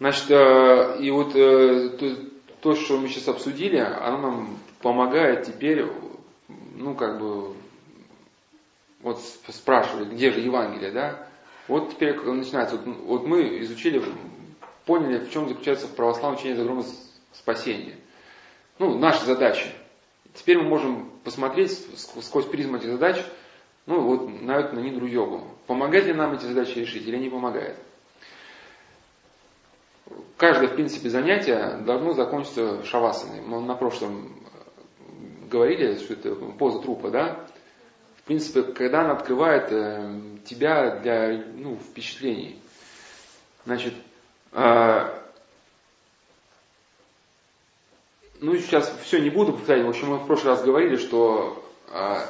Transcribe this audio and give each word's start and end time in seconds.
Значит, 0.00 0.30
э, 0.30 0.96
и 1.00 1.10
вот 1.10 1.36
э, 1.36 1.90
то, 2.62 2.74
что 2.74 2.96
мы 2.96 3.08
сейчас 3.08 3.28
обсудили, 3.28 3.76
оно 3.76 4.18
нам 4.18 4.58
помогает 4.80 5.44
теперь, 5.44 5.84
ну, 6.74 6.94
как 6.94 7.20
бы, 7.20 7.54
вот 9.02 9.20
спрашивали, 9.48 10.06
где 10.06 10.32
же 10.32 10.40
Евангелие, 10.40 10.90
да? 10.90 11.28
Вот 11.68 11.90
теперь 11.90 12.18
начинается, 12.18 12.76
вот, 12.78 12.96
вот 13.04 13.26
мы 13.26 13.60
изучили, 13.60 14.02
поняли, 14.86 15.18
в 15.18 15.30
чем 15.30 15.48
заключается 15.48 15.86
православное 15.86 16.38
учение 16.38 16.56
загробного 16.56 16.88
спасения. 17.32 17.96
Ну, 18.78 18.98
наша 18.98 19.26
задача. 19.26 19.68
Теперь 20.32 20.56
мы 20.56 20.64
можем 20.64 21.10
посмотреть 21.24 21.72
сквозь 21.96 22.46
призму 22.46 22.78
этих 22.78 22.92
задач, 22.92 23.22
ну, 23.84 24.00
вот 24.00 24.40
на 24.40 24.60
эту, 24.60 24.76
на 24.76 24.80
Нидру 24.80 25.06
йогу. 25.06 25.46
Помогает 25.66 26.06
ли 26.06 26.14
нам 26.14 26.32
эти 26.32 26.46
задачи 26.46 26.78
решить 26.78 27.06
или 27.06 27.18
не 27.18 27.28
помогает? 27.28 27.76
Каждое, 30.36 30.68
в 30.68 30.74
принципе, 30.74 31.10
занятие 31.10 31.82
должно 31.84 32.14
закончиться 32.14 32.82
шавасаной. 32.84 33.42
Мы 33.42 33.60
на 33.60 33.74
прошлом 33.74 34.32
говорили, 35.50 35.96
что 35.96 36.14
это 36.14 36.34
поза 36.34 36.78
трупа, 36.78 37.10
да? 37.10 37.46
В 38.16 38.22
принципе, 38.22 38.62
когда 38.62 39.02
она 39.02 39.12
открывает 39.12 39.70
э, 39.70 40.20
тебя 40.44 40.96
для 41.00 41.44
ну, 41.56 41.76
впечатлений. 41.76 42.58
Значит, 43.66 43.94
э, 44.52 45.20
ну 48.40 48.56
сейчас 48.56 48.90
все 49.02 49.20
не 49.20 49.30
буду 49.30 49.52
повторять. 49.52 49.84
В 49.84 49.88
общем, 49.90 50.08
мы 50.08 50.16
в 50.18 50.26
прошлый 50.26 50.54
раз 50.54 50.62
говорили, 50.62 50.96
что 50.96 51.62
э, 51.92 52.20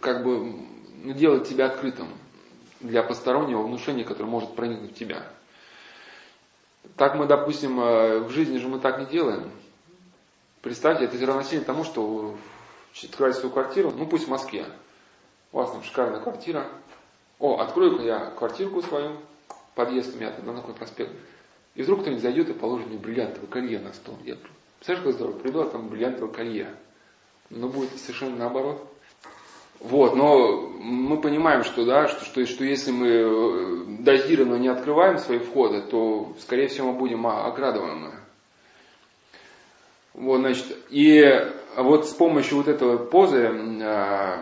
как 0.00 0.24
бы 0.24 0.54
ну, 1.02 1.12
делать 1.12 1.48
тебя 1.48 1.66
открытым 1.66 2.08
для 2.80 3.02
постороннего 3.02 3.62
внушения, 3.62 4.04
которое 4.04 4.30
может 4.30 4.54
проникнуть 4.54 4.92
в 4.92 4.94
тебя. 4.94 5.26
Так 6.96 7.14
мы, 7.16 7.26
допустим, 7.26 7.80
э, 7.80 8.20
в 8.20 8.30
жизни 8.30 8.58
же 8.58 8.68
мы 8.68 8.78
так 8.78 8.98
не 8.98 9.06
делаем. 9.06 9.50
Представьте, 10.62 11.04
это 11.04 11.26
равносильно 11.26 11.64
тому, 11.64 11.84
что 11.84 12.36
открываете 13.04 13.40
свою 13.40 13.52
квартиру, 13.52 13.92
ну 13.96 14.06
пусть 14.06 14.26
в 14.26 14.30
Москве. 14.30 14.66
У 15.52 15.58
вас 15.58 15.70
там 15.70 15.82
шикарная 15.82 16.20
квартира. 16.20 16.66
О, 17.38 17.58
открою-ка 17.58 18.02
я 18.02 18.30
квартирку 18.30 18.82
свою, 18.82 19.16
подъезд 19.74 20.14
у 20.14 20.18
меня 20.18 20.32
там 20.32 20.46
на 20.46 20.54
такой 20.54 20.74
проспект. 20.74 21.12
И 21.74 21.82
вдруг 21.82 22.00
кто-нибудь 22.00 22.22
зайдет 22.22 22.48
и 22.48 22.54
положит 22.54 22.88
мне 22.88 22.98
бриллиантовое 22.98 23.48
колье 23.48 23.78
на 23.78 23.92
стол. 23.92 24.18
Я, 24.24 24.36
представляешь, 24.78 25.04
как 25.04 25.14
здорово, 25.14 25.38
приду, 25.38 25.60
а 25.60 25.68
там 25.68 25.88
бриллиантовое 25.88 26.32
колье. 26.32 26.74
Но 27.50 27.68
будет 27.68 27.90
совершенно 27.98 28.36
наоборот. 28.36 28.95
Вот, 29.80 30.16
но 30.16 30.68
мы 30.80 31.20
понимаем, 31.20 31.64
что, 31.64 31.84
да, 31.84 32.08
что, 32.08 32.24
что, 32.24 32.46
что 32.46 32.64
если 32.64 32.90
мы 32.90 33.08
э, 33.08 33.84
дозированно 34.00 34.56
не 34.56 34.68
открываем 34.68 35.18
свои 35.18 35.38
входы, 35.38 35.82
то, 35.82 36.32
скорее 36.40 36.68
всего, 36.68 36.92
мы 36.92 36.98
будем 36.98 37.26
оградованны. 37.26 38.12
Вот, 40.14 40.38
значит, 40.38 40.66
и 40.88 41.22
вот 41.76 42.08
с 42.08 42.12
помощью 42.14 42.58
вот 42.58 42.68
этого 42.68 42.96
позы, 42.96 43.42
э, 43.42 44.38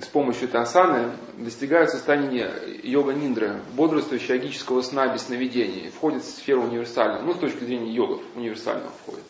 с 0.00 0.06
помощью 0.06 0.48
этой 0.48 0.60
асаны 0.60 1.10
достигают 1.36 1.90
состояния 1.90 2.52
йога-ниндры, 2.84 3.60
бодрствующего 3.74 4.34
йогического 4.34 4.80
сна 4.82 5.12
без 5.12 5.22
сновидений, 5.22 5.90
входит 5.90 6.22
в 6.22 6.30
сферу 6.30 6.62
универсальную, 6.62 7.24
ну, 7.24 7.34
с 7.34 7.38
точки 7.38 7.64
зрения 7.64 7.92
йогов, 7.92 8.20
универсального 8.36 8.92
входит. 9.02 9.24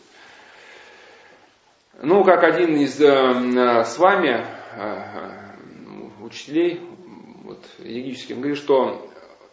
Ну, 2.01 2.23
как 2.23 2.43
один 2.43 2.77
из 2.77 3.01
э, 3.01 3.83
с 3.83 3.97
вами 3.97 4.45
учителей 6.29 6.81
вот, 7.43 7.63
йогических, 7.79 8.35
он 8.35 8.41
говорит, 8.41 8.61
что 8.61 9.09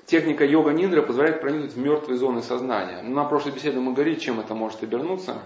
техника 0.06 0.44
йога 0.44 0.72
ниндра 0.72 1.02
позволяет 1.02 1.41
проникнуть 1.41 1.72
в 1.72 1.78
мертвые 1.78 2.19
зоны 2.19 2.42
сознания. 2.42 3.02
Ну, 3.02 3.14
на 3.14 3.24
прошлой 3.24 3.52
беседе 3.52 3.78
мы 3.78 3.92
говорили, 3.92 4.19
чем 4.19 4.41
это 4.41 4.55
может 4.55 4.82
обернуться. 4.82 5.42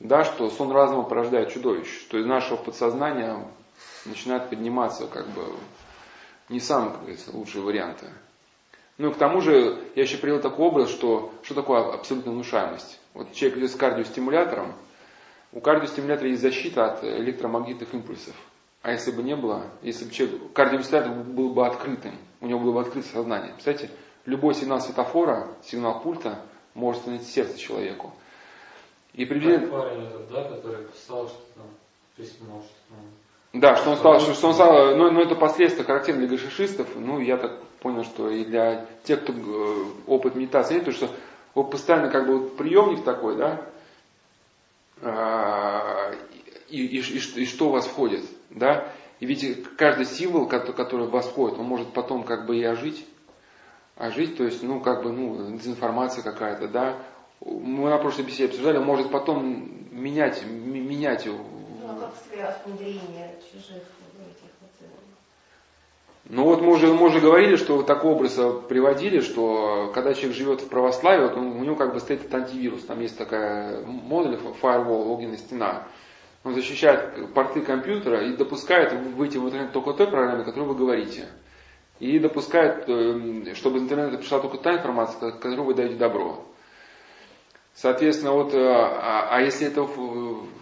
Да, 0.00 0.24
что 0.24 0.50
сон 0.50 0.72
разума 0.72 1.04
порождает 1.04 1.52
чудовищ, 1.52 1.86
что 2.00 2.18
из 2.18 2.26
нашего 2.26 2.56
подсознания 2.56 3.46
начинают 4.06 4.50
подниматься 4.50 5.06
как 5.06 5.28
бы 5.28 5.42
не 6.48 6.60
самые, 6.60 6.92
как 6.92 7.00
говорится, 7.00 7.30
лучшие 7.32 7.62
варианты. 7.62 8.06
Ну 8.98 9.10
и 9.10 9.12
к 9.12 9.16
тому 9.16 9.40
же 9.40 9.78
я 9.94 10.02
еще 10.02 10.18
привел 10.18 10.40
такой 10.40 10.66
образ, 10.66 10.90
что 10.90 11.32
что 11.42 11.54
такое 11.54 11.92
абсолютная 11.92 12.32
внушаемость. 12.32 13.00
Вот 13.12 13.32
человек 13.32 13.58
идет 13.58 13.70
с 13.70 13.76
кардиостимулятором, 13.76 14.74
у 15.52 15.60
кардиостимулятора 15.60 16.30
есть 16.30 16.42
защита 16.42 16.92
от 16.92 17.04
электромагнитных 17.04 17.94
импульсов. 17.94 18.34
А 18.84 18.90
если 18.90 19.12
бы 19.12 19.22
не 19.22 19.34
было, 19.34 19.62
если 19.80 20.04
бы 20.04 20.10
человек, 20.10 20.52
кардиомистолятор 20.52 21.14
был 21.14 21.54
бы 21.54 21.66
открытым, 21.66 22.18
у 22.42 22.46
него 22.46 22.60
было 22.60 22.72
бы 22.72 22.80
открытое 22.82 23.08
сознание. 23.08 23.54
Представляете, 23.54 23.90
любой 24.26 24.52
сигнал 24.54 24.78
светофора, 24.78 25.48
сигнал 25.62 26.02
пульта 26.02 26.42
может 26.74 27.00
становиться 27.00 27.32
сердце 27.32 27.56
человеку. 27.56 28.12
И 29.14 29.24
приблизительно... 29.24 29.72
парень 29.72 30.04
этот, 30.04 30.30
да, 30.30 30.44
который 30.44 30.84
писал, 30.84 31.28
что 31.28 31.40
там, 31.54 31.64
письмо, 32.14 32.60
что 32.60 32.74
там... 32.90 33.58
Да, 33.58 33.76
что 33.76 33.92
он 33.92 33.96
стал, 33.96 34.20
что, 34.20 34.34
что 34.34 34.48
он 34.48 34.54
стал, 34.54 34.96
но, 34.96 35.10
но 35.10 35.22
это 35.22 35.34
последствия 35.34 35.84
характерно 35.84 36.26
для 36.26 36.36
гашишистов, 36.36 36.88
ну, 36.94 37.20
я 37.20 37.38
так 37.38 37.62
понял, 37.80 38.04
что 38.04 38.28
и 38.28 38.44
для 38.44 38.84
тех, 39.04 39.22
кто 39.22 39.32
э, 39.32 39.84
опыт 40.06 40.34
медитации 40.34 40.74
нет, 40.74 40.84
то 40.84 40.92
что 40.92 41.08
вот 41.54 41.70
постоянно 41.70 42.10
как 42.10 42.26
бы 42.26 42.38
вот 42.38 42.58
приемник 42.58 43.02
такой, 43.02 43.36
да, 43.36 43.66
а, 45.00 46.12
и, 46.68 46.84
и, 46.84 46.98
и, 46.98 47.18
и 47.42 47.46
что 47.46 47.68
у 47.68 47.70
вас 47.70 47.86
входит, 47.86 48.24
да? 48.54 48.88
И 49.20 49.26
ведь 49.26 49.64
каждый 49.76 50.06
символ, 50.06 50.46
который 50.46 51.06
в 51.06 51.10
вас 51.10 51.26
входит, 51.26 51.58
он 51.58 51.66
может 51.66 51.92
потом 51.92 52.24
как 52.24 52.46
бы 52.46 52.56
и 52.56 52.64
ожить, 52.64 53.06
ожить, 53.96 54.36
то 54.36 54.44
есть, 54.44 54.62
ну, 54.62 54.80
как 54.80 55.02
бы, 55.02 55.12
ну, 55.12 55.56
дезинформация 55.56 56.22
какая-то, 56.22 56.68
да? 56.68 56.98
Мы 57.40 57.90
на 57.90 57.98
прошлой 57.98 58.24
беседе 58.24 58.46
обсуждали, 58.46 58.78
он 58.78 58.84
может 58.84 59.10
потом 59.10 59.70
менять, 59.92 60.44
менять. 60.46 61.26
Ну, 61.26 61.36
а 61.86 62.10
как 62.34 62.66
внедрение 62.66 63.36
чужих 63.52 63.82
ну 66.26 66.44
вот 66.44 66.62
мы 66.62 66.72
уже, 66.72 66.86
мы 66.86 67.06
уже 67.06 67.20
говорили, 67.20 67.56
что 67.56 67.76
вот 67.76 67.86
такой 67.86 68.12
образ 68.12 68.40
приводили, 68.66 69.20
что 69.20 69.90
когда 69.92 70.14
человек 70.14 70.34
живет 70.34 70.60
в 70.62 70.68
православии, 70.68 71.28
вот 71.28 71.36
у 71.36 71.62
него 71.62 71.76
как 71.76 71.92
бы 71.92 72.00
стоит 72.00 72.20
этот 72.20 72.34
антивирус. 72.34 72.84
Там 72.84 73.00
есть 73.00 73.18
такая 73.18 73.84
модуль, 73.84 74.38
firewall, 74.62 75.10
огненная 75.10 75.36
стена. 75.36 75.82
Он 76.44 76.52
защищает 76.52 77.32
порты 77.32 77.62
компьютера 77.62 78.22
и 78.22 78.36
допускает 78.36 78.92
выйти 78.92 79.38
в 79.38 79.46
интернет 79.46 79.72
только 79.72 79.94
той 79.94 80.06
программе, 80.06 80.44
которую 80.44 80.68
вы 80.68 80.78
говорите. 80.78 81.26
И 82.00 82.18
допускает, 82.18 82.86
эм, 82.86 83.54
чтобы 83.54 83.78
из 83.78 83.84
интернета 83.84 84.18
пришла 84.18 84.40
только 84.40 84.58
та 84.58 84.74
информация, 84.74 85.32
которую 85.32 85.64
вы 85.64 85.74
даете 85.74 85.94
добро. 85.94 86.44
Соответственно, 87.72 88.32
вот, 88.32 88.52
э, 88.52 88.58
а, 88.58 89.28
а 89.30 89.40
если 89.40 89.68
это, 89.68 89.88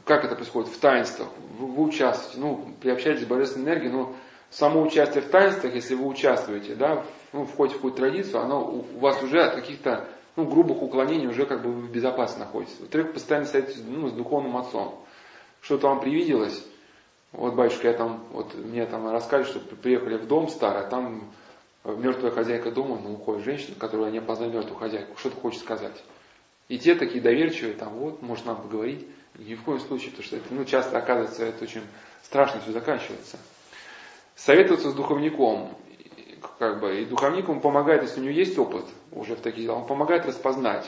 как 0.04 0.24
это 0.24 0.36
происходит? 0.36 0.70
В 0.70 0.78
таинствах. 0.78 1.28
Вы, 1.58 1.66
вы 1.66 1.82
участвуете, 1.82 2.40
ну, 2.40 2.74
приобщаетесь 2.80 3.24
к 3.24 3.28
божественной 3.28 3.66
энергии, 3.66 3.88
но 3.88 4.14
само 4.50 4.82
участие 4.82 5.22
в 5.22 5.30
таинствах, 5.30 5.74
если 5.74 5.96
вы 5.96 6.06
участвуете, 6.06 6.76
да, 6.76 7.04
ну, 7.32 7.44
входите 7.44 7.74
в 7.74 7.78
какую-то 7.78 7.98
традицию, 7.98 8.40
оно 8.40 8.64
у 8.64 9.00
вас 9.00 9.20
уже 9.20 9.42
от 9.42 9.56
каких-то 9.56 10.08
ну, 10.36 10.46
грубых 10.46 10.80
уклонений 10.80 11.26
уже 11.26 11.44
как 11.44 11.62
бы 11.62 11.72
в 11.72 11.90
безопасности 11.90 12.40
находитесь. 12.40 12.78
Во-вторых, 12.78 13.12
постоянно 13.12 13.46
стоите 13.46 13.80
ну, 13.84 14.08
с 14.08 14.12
духовным 14.12 14.56
отцом 14.56 15.01
что-то 15.62 15.88
вам 15.88 16.00
привиделось, 16.00 16.62
вот, 17.32 17.54
батюшка, 17.54 17.88
я 17.88 17.94
там, 17.94 18.22
вот 18.32 18.54
мне 18.54 18.84
там 18.84 19.10
рассказывали, 19.10 19.58
что 19.58 19.76
приехали 19.76 20.16
в 20.18 20.26
дом 20.26 20.48
старый, 20.48 20.82
а 20.82 20.86
там 20.86 21.32
мертвая 21.84 22.30
хозяйка 22.30 22.70
дома, 22.70 23.00
ну, 23.02 23.14
уходит 23.14 23.44
женщина, 23.44 23.74
которая 23.78 24.10
не 24.10 24.18
опознала 24.18 24.50
мертвую 24.50 24.78
хозяйку, 24.78 25.16
что-то 25.16 25.40
хочет 25.40 25.60
сказать. 25.60 26.04
И 26.68 26.78
те 26.78 26.94
такие 26.94 27.22
доверчивые, 27.22 27.74
там, 27.74 27.94
вот, 27.94 28.20
может 28.22 28.44
нам 28.44 28.60
поговорить. 28.60 29.06
Ни 29.38 29.54
в 29.54 29.62
коем 29.62 29.80
случае, 29.80 30.10
потому 30.10 30.24
что 30.26 30.36
это, 30.36 30.46
ну, 30.50 30.64
часто 30.66 30.98
оказывается, 30.98 31.44
это 31.44 31.64
очень 31.64 31.82
страшно 32.22 32.60
все 32.60 32.72
заканчивается. 32.72 33.38
Советоваться 34.34 34.90
с 34.90 34.94
духовником, 34.94 35.74
как 36.58 36.80
бы, 36.80 37.00
и 37.00 37.06
духовник 37.06 37.48
ему 37.48 37.60
помогает, 37.60 38.02
если 38.02 38.20
у 38.20 38.24
него 38.24 38.34
есть 38.34 38.58
опыт 38.58 38.84
уже 39.10 39.36
в 39.36 39.40
таких 39.40 39.64
делах, 39.64 39.80
он 39.80 39.86
помогает 39.86 40.26
распознать. 40.26 40.86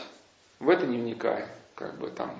В 0.60 0.68
это 0.68 0.86
не 0.86 0.98
вникая, 0.98 1.48
как 1.74 1.98
бы 1.98 2.10
там, 2.10 2.36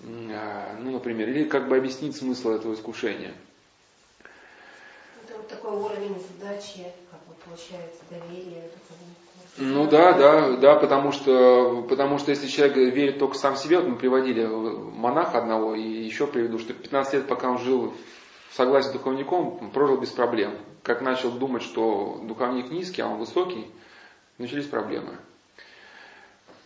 ну, 0.00 0.90
например, 0.90 1.28
или 1.28 1.44
как 1.44 1.68
бы 1.68 1.76
объяснить 1.76 2.16
смысл 2.16 2.50
этого 2.50 2.74
искушения. 2.74 3.34
Это 5.24 5.36
вот 5.36 5.48
такой 5.48 5.72
уровень 5.72 6.16
задачи, 6.20 6.92
как 7.10 7.20
бы 7.26 7.34
получается, 7.44 8.02
доверие 8.10 8.70
ну 9.58 9.86
да, 9.86 10.12
да, 10.12 10.56
да, 10.56 10.76
потому 10.76 11.12
что, 11.12 11.86
потому 11.88 12.18
что 12.18 12.30
если 12.30 12.46
человек 12.46 12.76
верит 12.76 13.18
только 13.18 13.38
сам 13.38 13.56
себе, 13.56 13.78
вот 13.78 13.88
мы 13.88 13.96
приводили 13.96 14.44
монаха 14.44 15.38
одного, 15.38 15.74
и 15.74 15.80
еще 15.80 16.26
приведу, 16.26 16.58
что 16.58 16.74
15 16.74 17.14
лет, 17.14 17.26
пока 17.26 17.48
он 17.48 17.58
жил 17.58 17.94
в 18.50 18.54
согласии 18.54 18.88
с 18.88 18.92
духовником, 18.92 19.70
прожил 19.70 19.96
без 19.96 20.10
проблем. 20.10 20.52
Как 20.82 21.00
начал 21.00 21.30
думать, 21.32 21.62
что 21.62 22.20
духовник 22.24 22.70
низкий, 22.70 23.00
а 23.00 23.08
он 23.08 23.16
высокий, 23.18 23.66
начались 24.36 24.66
проблемы. 24.66 25.16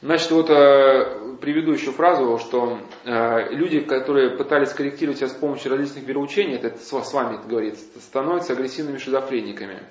Значит, 0.03 0.31
вот 0.31 0.49
э, 0.49 1.37
приведу 1.43 1.73
еще 1.73 1.93
фразу, 1.93 2.39
что 2.39 2.79
э, 3.05 3.51
люди, 3.51 3.81
которые 3.81 4.31
пытались 4.31 4.73
корректировать 4.73 5.19
себя 5.19 5.29
с 5.29 5.35
помощью 5.35 5.71
различных 5.71 6.05
вероучений, 6.05 6.55
это 6.55 6.79
с, 6.79 6.89
с 6.89 7.13
вами 7.13 7.37
это 7.37 7.47
говорится, 7.47 7.85
становятся 8.01 8.55
агрессивными 8.55 8.97
шизофрениками. 8.97 9.83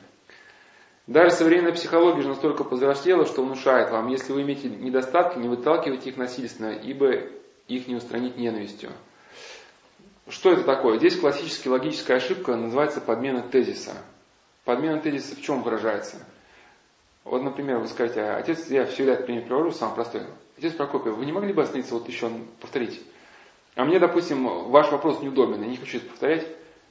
Даже 1.06 1.32
современная 1.32 1.74
психология 1.74 2.24
же 2.24 2.30
настолько 2.30 2.64
повзрослела, 2.64 3.26
что 3.26 3.44
внушает 3.44 3.92
вам, 3.92 4.08
если 4.08 4.34
вы 4.34 4.42
имеете 4.42 4.70
недостатки, 4.70 5.38
не 5.38 5.48
выталкивайте 5.48 6.10
их 6.10 6.18
насильственно, 6.18 6.72
ибо 6.72 7.12
их 7.68 7.88
не 7.88 7.96
устранить 7.96 8.38
ненавистью. 8.38 8.92
Что 10.28 10.52
это 10.52 10.64
такое? 10.64 10.98
Здесь 10.98 11.20
классическая 11.20 11.70
логическая 11.70 12.18
ошибка 12.18 12.56
называется 12.56 13.00
подмена 13.00 13.42
тезиса. 13.42 13.94
Подмена 14.66 15.00
тезиса 15.02 15.36
в 15.36 15.42
чем 15.42 15.62
выражается? 15.62 16.18
Вот, 17.30 17.44
например, 17.44 17.78
вы 17.78 17.88
скажете, 17.88 18.24
отец, 18.24 18.72
я 18.72 18.86
всегда 18.86 19.14
этот 19.14 19.28
пример 19.28 19.46
привожу, 19.46 19.70
самый 19.70 19.94
простой. 19.94 20.24
Отец 20.58 20.74
Прокопьев, 20.74 21.16
вы 21.16 21.28
не 21.28 21.32
могли 21.32 21.54
бы 21.54 21.62
остановиться 21.62 21.94
вот 21.94 22.08
еще 22.08 22.28
повторить? 22.60 23.00
А 23.76 23.86
мне, 23.86 24.00
допустим, 24.00 24.46
ваш 24.72 24.92
вопрос 24.92 25.22
неудобен, 25.22 25.62
я 25.62 25.68
не 25.68 25.78
хочу 25.78 25.98
это 25.98 26.08
повторять. 26.08 26.48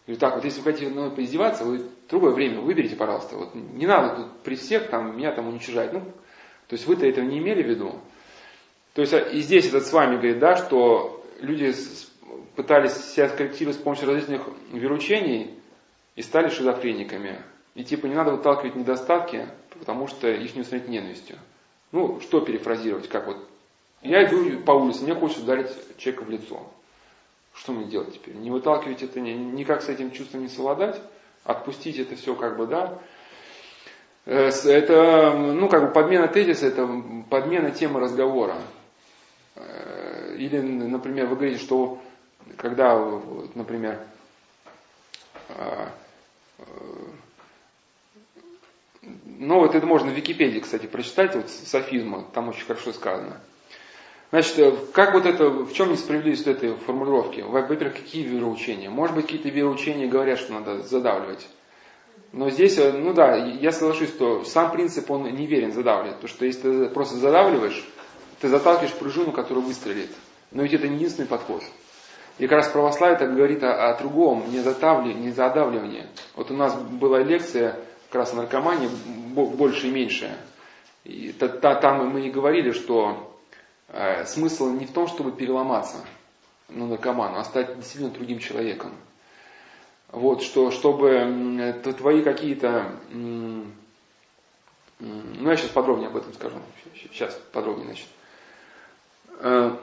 Говорю, 0.07 0.21
так, 0.21 0.37
вот 0.37 0.45
если 0.45 0.61
вы 0.61 0.71
хотите 0.71 0.91
мной 0.91 1.11
поиздеваться, 1.11 1.65
вы 1.65 1.83
другое 2.09 2.31
время 2.31 2.61
выберите, 2.61 2.95
пожалуйста. 2.95 3.37
Вот 3.37 3.55
не 3.57 3.87
надо 3.87 4.15
тут 4.15 4.43
при 4.45 4.55
всех 4.55 4.89
там, 4.91 5.17
меня 5.17 5.33
там 5.33 5.49
уничижать. 5.49 5.93
Ну, 5.93 6.01
то 6.69 6.75
есть 6.75 6.87
вы-то 6.87 7.05
этого 7.05 7.25
не 7.25 7.39
имели 7.39 7.65
в 7.65 7.67
виду. 7.67 8.01
То 8.95 9.01
есть 9.01 9.13
а, 9.13 9.19
и 9.19 9.41
здесь 9.41 9.67
этот 9.67 9.87
с 9.87 9.93
вами 9.93 10.19
говорит, 10.19 10.39
да, 10.39 10.55
что 10.55 11.25
люди 11.41 11.75
пытались 12.55 12.93
себя 12.93 13.29
скорректировать 13.29 13.77
с 13.77 13.83
помощью 13.83 14.07
различных 14.07 14.43
веручений 14.73 15.59
и 16.15 16.23
стали 16.23 16.49
шизофрениками. 16.49 17.43
И 17.75 17.83
типа 17.83 18.07
не 18.07 18.15
надо 18.15 18.31
выталкивать 18.31 18.77
недостатки, 18.77 19.49
потому 19.79 20.07
что 20.07 20.29
их 20.29 20.55
не 20.55 20.63
устранить 20.63 20.89
ненавистью. 20.89 21.39
Ну, 21.93 22.21
что 22.21 22.41
перефразировать, 22.41 23.09
как 23.09 23.27
вот. 23.27 23.49
Я 24.03 24.25
иду 24.25 24.61
по 24.61 24.73
улице, 24.73 25.03
мне 25.03 25.15
хочется 25.15 25.43
ударить 25.43 25.71
человека 25.97 26.25
в 26.25 26.31
лицо. 26.31 26.67
Что 27.55 27.73
мне 27.73 27.87
делать 27.87 28.15
теперь? 28.15 28.35
Не 28.35 28.51
выталкивать 28.51 29.03
это, 29.03 29.21
никак 29.21 29.83
с 29.83 29.89
этим 29.89 30.13
чувством 30.13 30.43
не 30.43 30.49
совладать, 30.49 31.01
отпустить 31.45 31.99
это 31.99 32.15
все 32.15 32.35
как 32.37 32.57
бы, 32.57 32.67
да. 32.67 32.99
Э, 34.27 34.51
это, 34.51 35.33
ну, 35.33 35.69
как 35.69 35.87
бы 35.87 35.93
подмена 35.93 36.29
тезиса, 36.29 36.67
это 36.67 36.87
подмена 37.31 37.71
темы 37.71 37.99
разговора. 37.99 38.57
Э, 39.57 40.37
или, 40.37 40.61
например, 40.61 41.27
вы 41.27 41.37
говорите, 41.37 41.61
что 41.61 41.99
когда, 42.57 42.97
например, 43.55 43.99
э, 45.49 45.87
ну, 49.25 49.61
вот 49.61 49.75
это 49.75 49.87
можно 49.87 50.11
в 50.11 50.15
Википедии, 50.15 50.61
кстати, 50.61 50.87
прочитать, 50.87 51.35
вот 51.35 51.49
софизма, 51.49 52.25
там 52.33 52.49
очень 52.49 52.65
хорошо 52.65 52.93
сказано. 52.93 53.41
Значит, 54.31 54.59
э, 54.59 54.73
как 54.93 55.15
вот 55.15 55.25
это, 55.25 55.49
в 55.49 55.73
чем 55.73 55.93
несправедливость 55.93 56.47
этой 56.47 56.75
формулировки? 56.77 57.41
Во-первых, 57.41 57.95
какие 57.95 58.25
вероучения? 58.25 58.91
Может 58.91 59.17
быть, 59.17 59.27
какие-то 59.27 59.49
вероучения 59.49 60.07
говорят, 60.07 60.39
что 60.39 60.53
надо 60.53 60.83
задавливать. 60.83 61.47
Но 62.33 62.51
здесь, 62.51 62.77
э, 62.79 62.93
ну 62.93 63.15
да, 63.15 63.37
я 63.37 63.73
соглашусь, 63.73 64.11
что 64.11 64.45
сам 64.45 64.71
принцип, 64.71 65.11
он 65.11 65.25
неверен 65.35 65.73
задавливать. 65.73 66.17
Потому 66.17 66.29
что 66.29 66.45
если 66.45 66.61
ты 66.61 66.89
просто 66.91 67.17
задавливаешь, 67.17 67.89
ты 68.41 68.49
заталкиваешь 68.49 68.95
пружину, 68.95 69.33
которая 69.33 69.65
выстрелит. 69.65 70.11
Но 70.51 70.63
ведь 70.63 70.75
это 70.75 70.89
не 70.89 70.97
единственный 70.97 71.27
подход. 71.27 71.63
И 72.39 72.47
как 72.47 72.59
раз 72.59 72.69
православие 72.69 73.19
так 73.19 73.35
говорит 73.35 73.63
о, 73.65 73.89
о 73.89 73.99
другом, 73.99 74.45
не 74.51 74.61
задавливании, 74.61 75.27
не 75.27 75.31
задавливании. 75.31 76.07
Вот 76.37 76.51
у 76.51 76.55
нас 76.55 76.75
была 76.75 77.21
лекция 77.21 77.77
как 78.09 78.21
раз 78.21 78.33
о 78.33 78.37
наркомании, 78.37 78.89
больше 79.35 79.89
и 79.89 79.91
меньше. 79.91 80.37
И 81.05 81.33
та, 81.33 81.49
та, 81.49 81.75
там 81.75 82.09
мы 82.09 82.27
и 82.27 82.31
говорили, 82.31 82.73
что 82.73 83.35
э, 83.89 84.25
смысл 84.25 84.71
не 84.71 84.87
в 84.87 84.93
том, 84.93 85.09
чтобы 85.09 85.33
переломаться 85.33 86.05
на 86.69 86.87
наркоману, 86.87 87.39
а 87.39 87.45
стать 87.45 87.77
действительно 87.77 88.11
другим 88.11 88.39
человеком. 88.39 88.95
Вот, 90.09 90.43
что, 90.43 90.71
чтобы 90.71 91.81
твои 91.99 92.23
какие-то... 92.23 92.93
Ну, 93.11 93.67
я 95.51 95.57
сейчас 95.57 95.71
подробнее 95.71 96.09
об 96.09 96.17
этом 96.17 96.33
скажу. 96.33 96.57
Сейчас 96.95 97.35
подробнее, 97.53 97.87
значит. 97.87 98.09
Э, 99.41 99.77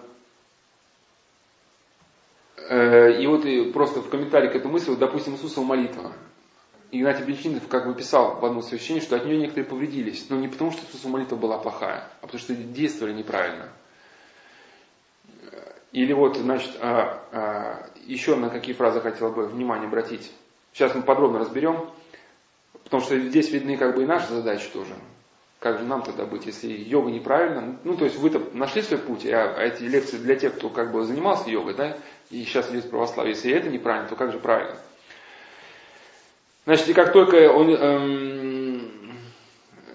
э, 2.69 3.21
и 3.21 3.27
вот 3.27 3.45
и 3.45 3.71
просто 3.71 4.01
в 4.01 4.09
комментарии 4.09 4.49
к 4.49 4.55
этой 4.55 4.69
мысли, 4.69 4.89
вот, 4.89 4.99
допустим, 4.99 5.33
Иисусова 5.35 5.63
молитва. 5.63 6.11
Игнатий 6.91 7.25
Бельчинов 7.25 7.67
как 7.67 7.87
бы 7.87 7.95
писал 7.95 8.39
в 8.39 8.45
одном 8.45 8.61
сообщении, 8.61 9.01
что 9.01 9.15
от 9.15 9.25
нее 9.25 9.37
некоторые 9.37 9.65
повредились. 9.65 10.29
Но 10.29 10.37
не 10.37 10.47
потому, 10.47 10.71
что 10.71 10.85
Иисусова 10.85 11.11
молитва 11.11 11.35
была 11.35 11.57
плохая, 11.57 12.09
а 12.21 12.27
потому 12.27 12.39
что 12.39 12.55
действовали 12.55 13.13
неправильно. 13.13 13.69
Или 15.91 16.13
вот, 16.13 16.35
значит, 16.35 16.71
а, 16.81 17.23
а, 17.31 17.89
еще 18.05 18.35
на 18.35 18.49
какие 18.49 18.75
фразы 18.75 18.99
хотел 18.99 19.31
бы 19.31 19.45
внимание 19.47 19.87
обратить. 19.87 20.31
Сейчас 20.73 20.93
мы 20.93 21.03
подробно 21.03 21.39
разберем, 21.39 21.89
потому 22.83 23.01
что 23.01 23.17
здесь 23.17 23.49
видны 23.51 23.77
как 23.77 23.95
бы 23.95 24.03
и 24.03 24.05
наши 24.05 24.27
задачи 24.33 24.69
тоже. 24.73 24.93
Как 25.59 25.79
же 25.79 25.85
нам 25.85 26.03
тогда 26.03 26.25
быть, 26.25 26.45
если 26.45 26.67
йога 26.67 27.09
неправильно? 27.09 27.79
Ну, 27.85 27.95
то 27.95 28.05
есть 28.05 28.17
вы-то 28.17 28.41
нашли 28.53 28.81
свой 28.81 28.99
путь, 28.99 29.25
а 29.25 29.57
эти 29.57 29.83
лекции 29.83 30.17
для 30.17 30.35
тех, 30.35 30.55
кто 30.55 30.69
как 30.69 30.91
бы 30.91 31.03
занимался 31.05 31.49
йогой, 31.49 31.73
да, 31.75 31.97
и 32.29 32.43
сейчас 32.43 32.69
идет 32.69 32.89
православие. 32.89 33.33
Если 33.33 33.53
это 33.53 33.69
неправильно, 33.69 34.09
то 34.09 34.15
как 34.15 34.31
же 34.33 34.39
правильно? 34.39 34.77
Значит, 36.65 36.89
и 36.89 36.93
как 36.93 37.13
только 37.13 37.51
он, 37.51 37.75
эм, 37.75 38.91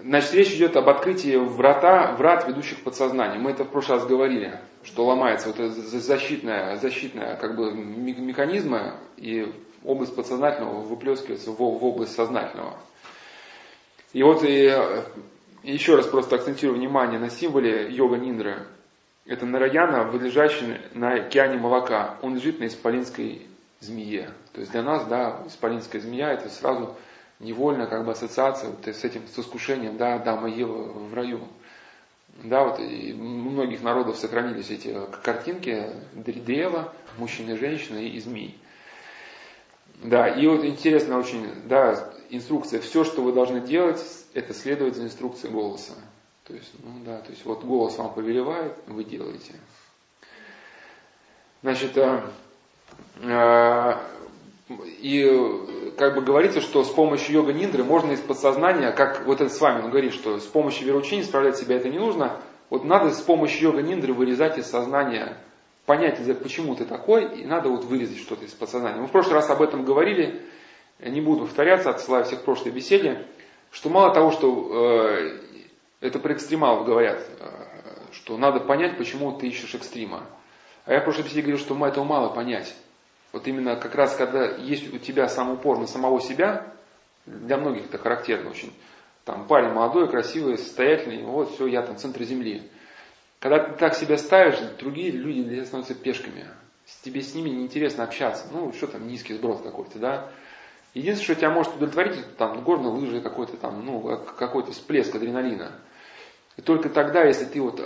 значит, 0.03 0.33
речь 0.33 0.53
идет 0.53 0.77
об 0.77 0.87
открытии 0.87 1.35
врата, 1.35 2.15
врат, 2.17 2.47
ведущих 2.47 2.77
в 2.77 2.83
подсознание. 2.83 3.39
Мы 3.39 3.51
это 3.51 3.65
в 3.65 3.69
прошлый 3.69 3.99
раз 3.99 4.07
говорили, 4.07 4.57
что 4.83 5.05
ломается 5.05 5.49
вот 5.49 5.57
защитная, 5.57 6.77
защитная 6.77 7.35
как 7.35 7.57
бы 7.57 7.73
механизма, 7.73 8.95
и 9.17 9.53
область 9.83 10.15
подсознательного 10.15 10.81
выплескивается 10.81 11.51
в, 11.51 11.57
в 11.57 11.83
область 11.83 12.15
сознательного. 12.15 12.77
И 14.13 14.23
вот 14.23 14.43
и, 14.43 14.67
э, 14.67 15.03
еще 15.63 15.95
раз 15.95 16.07
просто 16.07 16.37
акцентирую 16.37 16.77
внимание 16.77 17.19
на 17.19 17.29
символе 17.29 17.91
йога 17.91 18.17
Ниндры. 18.17 18.65
Это 19.25 19.45
Нараяна, 19.45 20.09
лежащий 20.11 20.77
на 20.93 21.15
океане 21.15 21.57
молока. 21.57 22.17
Он 22.21 22.35
лежит 22.35 22.59
на 22.59 22.67
исполинской 22.67 23.47
змее. 23.81 24.31
То 24.53 24.61
есть 24.61 24.71
для 24.71 24.83
нас, 24.83 25.05
да, 25.07 25.43
исполинская 25.47 26.01
змея 26.01 26.31
это 26.31 26.49
сразу 26.49 26.95
невольно 27.39 27.87
как 27.87 28.05
бы 28.05 28.13
ассоциация 28.13 28.69
вот 28.69 28.87
с 28.87 29.03
этим, 29.03 29.27
с 29.27 29.37
искушением, 29.37 29.97
да, 29.97 30.15
Адама 30.15 30.49
и 30.49 30.57
Ева 30.59 30.93
в 30.93 31.13
раю. 31.13 31.41
Да, 32.43 32.63
вот 32.63 32.79
и 32.79 33.13
у 33.13 33.23
многих 33.23 33.81
народов 33.81 34.17
сохранились 34.17 34.69
эти 34.69 34.95
картинки 35.21 35.91
Древа, 36.13 36.93
мужчины, 37.17 37.57
женщины 37.57 38.07
и 38.07 38.19
змей. 38.19 38.57
Да, 40.03 40.27
и 40.27 40.47
вот 40.47 40.63
интересно 40.63 41.19
очень, 41.19 41.45
да, 41.65 42.11
инструкция. 42.29 42.79
Все, 42.79 43.03
что 43.03 43.21
вы 43.21 43.33
должны 43.33 43.59
делать, 43.59 44.01
это 44.33 44.53
следовать 44.53 44.95
за 44.95 45.03
инструкцией 45.03 45.53
голоса. 45.53 45.93
То 46.45 46.53
есть, 46.53 46.71
ну 46.83 47.03
да, 47.05 47.19
то 47.19 47.31
есть 47.31 47.45
вот 47.45 47.63
голос 47.63 47.97
вам 47.97 48.13
повелевает, 48.13 48.75
вы 48.87 49.03
делаете. 49.03 49.53
Значит, 51.61 51.95
а, 51.97 52.31
и 54.77 55.91
как 55.97 56.15
бы 56.15 56.21
говорится, 56.21 56.61
что 56.61 56.83
с 56.83 56.89
помощью 56.89 57.35
йога 57.35 57.53
ниндры 57.53 57.83
можно 57.83 58.13
из 58.13 58.19
подсознания, 58.19 58.91
как 58.91 59.25
вот 59.25 59.41
это 59.41 59.53
с 59.53 59.59
вами 59.59 59.83
он 59.83 59.89
говорит, 59.89 60.13
что 60.13 60.39
с 60.39 60.45
помощью 60.45 60.87
вероучения 60.87 61.23
справлять 61.23 61.57
себя 61.57 61.75
это 61.75 61.89
не 61.89 61.99
нужно, 61.99 62.41
вот 62.69 62.85
надо 62.85 63.11
с 63.11 63.21
помощью 63.21 63.63
йога 63.63 63.81
ниндры 63.81 64.13
вырезать 64.13 64.57
из 64.57 64.67
сознания, 64.67 65.37
понять, 65.85 66.19
почему 66.41 66.75
ты 66.75 66.85
такой, 66.85 67.41
и 67.41 67.45
надо 67.45 67.69
вот 67.69 67.83
вырезать 67.83 68.19
что-то 68.19 68.45
из 68.45 68.51
подсознания. 68.51 69.01
Мы 69.01 69.07
в 69.07 69.11
прошлый 69.11 69.35
раз 69.35 69.49
об 69.49 69.61
этом 69.61 69.83
говорили, 69.83 70.41
не 70.99 71.21
буду 71.21 71.45
повторяться, 71.45 71.89
отсылаю 71.89 72.23
всех 72.23 72.41
к 72.41 72.45
прошлой 72.45 72.71
беседе, 72.71 73.25
что 73.71 73.89
мало 73.89 74.13
того, 74.13 74.31
что 74.31 74.69
э, 74.71 75.37
это 75.99 76.19
про 76.19 76.33
экстремалов 76.33 76.85
говорят, 76.85 77.19
э, 77.39 77.45
что 78.11 78.37
надо 78.37 78.59
понять, 78.59 78.97
почему 78.97 79.31
ты 79.33 79.47
ищешь 79.47 79.75
экстрима. 79.75 80.23
А 80.85 80.93
я 80.93 81.01
в 81.01 81.03
прошлой 81.03 81.23
беседе 81.23 81.41
говорил, 81.41 81.59
что 81.59 81.87
этого 81.87 82.03
мало 82.03 82.29
понять. 82.29 82.73
Вот 83.31 83.47
именно 83.47 83.75
как 83.75 83.95
раз, 83.95 84.15
когда 84.15 84.55
есть 84.57 84.93
у 84.93 84.97
тебя 84.97 85.27
сам 85.27 85.51
упор 85.51 85.79
на 85.79 85.87
самого 85.87 86.19
себя, 86.21 86.67
для 87.25 87.57
многих 87.57 87.85
это 87.85 87.97
характерно 87.97 88.49
очень. 88.49 88.73
Там 89.25 89.47
парень 89.47 89.69
молодой, 89.69 90.09
красивый, 90.09 90.57
состоятельный, 90.57 91.23
вот 91.23 91.53
все, 91.53 91.67
я 91.67 91.83
там 91.83 91.95
в 91.95 91.99
центре 91.99 92.25
земли. 92.25 92.63
Когда 93.39 93.59
ты 93.59 93.77
так 93.77 93.95
себя 93.95 94.17
ставишь, 94.17 94.59
другие 94.79 95.11
люди 95.11 95.43
для 95.43 95.55
тебя 95.57 95.65
становятся 95.65 95.95
пешками. 95.95 96.47
Тебе 97.03 97.21
с 97.21 97.33
ними 97.33 97.49
неинтересно 97.49 98.03
общаться. 98.03 98.47
Ну, 98.51 98.73
что 98.73 98.87
там, 98.87 99.07
низкий 99.07 99.33
сброс 99.35 99.61
какой-то, 99.61 99.99
да. 99.99 100.29
Единственное, 100.93 101.23
что 101.23 101.35
тебя 101.35 101.51
может 101.51 101.75
удовлетворить, 101.75 102.19
это 102.19 102.35
там 102.37 102.63
горные 102.63 102.91
лыжи, 102.91 103.21
какой-то 103.21 103.55
там, 103.55 103.85
ну, 103.85 104.01
какой-то 104.37 104.71
всплеск 104.71 105.15
адреналина. 105.15 105.71
И 106.57 106.61
только 106.61 106.89
тогда, 106.89 107.23
если 107.23 107.45
ты 107.45 107.61
вот 107.61 107.79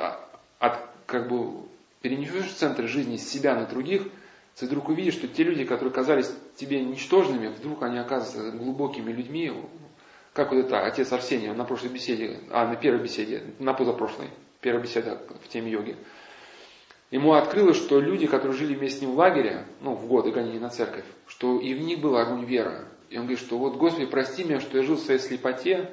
от, 0.59 0.79
как 1.05 1.27
бы 1.29 1.65
перенесешь 2.05 2.51
центр 2.51 2.87
жизни 2.87 3.17
с 3.17 3.27
себя 3.27 3.55
на 3.55 3.65
других– 3.65 4.03
ты 4.55 4.67
вдруг 4.67 4.89
увидишь, 4.89 5.15
что 5.15 5.27
те 5.27 5.43
люди, 5.43 5.65
которые 5.65 5.93
казались 5.93 6.31
тебе 6.55 6.81
ничтожными, 6.81 7.47
вдруг 7.47 7.83
они 7.83 7.97
оказываются 7.97 8.57
глубокими 8.57 9.11
людьми, 9.11 9.51
как 10.33 10.51
вот 10.51 10.65
это 10.65 10.85
отец 10.85 11.11
Арсений 11.11 11.51
на 11.51 11.65
прошлой 11.65 11.89
беседе, 11.89 12.39
а 12.51 12.65
на 12.65 12.75
первой 12.75 13.01
беседе, 13.01 13.43
на 13.59 13.73
позапрошлой, 13.73 14.29
первая 14.61 14.81
беседа 14.81 15.21
в 15.43 15.49
теме 15.49 15.71
йоги. 15.71 15.97
Ему 17.11 17.33
открылось, 17.33 17.77
что 17.77 17.99
люди, 17.99 18.27
которые 18.27 18.57
жили 18.57 18.75
вместе 18.75 18.99
с 18.99 19.01
ним 19.01 19.11
в 19.11 19.17
лагере, 19.17 19.65
ну, 19.81 19.93
в 19.93 20.07
годы 20.07 20.31
гонения 20.31 20.59
на 20.59 20.69
церковь, 20.69 21.05
что 21.27 21.59
и 21.59 21.73
в 21.73 21.81
них 21.81 21.99
был 21.99 22.17
огонь 22.17 22.45
веры. 22.45 22.87
И 23.09 23.17
он 23.17 23.25
говорит, 23.25 23.39
что 23.39 23.57
вот, 23.57 23.75
Господи, 23.75 24.05
прости 24.05 24.43
меня, 24.43 24.59
что 24.59 24.77
я 24.77 24.83
жил 24.83 24.95
в 24.95 25.01
своей 25.01 25.19
слепоте, 25.19 25.91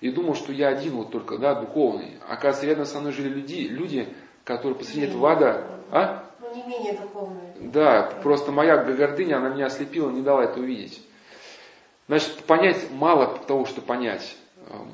и 0.00 0.10
думал, 0.10 0.34
что 0.34 0.52
я 0.52 0.68
один 0.68 0.94
вот 0.94 1.10
только, 1.10 1.38
да, 1.38 1.54
духовный. 1.54 2.18
Оказывается, 2.26 2.66
рядом 2.66 2.86
со 2.86 3.00
мной 3.00 3.12
жили 3.12 3.28
люди, 3.28 3.68
люди, 3.68 4.08
которые 4.48 4.78
посреди 4.78 5.02
этого 5.02 5.30
ада, 5.30 5.66
а? 5.90 6.24
Ну, 6.40 6.54
не 6.54 6.62
менее 6.62 6.94
духовные. 6.94 7.52
Да, 7.60 8.14
просто 8.22 8.50
моя 8.50 8.78
гордыня, 8.78 9.36
она 9.36 9.50
меня 9.50 9.66
ослепила, 9.66 10.10
не 10.10 10.22
дала 10.22 10.44
это 10.44 10.58
увидеть. 10.58 11.02
Значит, 12.08 12.44
понять 12.44 12.90
мало 12.90 13.38
того, 13.46 13.66
что 13.66 13.82
понять. 13.82 14.36
Эм, 14.70 14.90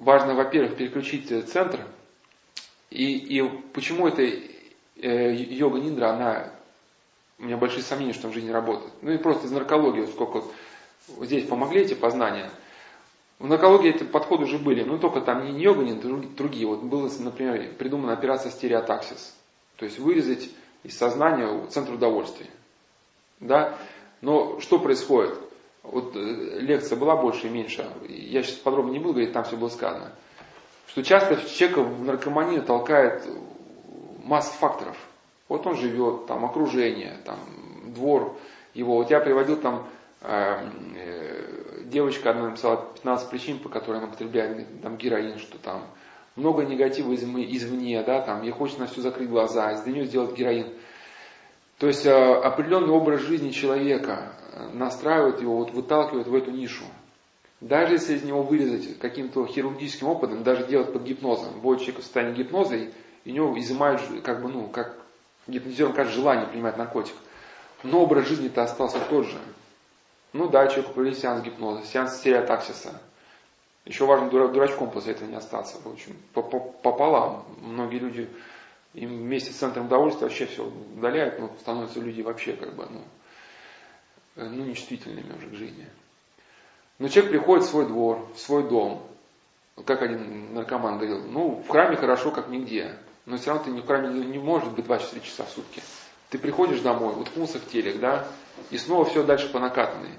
важно, 0.00 0.34
во-первых, 0.34 0.76
переключить 0.76 1.32
центр. 1.50 1.80
И, 2.90 3.16
и 3.16 3.48
почему 3.72 4.06
эта 4.08 4.22
э, 4.22 5.32
йога 5.32 5.78
ниндра, 5.78 6.10
она, 6.10 6.52
у 7.38 7.44
меня 7.44 7.56
большие 7.56 7.82
сомнения, 7.82 8.12
что 8.12 8.28
в 8.28 8.34
жизни 8.34 8.50
работает. 8.50 8.92
Ну 9.00 9.10
и 9.10 9.16
просто 9.16 9.46
из 9.46 9.52
наркологии, 9.52 10.02
вот 10.02 10.10
сколько 10.10 10.42
вот 11.16 11.26
здесь 11.26 11.48
помогли 11.48 11.80
эти 11.80 11.94
познания– 11.94 12.50
в 13.38 13.46
наркологии 13.46 13.90
эти 13.90 14.02
подходы 14.02 14.44
уже 14.44 14.58
были, 14.58 14.82
но 14.82 14.98
только 14.98 15.20
там 15.20 15.44
не 15.44 15.62
йога, 15.62 15.82
не 15.84 15.92
другие. 15.92 16.66
Вот 16.66 16.82
была, 16.82 17.08
например, 17.20 17.72
придумана 17.78 18.12
операция 18.12 18.50
стереотаксис. 18.50 19.36
То 19.76 19.84
есть 19.84 19.98
вырезать 19.98 20.50
из 20.82 20.98
сознания 20.98 21.66
центр 21.68 21.92
удовольствия. 21.92 22.48
Да? 23.38 23.78
Но 24.20 24.58
что 24.58 24.80
происходит? 24.80 25.38
Вот 25.84 26.16
э, 26.16 26.58
лекция 26.60 26.98
была 26.98 27.16
больше 27.16 27.46
и 27.46 27.50
меньше. 27.50 27.88
Я 28.08 28.42
сейчас 28.42 28.56
подробно 28.56 28.90
не 28.90 28.98
буду 28.98 29.14
говорить, 29.14 29.32
там 29.32 29.44
все 29.44 29.56
было 29.56 29.68
сказано. 29.68 30.12
Что 30.88 31.04
часто 31.04 31.36
человека 31.48 31.82
в 31.82 32.04
наркоманию 32.04 32.62
толкает 32.62 33.24
масса 34.24 34.52
факторов. 34.54 34.96
Вот 35.48 35.66
он 35.66 35.76
живет, 35.76 36.26
там 36.26 36.44
окружение, 36.44 37.16
там 37.24 37.38
двор 37.86 38.36
его. 38.74 38.96
Вот 38.96 39.10
я 39.10 39.20
приводил 39.20 39.56
там 39.56 39.86
эм, 40.22 40.94
э, 40.96 41.47
девочка 41.88 42.30
одна 42.30 42.48
написала 42.48 42.90
15 42.94 43.30
причин, 43.30 43.58
по 43.58 43.68
которым 43.68 44.02
она 44.02 44.08
употребляет 44.08 44.82
там, 44.82 44.96
героин, 44.96 45.38
что 45.38 45.58
там 45.58 45.86
много 46.36 46.64
негатива 46.64 47.14
извне, 47.14 48.02
да, 48.02 48.22
там, 48.22 48.42
ей 48.42 48.52
хочется 48.52 48.80
на 48.80 48.86
все 48.86 49.00
закрыть 49.00 49.28
глаза, 49.28 49.72
из 49.72 49.84
нее 49.86 50.06
сделать 50.06 50.36
героин. 50.36 50.72
То 51.78 51.86
есть 51.86 52.06
э, 52.06 52.12
определенный 52.12 52.90
образ 52.90 53.20
жизни 53.20 53.50
человека 53.50 54.32
э, 54.52 54.68
настраивает 54.72 55.40
его, 55.40 55.56
вот, 55.56 55.70
выталкивает 55.72 56.26
в 56.26 56.34
эту 56.34 56.50
нишу. 56.50 56.84
Даже 57.60 57.94
если 57.94 58.14
из 58.14 58.22
него 58.22 58.42
вырезать 58.42 58.98
каким-то 58.98 59.44
хирургическим 59.46 60.08
опытом, 60.08 60.44
даже 60.44 60.66
делать 60.66 60.92
под 60.92 61.02
гипнозом, 61.02 61.60
вводит 61.60 61.82
человека 61.82 62.02
в 62.02 62.04
состояние 62.04 62.36
гипноза, 62.36 62.76
и 62.76 62.90
у 63.26 63.30
него 63.30 63.58
изымают, 63.58 64.00
как 64.22 64.42
бы, 64.42 64.48
ну, 64.48 64.68
как 64.68 64.96
гипнотизером, 65.48 65.92
как 65.92 66.08
желание 66.08 66.46
принимать 66.46 66.76
наркотик. 66.76 67.14
Но 67.82 68.02
образ 68.02 68.28
жизни-то 68.28 68.62
остался 68.62 68.98
тот 69.10 69.26
же. 69.26 69.38
Ну 70.32 70.48
да, 70.48 70.66
человеку 70.66 70.94
провели 70.94 71.14
сеанс 71.14 71.42
гипноза, 71.42 71.84
сеанс 71.86 72.16
стереотаксиса. 72.16 73.00
Еще 73.84 74.04
важно 74.04 74.28
дурачком 74.28 74.90
после 74.90 75.12
этого 75.12 75.28
не 75.28 75.36
остаться. 75.36 75.78
В 75.82 75.86
общем, 75.90 76.14
пополам. 76.34 77.46
Многие 77.62 77.98
люди 77.98 78.28
им 78.92 79.08
вместе 79.08 79.52
с 79.52 79.56
центром 79.56 79.86
удовольствия 79.86 80.26
вообще 80.26 80.46
все 80.46 80.64
удаляют, 80.64 81.38
но 81.38 81.50
становятся 81.60 82.00
люди 82.00 82.20
вообще 82.20 82.52
как 82.54 82.74
бы, 82.74 82.86
ну, 82.90 83.00
э, 84.36 84.48
ну, 84.48 84.64
нечувствительными 84.64 85.36
уже 85.36 85.48
к 85.48 85.54
жизни. 85.54 85.86
Но 86.98 87.08
человек 87.08 87.32
приходит 87.32 87.64
в 87.64 87.68
свой 87.70 87.86
двор, 87.86 88.28
в 88.34 88.38
свой 88.38 88.68
дом. 88.68 89.06
Как 89.86 90.02
один 90.02 90.54
наркоман 90.54 90.98
говорил, 90.98 91.22
ну, 91.22 91.62
в 91.66 91.68
храме 91.68 91.96
хорошо, 91.96 92.30
как 92.30 92.48
нигде. 92.48 92.98
Но 93.24 93.36
все 93.36 93.50
равно 93.50 93.64
ты 93.64 93.70
в 93.80 93.86
храме 93.86 94.24
не, 94.24 94.38
может 94.38 94.72
быть 94.72 94.86
24 94.86 95.24
часа 95.24 95.44
в 95.44 95.50
сутки. 95.50 95.82
Ты 96.30 96.38
приходишь 96.38 96.80
домой, 96.80 97.14
уткнулся 97.18 97.58
в 97.58 97.66
телек, 97.66 98.00
да, 98.00 98.26
и 98.70 98.78
снова 98.78 99.04
все 99.04 99.22
дальше 99.22 99.50
по 99.50 99.58
накатанной. 99.58 100.10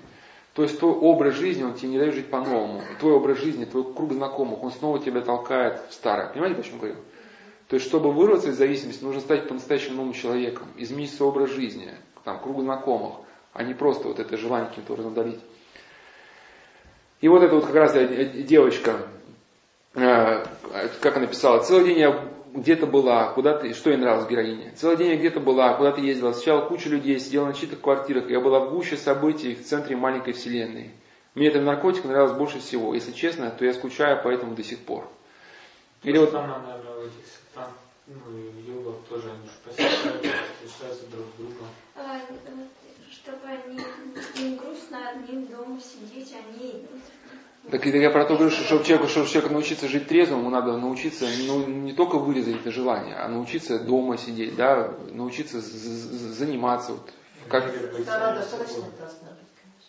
То 0.53 0.63
есть 0.63 0.79
твой 0.79 0.93
образ 0.93 1.35
жизни, 1.35 1.63
он 1.63 1.75
тебе 1.75 1.89
не 1.89 1.99
дает 1.99 2.15
жить 2.15 2.29
по-новому. 2.29 2.81
Твой 2.99 3.13
образ 3.13 3.37
жизни, 3.37 3.65
твой 3.65 3.93
круг 3.93 4.13
знакомых, 4.13 4.63
он 4.63 4.71
снова 4.71 4.99
тебя 4.99 5.21
толкает 5.21 5.81
в 5.89 5.93
старое. 5.93 6.27
Понимаете, 6.29 6.57
почему 6.57 6.79
говорю? 6.79 6.95
То 7.67 7.75
есть, 7.75 7.85
чтобы 7.85 8.11
вырваться 8.11 8.49
из 8.49 8.57
зависимости, 8.57 9.03
нужно 9.03 9.21
стать 9.21 9.47
по-настоящему 9.47 9.97
новым 9.97 10.13
человеком, 10.13 10.67
изменить 10.75 11.13
свой 11.13 11.29
образ 11.29 11.51
жизни, 11.51 11.91
там, 12.23 12.39
круг 12.39 12.61
знакомых, 12.61 13.17
а 13.53 13.63
не 13.63 13.75
просто 13.75 14.07
вот 14.07 14.19
это 14.19 14.37
желание 14.37 14.69
каким-то 14.69 14.93
образом 14.93 15.13
давить. 15.13 15.39
И 17.21 17.27
вот 17.27 17.43
эта 17.43 17.53
вот 17.53 17.65
как 17.67 17.75
раз 17.75 17.93
девочка, 17.93 19.07
э, 19.93 20.43
как 20.99 21.17
она 21.17 21.27
писала, 21.27 21.59
целый 21.59 21.85
день 21.85 21.99
я 21.99 22.27
где-то 22.53 22.87
была, 22.87 23.31
куда 23.33 23.57
ты, 23.57 23.73
что 23.73 23.89
ей 23.89 23.97
нравилось 23.97 24.29
героине. 24.29 24.73
Целый 24.75 24.97
день 24.97 25.11
я 25.11 25.17
где-то 25.17 25.39
была, 25.39 25.73
куда 25.75 25.91
ты 25.91 26.01
ездила, 26.01 26.31
встречала 26.31 26.67
кучу 26.67 26.89
людей, 26.89 27.19
сидела 27.19 27.45
на 27.45 27.53
чьих-то 27.53 27.75
квартирах, 27.75 28.29
я 28.29 28.39
была 28.39 28.59
в 28.59 28.71
гуще 28.71 28.97
событий 28.97 29.55
в 29.55 29.65
центре 29.65 29.95
маленькой 29.95 30.33
вселенной. 30.33 30.91
Мне 31.35 31.47
этот 31.47 31.63
наркотик 31.63 32.05
нравился 32.05 32.35
больше 32.35 32.59
всего. 32.59 32.93
Если 32.93 33.11
честно, 33.11 33.51
то 33.51 33.63
я 33.63 33.73
скучаю 33.73 34.21
по 34.23 34.29
этому 34.29 34.55
до 34.55 34.63
сих 34.63 34.79
пор. 34.79 35.07
Или 36.03 36.17
вот... 36.17 36.31
Там, 36.31 36.47
наверное, 36.47 36.93
в 36.93 37.05
этих 37.05 37.25
сектах, 37.25 37.69
ну, 38.07 38.15
йога 38.65 38.93
тоже 39.07 39.29
они 39.29 39.47
встречаются 39.47 41.05
друг 41.11 41.25
с 41.27 41.37
другом. 41.37 41.67
А, 41.95 42.19
чтобы 43.11 43.47
они 43.47 43.79
не 44.39 44.55
грустно 44.57 45.09
одним 45.09 45.45
дома 45.47 45.79
сидеть, 45.79 46.33
они 46.33 46.71
идут 46.71 47.01
так 47.71 47.85
я 47.85 48.09
про 48.09 48.25
то 48.25 48.35
говорю, 48.35 48.49
что 48.49 48.63
чтобы 48.63 48.83
человеку, 48.83 49.09
чтобы 49.09 49.27
человеку 49.27 49.53
научиться 49.53 49.87
жить 49.87 50.07
трезвым, 50.07 50.39
ему 50.39 50.49
надо 50.49 50.75
научиться 50.77 51.27
ну, 51.45 51.67
не 51.67 51.93
только 51.93 52.17
вырезать 52.17 52.55
это 52.61 52.71
желание, 52.71 53.15
а 53.15 53.27
научиться 53.27 53.77
дома 53.77 54.17
сидеть, 54.17 54.55
да, 54.55 54.91
научиться 55.11 55.61
заниматься. 55.61 56.93
Вот, 56.93 57.13
как... 57.47 57.71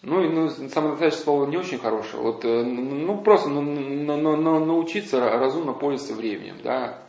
Ну, 0.03 0.31
ну, 0.31 0.49
самодостаточное 0.49 1.11
слово 1.11 1.47
не 1.47 1.59
очень 1.59 1.79
хорошее. 1.79 2.23
Вот, 2.23 2.45
э, 2.45 2.63
ну, 2.63 3.21
просто 3.23 3.51
ну, 3.51 3.61
ну, 3.61 4.17
ну, 4.17 4.37
ну, 4.37 4.65
научиться 4.65 5.21
разумно 5.21 5.75
пользоваться 5.75 6.15
временем, 6.15 6.57
да. 6.65 7.03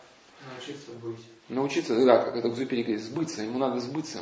Научиться 0.54 0.92
быть. 1.02 1.26
Научиться, 1.48 2.06
да, 2.06 2.18
как 2.20 2.36
это 2.36 2.50
Гзупери 2.50 2.84
говорит, 2.84 3.02
сбыться, 3.02 3.44
ему 3.44 3.60
надо 3.60 3.80
сбыться. 3.80 4.20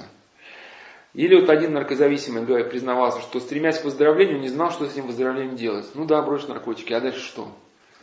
Или 1.13 1.39
вот 1.39 1.49
один 1.49 1.73
наркозависимый 1.73 2.45
говорит, 2.45 2.69
признавался, 2.69 3.21
что 3.21 3.39
стремясь 3.39 3.79
к 3.79 3.85
выздоровлению, 3.85 4.39
не 4.39 4.49
знал, 4.49 4.71
что 4.71 4.85
с 4.85 4.93
этим 4.93 5.07
выздоровлением 5.07 5.55
делать. 5.55 5.87
Ну 5.95 6.05
да, 6.05 6.21
брось 6.21 6.47
наркотики, 6.47 6.93
а 6.93 6.99
дальше 6.99 7.19
что? 7.19 7.47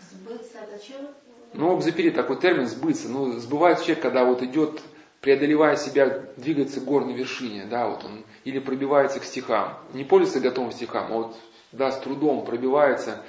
Сбыться, 0.01 0.59
это 0.59 0.83
что? 0.83 1.15
Ну, 1.53 1.77
Бзапери 1.77 2.11
такой 2.11 2.39
термин 2.39 2.67
сбыться. 2.67 3.09
Ну, 3.09 3.33
сбывается 3.39 3.85
человек, 3.85 4.03
когда 4.03 4.25
вот 4.25 4.43
идет, 4.43 4.81
преодолевая 5.21 5.77
себя, 5.77 6.25
двигается 6.37 6.81
к 6.81 6.85
горной 6.85 7.15
вершине, 7.15 7.65
да, 7.65 7.89
вот 7.89 8.05
он, 8.05 8.25
или 8.45 8.59
пробивается 8.59 9.21
к 9.21 9.25
стихам. 9.25 9.79
Не 9.93 10.05
пользуется 10.05 10.41
готовым 10.41 10.73
стихам, 10.73 11.07
а 11.11 11.17
вот, 11.17 11.37
да, 11.73 11.93
с 11.93 12.01
трудом 12.01 12.45
пробивается, 12.45 13.23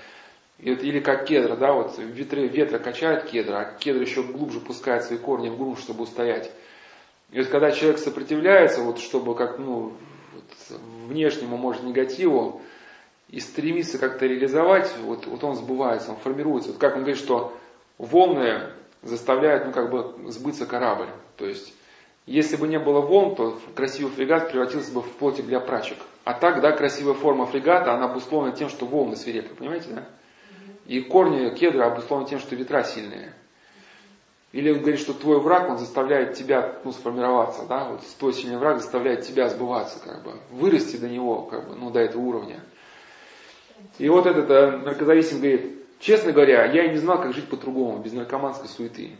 или 0.59 0.99
как 0.99 1.25
кедра, 1.25 1.55
да, 1.55 1.71
вот 1.73 1.97
ветры, 1.99 2.47
ветра 2.47 2.79
качает 2.79 3.25
кедра, 3.25 3.59
а 3.59 3.77
кедр 3.77 4.01
еще 4.01 4.23
глубже 4.23 4.59
пускает 4.59 5.03
свои 5.03 5.19
корни 5.19 5.49
в 5.49 5.57
грунт, 5.57 5.79
чтобы 5.79 6.03
устоять. 6.03 6.51
И 7.31 7.39
вот 7.39 7.47
когда 7.49 7.71
человек 7.71 7.99
сопротивляется, 7.99 8.81
вот 8.81 8.99
чтобы 8.99 9.35
как, 9.35 9.59
ну, 9.59 9.93
вот, 10.33 10.79
внешнему, 11.07 11.57
может, 11.57 11.83
негативу, 11.83 12.61
и 13.29 13.39
стремится 13.39 13.97
как-то 13.97 14.25
реализовать, 14.25 14.93
вот, 15.03 15.25
вот 15.27 15.43
он 15.43 15.55
сбывается, 15.55 16.11
он 16.11 16.17
формируется. 16.17 16.71
Вот 16.71 16.79
как 16.79 16.95
он 16.95 17.01
говорит, 17.01 17.17
что 17.19 17.57
волны 17.97 18.71
заставляют, 19.01 19.65
ну, 19.65 19.71
как 19.73 19.91
бы 19.91 20.31
сбыться 20.31 20.65
корабль. 20.65 21.09
То 21.35 21.45
есть, 21.45 21.73
если 22.25 22.55
бы 22.55 22.67
не 22.67 22.79
было 22.79 23.01
волн, 23.01 23.35
то 23.35 23.59
красивый 23.75 24.11
фрегат 24.11 24.49
превратился 24.49 24.93
бы 24.93 25.01
в 25.01 25.11
плотик 25.13 25.45
для 25.45 25.59
прачек. 25.59 25.97
А 26.23 26.33
так, 26.33 26.61
да, 26.61 26.71
красивая 26.71 27.13
форма 27.13 27.45
фрегата, 27.45 27.93
она 27.93 28.05
обусловлена 28.05 28.55
тем, 28.55 28.69
что 28.69 28.85
волны 28.85 29.15
свирепы, 29.15 29.55
понимаете, 29.55 29.89
да? 29.89 30.07
И 30.85 31.01
корни 31.01 31.53
кедра 31.53 31.85
обусловлены 31.87 32.29
тем, 32.29 32.39
что 32.39 32.55
ветра 32.55 32.83
сильные. 32.83 33.33
Или 34.53 34.71
он 34.71 34.79
говорит, 34.79 34.99
что 34.99 35.13
твой 35.13 35.39
враг, 35.39 35.69
он 35.69 35.77
заставляет 35.77 36.35
тебя 36.35 36.79
ну, 36.83 36.91
сформироваться, 36.91 37.65
да, 37.67 37.89
вот 37.89 38.01
твой 38.17 38.33
сильный 38.33 38.57
враг 38.57 38.79
заставляет 38.79 39.25
тебя 39.25 39.49
сбываться, 39.49 39.99
как 39.99 40.23
бы, 40.23 40.33
вырасти 40.51 40.95
до 40.95 41.09
него, 41.09 41.41
как 41.41 41.67
бы, 41.67 41.75
ну, 41.75 41.89
до 41.89 41.99
этого 41.99 42.21
уровня. 42.21 42.61
И 43.97 44.07
вот 44.07 44.25
этот 44.25 44.49
э, 44.49 44.77
наркозависимый 44.77 45.41
говорит, 45.41 45.85
честно 45.99 46.31
говоря, 46.31 46.65
я 46.71 46.85
и 46.85 46.91
не 46.91 46.97
знал, 46.97 47.21
как 47.21 47.33
жить 47.33 47.49
по-другому, 47.49 47.99
без 47.99 48.13
наркоманской 48.13 48.69
суеты. 48.69 49.17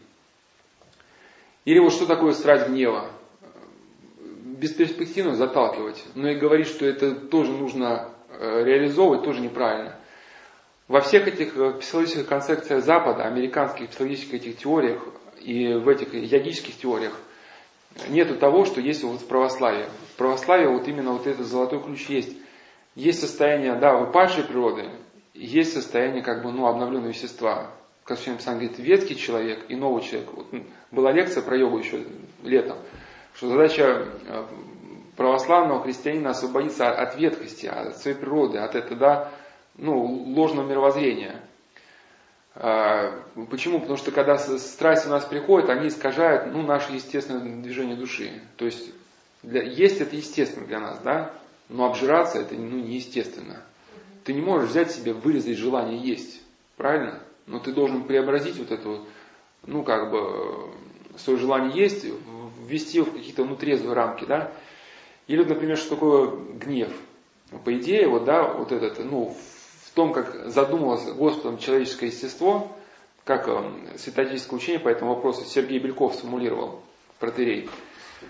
Или 1.65 1.79
вот 1.79 1.91
что 1.91 2.05
такое 2.05 2.31
страсть 2.31 2.69
гнева? 2.69 3.09
Бесперспективно 4.45 5.35
заталкивать, 5.35 6.03
но 6.15 6.29
и 6.29 6.35
говорить, 6.35 6.67
что 6.67 6.85
это 6.85 7.13
тоже 7.13 7.51
нужно 7.51 8.09
э, 8.29 8.63
реализовывать, 8.63 9.23
тоже 9.23 9.41
неправильно. 9.41 9.97
Во 10.87 11.01
всех 11.01 11.27
этих 11.27 11.57
э, 11.57 11.73
психологических 11.79 12.27
концепциях 12.27 12.83
Запада, 12.83 13.23
американских 13.23 13.89
психологических 13.89 14.35
этих 14.35 14.57
теориях 14.57 15.01
и 15.41 15.73
в 15.73 15.87
этих 15.89 16.13
йогических 16.13 16.77
теориях 16.77 17.13
нету 18.07 18.37
того, 18.37 18.63
что 18.63 18.79
есть 18.79 19.03
вот 19.03 19.19
в 19.19 19.27
православии. 19.27 19.85
В 20.13 20.17
православии 20.17 20.67
вот 20.67 20.87
именно 20.87 21.11
вот 21.11 21.27
этот 21.27 21.45
золотой 21.45 21.81
ключ 21.83 22.05
есть. 22.07 22.37
Есть 22.95 23.19
состояние, 23.19 23.75
да, 23.75 23.95
выпадшей 23.95 24.43
природы, 24.43 24.89
есть 25.33 25.73
состояние 25.73 26.23
как 26.23 26.41
бы, 26.41 26.51
ну, 26.51 26.65
обновленного 26.65 27.09
вещества. 27.09 27.69
Как 28.03 28.17
сегодня 28.17 28.39
Писание 28.39 28.69
говорит, 28.69 28.79
ветхий 28.79 29.17
человек 29.17 29.65
и 29.69 29.75
новый 29.75 30.01
человек. 30.01 30.29
Вот, 30.33 30.47
была 30.91 31.11
лекция 31.11 31.43
про 31.43 31.57
йогу 31.57 31.79
еще 31.79 32.05
летом, 32.43 32.77
что 33.35 33.49
задача 33.49 34.07
э, 34.25 34.45
православного 35.17 35.83
христианина 35.83 36.29
освободиться 36.29 36.89
от 36.89 37.17
ветхости, 37.17 37.67
от 37.67 37.97
своей 37.97 38.15
природы, 38.15 38.59
от 38.59 38.73
этого, 38.73 38.95
да, 38.95 39.31
ну, 39.77 40.03
ложного 40.03 40.67
мировоззрения. 40.67 41.41
А, 42.55 43.23
почему? 43.49 43.79
Потому 43.79 43.97
что 43.97 44.11
когда 44.11 44.37
страсть 44.37 45.05
у 45.05 45.09
нас 45.09 45.25
приходит, 45.25 45.69
они 45.69 45.87
искажают 45.89 46.51
ну, 46.53 46.63
наше 46.63 46.93
естественное 46.93 47.61
движение 47.61 47.95
души. 47.95 48.41
То 48.57 48.65
есть 48.65 48.91
для, 49.43 49.61
есть 49.61 50.01
это 50.01 50.15
естественно 50.15 50.65
для 50.65 50.79
нас, 50.79 50.99
да? 50.99 51.33
Но 51.69 51.85
обжираться 51.85 52.39
это 52.39 52.55
ну, 52.55 52.77
неестественно. 52.77 53.61
Ты 54.23 54.33
не 54.33 54.41
можешь 54.41 54.69
взять 54.69 54.91
себе, 54.91 55.13
вырезать 55.13 55.57
желание 55.57 55.99
есть. 55.99 56.41
Правильно? 56.77 57.21
Но 57.45 57.59
ты 57.59 57.71
должен 57.73 58.03
преобразить 58.03 58.57
вот 58.57 58.71
это, 58.71 59.01
ну 59.65 59.83
как 59.83 60.11
бы, 60.11 60.69
свое 61.17 61.39
желание 61.39 61.75
есть, 61.75 62.05
ввести 62.65 62.97
его 62.97 63.09
в 63.09 63.13
какие-то 63.13 63.45
ну, 63.45 63.55
трезвые 63.55 63.93
рамки, 63.93 64.25
да? 64.25 64.51
Или, 65.27 65.43
например, 65.43 65.77
что 65.77 65.95
такое 65.95 66.31
гнев. 66.55 66.91
По 67.63 67.77
идее, 67.77 68.07
вот, 68.07 68.25
да, 68.25 68.43
вот 68.43 68.71
этот, 68.71 69.03
ну, 69.05 69.33
в 69.33 69.56
том, 69.97 70.13
как 70.13 70.51
задумалось 70.51 71.11
Господом 71.11 71.57
человеческое 71.57 72.05
естество, 72.05 72.67
как 73.23 73.47
э, 73.47 73.97
святотическое 73.97 74.55
учение 74.55 74.79
по 74.79 74.89
этому 74.89 75.15
вопросу 75.15 75.43
Сергей 75.43 75.79
Бельков 75.79 76.13
сформулировал, 76.13 76.83
протерей, 77.17 77.67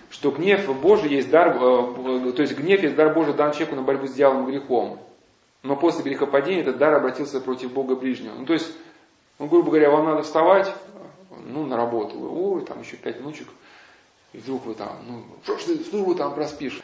что 0.08 0.30
гнев 0.30 0.66
Божий 0.80 1.10
есть 1.10 1.28
дар, 1.28 1.54
э, 1.54 2.32
то 2.32 2.40
есть 2.40 2.56
гнев 2.56 2.82
есть 2.82 2.96
дар 2.96 3.12
Божий 3.12 3.34
дан 3.34 3.52
человеку 3.52 3.76
на 3.76 3.82
борьбу 3.82 4.06
с 4.06 4.14
дьяволом 4.14 4.46
грехом. 4.46 4.98
Но 5.62 5.76
после 5.76 6.04
грехопадения 6.04 6.62
этот 6.62 6.78
дар 6.78 6.94
обратился 6.94 7.38
против 7.38 7.70
Бога 7.70 7.96
ближнего. 7.96 8.32
Ну, 8.32 8.46
то 8.46 8.54
есть, 8.54 8.72
ну, 9.38 9.46
грубо 9.46 9.68
говоря, 9.68 9.90
вам 9.90 10.06
надо 10.06 10.22
вставать, 10.22 10.72
ну, 11.44 11.66
на 11.66 11.76
работу. 11.76 12.16
Ой, 12.18 12.64
там 12.64 12.80
еще 12.80 12.96
пять 12.96 13.20
минуточек. 13.20 13.48
И 14.32 14.38
вдруг 14.38 14.64
вы 14.64 14.74
там, 14.74 14.96
ну, 15.06 15.22
что 15.44 15.58
ж 15.58 15.64
ты 15.64 15.84
службу 15.84 16.14
там 16.14 16.34
проспишь? 16.34 16.80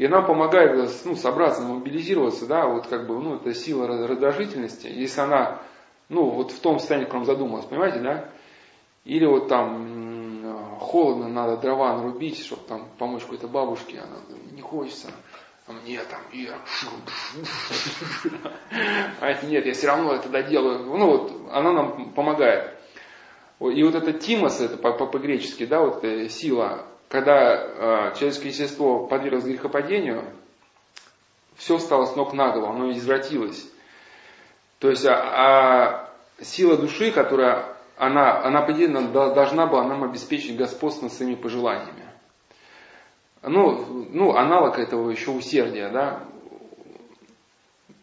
И 0.00 0.08
нам 0.08 0.24
помогает 0.24 0.90
ну, 1.04 1.14
собраться, 1.14 1.60
мобилизироваться, 1.60 2.46
да, 2.46 2.66
вот 2.66 2.86
как 2.86 3.06
бы, 3.06 3.20
ну, 3.20 3.34
это 3.34 3.52
сила 3.52 3.86
раздражительности. 3.86 4.86
Если 4.86 5.20
она, 5.20 5.60
ну, 6.08 6.30
вот 6.30 6.52
в 6.52 6.60
том 6.60 6.78
состоянии, 6.78 7.04
в 7.04 7.08
котором 7.08 7.26
задумалась, 7.26 7.66
понимаете, 7.66 7.98
да? 7.98 8.30
Или 9.04 9.26
вот 9.26 9.48
там 9.48 10.78
холодно, 10.80 11.28
надо 11.28 11.58
дрова 11.58 11.98
нарубить, 11.98 12.42
чтобы 12.42 12.62
там 12.66 12.88
помочь 12.96 13.24
какой-то 13.24 13.46
бабушке, 13.46 13.98
она 13.98 14.16
не 14.52 14.62
хочется. 14.62 15.08
А 15.66 15.72
мне 15.72 16.00
там, 16.04 16.22
я, 16.32 16.54
а 19.20 19.44
нет, 19.44 19.66
я 19.66 19.72
все 19.74 19.86
равно 19.86 20.14
это 20.14 20.30
доделаю. 20.30 20.78
Ну 20.78 21.06
вот, 21.10 21.32
она 21.52 21.72
нам 21.72 22.12
помогает. 22.12 22.74
И 23.60 23.82
вот 23.82 23.94
это 23.94 24.14
тимос, 24.14 24.62
это 24.62 24.78
по-гречески, 24.78 25.66
да, 25.66 25.82
вот 25.82 26.02
сила, 26.30 26.86
когда 27.10 28.12
э, 28.12 28.14
человеческое 28.14 28.48
естество 28.50 29.06
подверглось 29.06 29.44
грехопадению, 29.44 30.22
все 31.56 31.78
стало 31.78 32.06
с 32.06 32.14
ног 32.14 32.32
на 32.32 32.52
голову, 32.52 32.72
оно 32.72 32.92
извратилось. 32.92 33.68
То 34.78 34.88
есть, 34.88 35.04
а, 35.06 35.16
а 35.16 36.10
сила 36.40 36.76
души, 36.76 37.10
которая, 37.10 37.76
она, 37.96 38.40
она 38.44 38.62
по 38.62 38.70
идее, 38.70 38.88
должна 38.88 39.66
была 39.66 39.82
нам 39.88 40.04
обеспечить 40.04 40.56
господство 40.56 41.06
над 41.06 41.12
своими 41.12 41.34
пожеланиями. 41.34 42.04
Ну, 43.42 44.06
ну, 44.12 44.36
аналог 44.36 44.78
этого 44.78 45.10
еще 45.10 45.32
усердия, 45.32 45.88
да. 45.88 46.20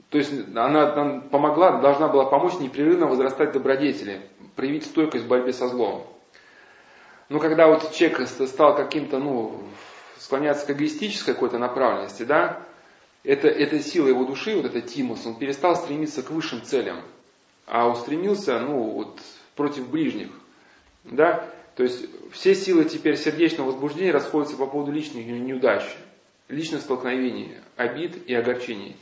То 0.09 0.17
есть 0.17 0.33
она 0.49 0.93
нам 0.95 1.21
помогла, 1.21 1.79
должна 1.79 2.09
была 2.09 2.25
помочь 2.25 2.59
непрерывно 2.59 3.07
возрастать 3.07 3.53
добродетели, 3.53 4.21
проявить 4.57 4.85
стойкость 4.85 5.23
в 5.23 5.29
борьбе 5.29 5.53
со 5.53 5.69
злом. 5.69 6.05
Но 7.29 7.39
когда 7.39 7.67
вот 7.67 7.91
человек 7.91 8.27
стал 8.27 8.75
каким-то, 8.75 9.19
ну, 9.19 9.61
склоняться 10.17 10.65
к 10.65 10.71
эгоистической 10.71 11.33
какой-то 11.33 11.57
направленности, 11.57 12.23
да, 12.23 12.63
это, 13.23 13.47
это 13.47 13.79
сила 13.79 14.07
его 14.07 14.23
души, 14.23 14.55
вот 14.55 14.65
это 14.65 14.81
тимус, 14.81 15.25
он 15.25 15.35
перестал 15.35 15.75
стремиться 15.75 16.23
к 16.23 16.31
высшим 16.31 16.63
целям, 16.63 17.01
а 17.65 17.89
устремился, 17.89 18.59
ну, 18.59 18.81
вот, 18.91 19.19
против 19.55 19.89
ближних, 19.89 20.29
да, 21.03 21.49
то 21.75 21.83
есть 21.83 22.05
все 22.31 22.55
силы 22.55 22.85
теперь 22.85 23.17
сердечного 23.17 23.67
возбуждения 23.67 24.11
расходятся 24.11 24.55
по 24.55 24.65
поводу 24.65 24.91
личных 24.91 25.25
неудач, 25.25 25.83
личных 26.47 26.81
столкновений, 26.81 27.57
обид 27.75 28.25
и 28.25 28.33
огорчений. 28.33 28.95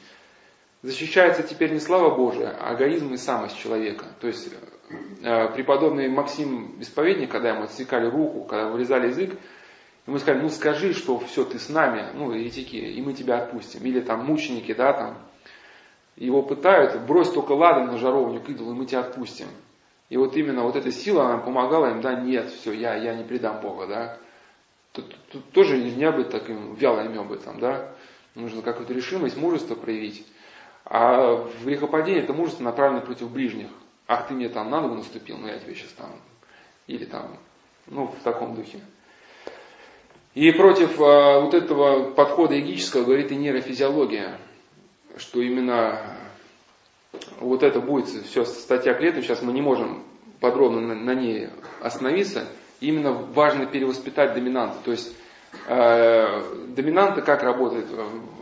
Защищается 0.81 1.43
теперь 1.43 1.71
не 1.71 1.79
слава 1.79 2.15
Божия, 2.15 2.55
а 2.59 2.75
эгоизм 2.75 3.13
и 3.13 3.17
самость 3.17 3.57
человека. 3.57 4.05
То 4.19 4.27
есть 4.27 4.49
Э, 4.51 4.74
преподобный 4.87 6.09
Максим 6.09 6.75
Исповедник, 6.79 7.31
когда 7.31 7.49
ему 7.49 7.63
отсекали 7.63 8.07
руку, 8.07 8.43
когда 8.43 8.69
вырезали 8.69 9.07
язык, 9.07 9.37
ему 10.05 10.19
сказали, 10.19 10.43
ну 10.43 10.49
скажи, 10.49 10.93
что 10.93 11.19
все, 11.19 11.43
ты 11.43 11.57
с 11.57 11.69
нами, 11.69 12.05
ну, 12.13 12.31
еретики, 12.31 12.75
и 12.75 13.01
мы 13.01 13.13
тебя 13.13 13.43
отпустим. 13.43 13.83
Или 13.83 14.01
там 14.01 14.25
мученики, 14.25 14.73
да, 14.73 14.93
там, 14.93 15.17
его 16.15 16.43
пытают, 16.43 17.01
брось 17.05 17.31
только 17.31 17.53
ладан 17.53 17.87
на 17.87 17.97
жаровню 17.97 18.41
к 18.41 18.49
идолу, 18.49 18.71
и 18.71 18.75
мы 18.75 18.85
тебя 18.85 19.01
отпустим. 19.01 19.47
И 20.09 20.17
вот 20.17 20.37
именно 20.37 20.63
вот 20.63 20.75
эта 20.75 20.91
сила, 20.91 21.25
она 21.25 21.37
помогала 21.39 21.87
им, 21.87 22.01
да, 22.01 22.13
нет, 22.13 22.51
все, 22.51 22.71
я, 22.71 22.95
я 22.95 23.15
не 23.15 23.23
предам 23.23 23.61
Бога, 23.61 23.87
да. 23.87 24.17
Тут, 24.91 25.15
тут 25.31 25.49
тоже 25.51 25.77
нельзя 25.77 26.11
быть 26.11 26.29
таким 26.29 26.75
вялым 26.75 27.19
об 27.19 27.31
этом, 27.31 27.59
да. 27.59 27.91
Нужно 28.35 28.61
какую-то 28.61 28.93
решимость, 28.93 29.35
мужество 29.35 29.75
проявить. 29.75 30.25
А 30.85 31.35
в 31.35 31.65
грехопадении 31.65 32.21
это 32.21 32.33
мужество 32.33 32.63
направлено 32.63 33.01
против 33.01 33.31
ближних 33.31 33.69
ах, 34.07 34.27
ты 34.27 34.33
мне 34.33 34.49
там 34.49 34.69
на 34.69 34.81
ногу 34.81 34.95
наступил, 34.95 35.37
ну 35.37 35.47
я 35.47 35.57
тебе 35.59 35.75
сейчас 35.75 35.91
там, 35.91 36.11
или 36.87 37.05
там, 37.05 37.37
ну 37.87 38.07
в 38.07 38.23
таком 38.23 38.55
духе. 38.55 38.79
И 40.33 40.51
против 40.51 40.99
а, 40.99 41.39
вот 41.39 41.53
этого 41.53 42.11
подхода 42.11 42.59
эгического 42.59 43.05
говорит 43.05 43.31
и 43.31 43.35
нейрофизиология, 43.35 44.37
что 45.17 45.41
именно 45.41 46.17
вот 47.39 47.63
это 47.63 47.79
будет 47.79 48.07
все 48.07 48.43
статья 48.43 48.93
клеток, 48.93 49.23
сейчас 49.23 49.41
мы 49.41 49.53
не 49.53 49.61
можем 49.61 50.03
подробно 50.41 50.81
на, 50.81 50.95
на 50.95 51.15
ней 51.15 51.47
остановиться, 51.81 52.47
именно 52.81 53.13
важно 53.13 53.65
перевоспитать 53.65 54.33
доминанта. 54.33 54.77
То 54.83 54.91
есть 54.91 55.15
э, 55.67 56.41
доминанта 56.67 57.21
как 57.21 57.41
работает? 57.41 57.87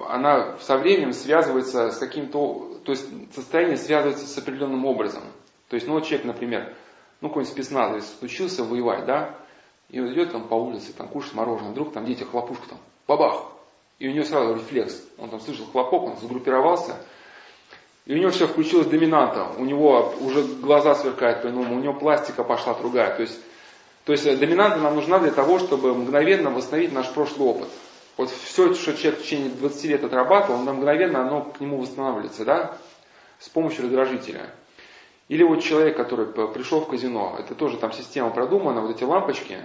Она 0.09 0.57
со 0.59 0.77
временем 0.77 1.13
связывается 1.13 1.91
с 1.91 1.97
каким-то, 1.97 2.79
то 2.83 2.91
есть 2.91 3.05
состояние 3.35 3.77
связывается 3.77 4.25
с 4.25 4.37
определенным 4.37 4.85
образом. 4.85 5.23
То 5.73 5.77
есть, 5.77 5.87
ну 5.87 5.93
вот 5.93 6.05
человек, 6.05 6.27
например, 6.27 6.71
ну 7.19 7.29
какой-нибудь 7.29 7.51
спецназовец 7.51 8.17
учился 8.21 8.63
воевать, 8.63 9.05
да, 9.07 9.33
и 9.89 9.99
он 9.99 10.13
идет 10.13 10.31
там 10.31 10.47
по 10.47 10.53
улице, 10.53 10.93
там 10.93 11.07
кушает 11.07 11.33
мороженое, 11.33 11.71
вдруг 11.71 11.93
там 11.93 12.05
дети 12.05 12.21
хлопушку 12.21 12.67
там, 12.69 12.77
бабах, 13.07 13.45
и 13.97 14.07
у 14.07 14.11
него 14.11 14.23
сразу 14.23 14.53
рефлекс. 14.53 15.01
Он 15.17 15.31
там 15.31 15.39
слышал 15.39 15.65
хлопок, 15.65 16.03
он 16.03 16.17
загруппировался, 16.17 16.95
и 18.05 18.13
у 18.13 18.19
него 18.19 18.29
все 18.29 18.45
включилось 18.45 18.85
доминанта, 18.85 19.47
у 19.57 19.65
него 19.65 20.13
уже 20.21 20.43
глаза 20.43 20.93
сверкают 20.93 21.41
по-иному, 21.41 21.75
у 21.75 21.79
него 21.79 21.95
пластика 21.95 22.43
пошла 22.43 22.75
другая. 22.75 23.15
То 23.15 23.23
есть, 23.23 23.39
то 24.05 24.11
есть 24.11 24.27
э, 24.27 24.37
доминанта 24.37 24.77
нам 24.77 24.93
нужна 24.93 25.17
для 25.17 25.31
того, 25.31 25.57
чтобы 25.57 25.95
мгновенно 25.95 26.51
восстановить 26.51 26.93
наш 26.93 27.11
прошлый 27.11 27.49
опыт. 27.49 27.69
Вот 28.15 28.29
все, 28.29 28.75
что 28.75 28.93
человек 28.93 29.21
в 29.21 29.23
течение 29.23 29.49
20 29.49 29.85
лет 29.85 30.03
отрабатывал, 30.03 30.59
он 30.59 30.65
мгновенно 30.65 31.21
оно 31.21 31.41
к 31.41 31.59
нему 31.59 31.79
восстанавливается, 31.79 32.45
да, 32.45 32.77
с 33.39 33.49
помощью 33.49 33.85
раздражителя. 33.85 34.51
Или 35.33 35.41
вот 35.41 35.63
человек, 35.63 35.97
который 35.97 36.27
пришел 36.27 36.81
в 36.81 36.87
казино, 36.87 37.37
это 37.39 37.55
тоже 37.55 37.77
там 37.77 37.91
система 37.91 38.29
продумана, 38.29 38.81
вот 38.81 38.95
эти 38.95 39.03
лампочки, 39.03 39.57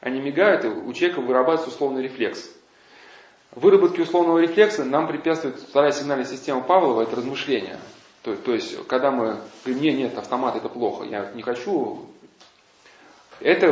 они 0.00 0.20
мигают, 0.20 0.64
и 0.64 0.66
у 0.66 0.92
человека 0.92 1.20
вырабатывается 1.20 1.68
условный 1.68 2.02
рефлекс. 2.02 2.50
Выработке 3.52 4.02
условного 4.02 4.38
рефлекса 4.38 4.84
нам 4.84 5.06
препятствует 5.06 5.60
вторая 5.60 5.92
сигнальная 5.92 6.24
система 6.24 6.60
Павлова, 6.60 7.02
это 7.02 7.14
размышление. 7.14 7.78
То, 8.24 8.34
то 8.34 8.52
есть, 8.52 8.84
когда 8.88 9.12
мы 9.12 9.36
говорим, 9.64 9.80
нет, 9.84 9.96
нет, 9.96 10.18
автомат 10.18 10.56
это 10.56 10.68
плохо, 10.68 11.04
я 11.04 11.30
не 11.36 11.42
хочу. 11.42 12.00
Это 13.38 13.70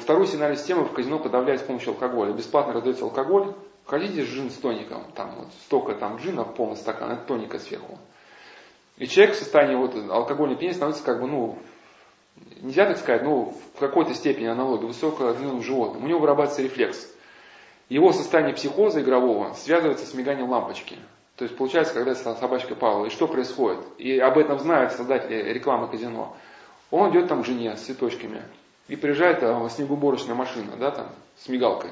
вторую 0.00 0.26
сигнальную 0.26 0.58
систему 0.58 0.84
в 0.84 0.92
казино 0.92 1.20
подавляет 1.20 1.60
с 1.60 1.64
помощью 1.64 1.90
алкоголя. 1.90 2.32
Бесплатно 2.32 2.72
раздается 2.72 3.04
алкоголь, 3.04 3.54
хотите 3.84 4.24
джин 4.24 4.50
с 4.50 4.54
тоником, 4.54 5.04
там 5.14 5.32
вот 5.36 5.46
столько 5.64 5.94
там 5.94 6.16
джина, 6.16 6.42
полный 6.42 6.76
стакан, 6.76 7.12
это 7.12 7.22
тоника 7.22 7.60
сверху. 7.60 8.00
И 8.98 9.06
человек 9.06 9.36
в 9.36 9.38
состоянии 9.38 9.76
вот 9.76 9.94
алкогольной 10.10 10.56
пьяни 10.56 10.72
становится 10.72 11.04
как 11.04 11.20
бы, 11.20 11.28
ну, 11.28 11.58
нельзя 12.60 12.86
так 12.86 12.98
сказать, 12.98 13.22
ну, 13.22 13.54
в 13.74 13.78
какой-то 13.78 14.14
степени 14.14 14.46
аналогия, 14.46 14.86
высокоразвинутым 14.86 15.62
животным. 15.62 16.04
У 16.04 16.08
него 16.08 16.18
вырабатывается 16.18 16.62
рефлекс. 16.62 17.08
Его 17.88 18.12
состояние 18.12 18.54
психоза 18.54 19.00
игрового 19.00 19.52
связывается 19.54 20.04
с 20.04 20.14
миганием 20.14 20.50
лампочки. 20.50 20.96
То 21.36 21.44
есть 21.44 21.56
получается, 21.56 21.94
когда 21.94 22.14
собачка 22.14 22.74
Павла, 22.74 23.06
и 23.06 23.10
что 23.10 23.28
происходит? 23.28 23.78
И 23.98 24.18
об 24.18 24.36
этом 24.36 24.58
знают 24.58 24.92
создатели 24.92 25.52
рекламы 25.52 25.88
казино. 25.88 26.36
Он 26.90 27.10
идет 27.10 27.28
там 27.28 27.42
к 27.42 27.46
жене 27.46 27.76
с 27.76 27.82
цветочками, 27.82 28.42
и 28.88 28.96
приезжает 28.96 29.40
там 29.40 29.68
снегоуборочная 29.70 30.34
машина, 30.34 30.72
да, 30.76 30.90
там, 30.90 31.10
с 31.36 31.48
мигалкой. 31.48 31.90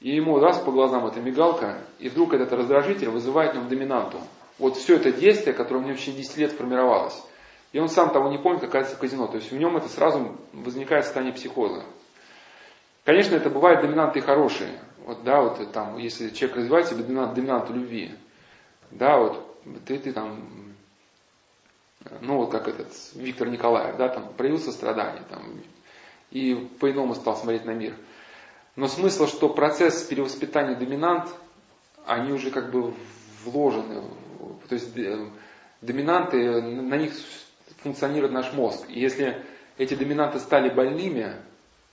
И 0.00 0.14
ему 0.14 0.40
раз 0.40 0.58
по 0.58 0.72
глазам 0.72 1.06
эта 1.06 1.20
мигалка, 1.20 1.78
и 1.98 2.08
вдруг 2.08 2.34
этот 2.34 2.52
раздражитель 2.52 3.10
вызывает 3.10 3.52
в 3.52 3.56
нем 3.56 3.68
доминанту. 3.68 4.18
Вот 4.58 4.76
все 4.76 4.96
это 4.96 5.12
действие, 5.12 5.54
которое 5.54 5.80
у 5.80 5.82
него 5.82 5.94
в 5.94 6.00
течение 6.00 6.22
10 6.22 6.36
лет 6.38 6.52
формировалось. 6.52 7.20
И 7.72 7.78
он 7.78 7.88
сам 7.88 8.10
того 8.10 8.30
не 8.30 8.38
помнит, 8.38 8.60
как 8.60 8.70
оказывается 8.70 8.96
в 8.96 9.00
казино. 9.00 9.26
То 9.26 9.36
есть 9.36 9.52
в 9.52 9.56
нем 9.56 9.76
это 9.76 9.88
сразу 9.88 10.36
возникает 10.52 11.04
состояние 11.04 11.34
психоза. 11.34 11.84
Конечно, 13.04 13.36
это 13.36 13.50
бывают 13.50 13.82
доминанты 13.82 14.20
хорошие. 14.20 14.80
Вот, 15.04 15.22
да, 15.22 15.40
вот 15.40 15.72
там, 15.72 15.96
если 15.98 16.30
человек 16.30 16.58
развивает 16.58 16.88
себе 16.88 17.02
доминант, 17.02 17.34
доминанту 17.34 17.72
любви, 17.72 18.14
да, 18.90 19.18
вот 19.18 19.62
ты, 19.86 19.98
ты 19.98 20.12
там 20.12 20.68
ну 22.20 22.36
вот 22.38 22.50
как 22.50 22.68
этот 22.68 22.88
Виктор 23.14 23.48
Николаев, 23.48 23.96
да, 23.96 24.08
там 24.08 24.32
проявил 24.34 24.58
сострадание, 24.58 25.22
там, 25.28 25.42
и 26.30 26.54
по-иному 26.80 27.14
стал 27.14 27.36
смотреть 27.36 27.64
на 27.64 27.72
мир. 27.72 27.94
Но 28.76 28.86
смысл, 28.86 29.26
что 29.26 29.48
процесс 29.48 30.04
перевоспитания 30.04 30.76
доминант, 30.76 31.28
они 32.06 32.32
уже 32.32 32.50
как 32.50 32.70
бы 32.70 32.94
вложены, 33.44 34.02
то 34.68 34.74
есть 34.74 34.96
э, 34.96 35.28
доминанты, 35.80 36.60
на 36.60 36.96
них 36.96 37.12
функционирует 37.82 38.32
наш 38.32 38.52
мозг. 38.52 38.84
И 38.88 39.00
если 39.00 39.44
эти 39.76 39.94
доминанты 39.94 40.40
стали 40.40 40.68
больными, 40.68 41.36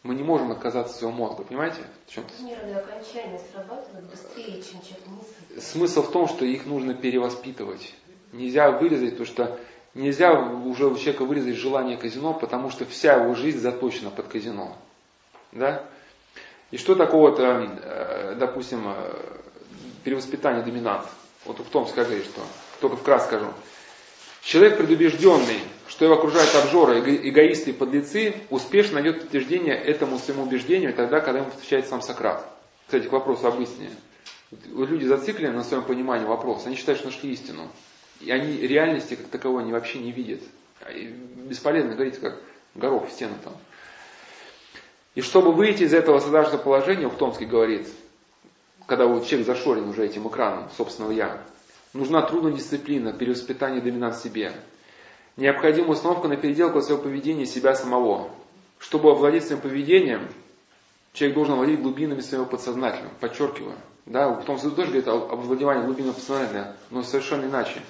мы 0.03 0.13
не 0.15 0.23
можем 0.23 0.51
отказаться 0.51 0.93
от 0.93 0.99
своего 0.99 1.17
мозга, 1.17 1.43
понимаете? 1.43 1.81
В 2.05 2.11
чем 2.11 2.25
Нервные 2.39 2.77
окончания 2.77 3.39
срабатывают 3.51 4.05
быстрее, 4.09 4.61
чем 4.61 4.81
человек 4.81 5.07
мыслит. 5.07 5.63
Смысл 5.63 6.03
в 6.03 6.11
том, 6.11 6.27
что 6.27 6.45
их 6.45 6.65
нужно 6.65 6.93
перевоспитывать. 6.93 7.93
Нельзя 8.31 8.69
вырезать, 8.71 9.11
потому 9.11 9.25
что 9.25 9.59
нельзя 9.95 10.31
уже 10.31 10.87
у 10.87 10.95
человека 10.95 11.25
вырезать 11.25 11.55
желание 11.55 11.97
казино, 11.97 12.33
потому 12.33 12.69
что 12.69 12.85
вся 12.85 13.13
его 13.13 13.33
жизнь 13.33 13.57
заточена 13.57 14.11
под 14.11 14.27
казино. 14.27 14.77
Да? 15.51 15.83
И 16.69 16.77
что 16.77 16.93
такого-то, 16.95 17.79
э, 17.81 18.35
допустим, 18.35 18.83
э, 18.87 19.13
перевоспитание 20.03 20.63
доминант? 20.63 21.07
Вот 21.45 21.59
в 21.59 21.69
том 21.69 21.87
скажи, 21.87 22.23
что, 22.23 22.41
только 22.81 22.97
вкратце 22.97 23.27
скажу. 23.27 23.47
Человек 24.41 24.77
предубежденный, 24.77 25.59
что 25.87 26.05
его 26.05 26.15
окружают 26.15 26.53
обжоры, 26.55 26.99
эгоисты 26.99 27.71
и 27.71 27.73
подлецы, 27.73 28.35
успешно 28.49 28.95
найдет 28.95 29.21
подтверждение 29.21 29.75
этому 29.75 30.19
своему 30.19 30.43
убеждению 30.43 30.93
тогда, 30.93 31.19
когда 31.19 31.39
ему 31.39 31.51
встречается 31.51 31.91
сам 31.91 32.01
Сократ. 32.01 32.45
Кстати, 32.85 33.07
к 33.07 33.11
вопросу 33.11 33.47
об 33.47 33.59
истине. 33.61 33.89
Люди 34.51 35.05
зациклены 35.05 35.53
на 35.53 35.63
своем 35.63 35.83
понимании 35.83 36.25
вопроса, 36.25 36.67
они 36.67 36.75
считают, 36.75 36.99
что 36.99 37.09
нашли 37.09 37.31
истину. 37.31 37.69
И 38.21 38.31
они 38.31 38.57
реальности 38.57 39.15
как 39.15 39.27
таковой 39.27 39.63
они 39.63 39.73
вообще 39.73 39.99
не 39.99 40.11
видят. 40.11 40.41
А 40.81 40.91
бесполезно 40.93 41.93
говорить, 41.95 42.19
как 42.19 42.39
горох 42.75 43.07
в 43.09 43.11
стену 43.11 43.33
там. 43.43 43.53
И 45.15 45.21
чтобы 45.21 45.51
выйти 45.51 45.83
из 45.83 45.93
этого 45.93 46.19
создавшего 46.19 46.57
положения, 46.57 47.07
Ухтомский 47.07 47.45
говорит, 47.45 47.87
когда 48.85 49.07
вот 49.07 49.25
человек 49.25 49.47
зашорен 49.47 49.89
уже 49.89 50.05
этим 50.05 50.27
экраном 50.27 50.69
собственного 50.77 51.11
«я», 51.11 51.41
нужна 51.93 52.21
трудная 52.21 52.53
дисциплина, 52.53 53.13
перевоспитание 53.13 53.81
доминант 53.81 54.15
в 54.15 54.23
себе. 54.23 54.53
Необходима 55.37 55.89
установка 55.89 56.27
на 56.27 56.37
переделку 56.37 56.81
своего 56.81 57.01
поведения 57.01 57.45
себя 57.45 57.75
самого. 57.75 58.29
Чтобы 58.79 59.11
овладеть 59.11 59.45
своим 59.45 59.61
поведением, 59.61 60.27
человек 61.13 61.35
должен 61.35 61.53
овладеть 61.55 61.81
глубинами 61.81 62.21
своего 62.21 62.45
подсознательного. 62.45 63.13
Подчеркиваю. 63.19 63.75
Да, 64.05 64.29
Ухтомский 64.29 64.69
тоже 64.69 64.89
говорит 64.89 65.07
об 65.07 65.33
овладевании 65.33 65.85
глубинами 65.85 66.13
подсознательного, 66.13 66.75
но 66.91 67.01
совершенно 67.01 67.45
иначе. 67.45 67.81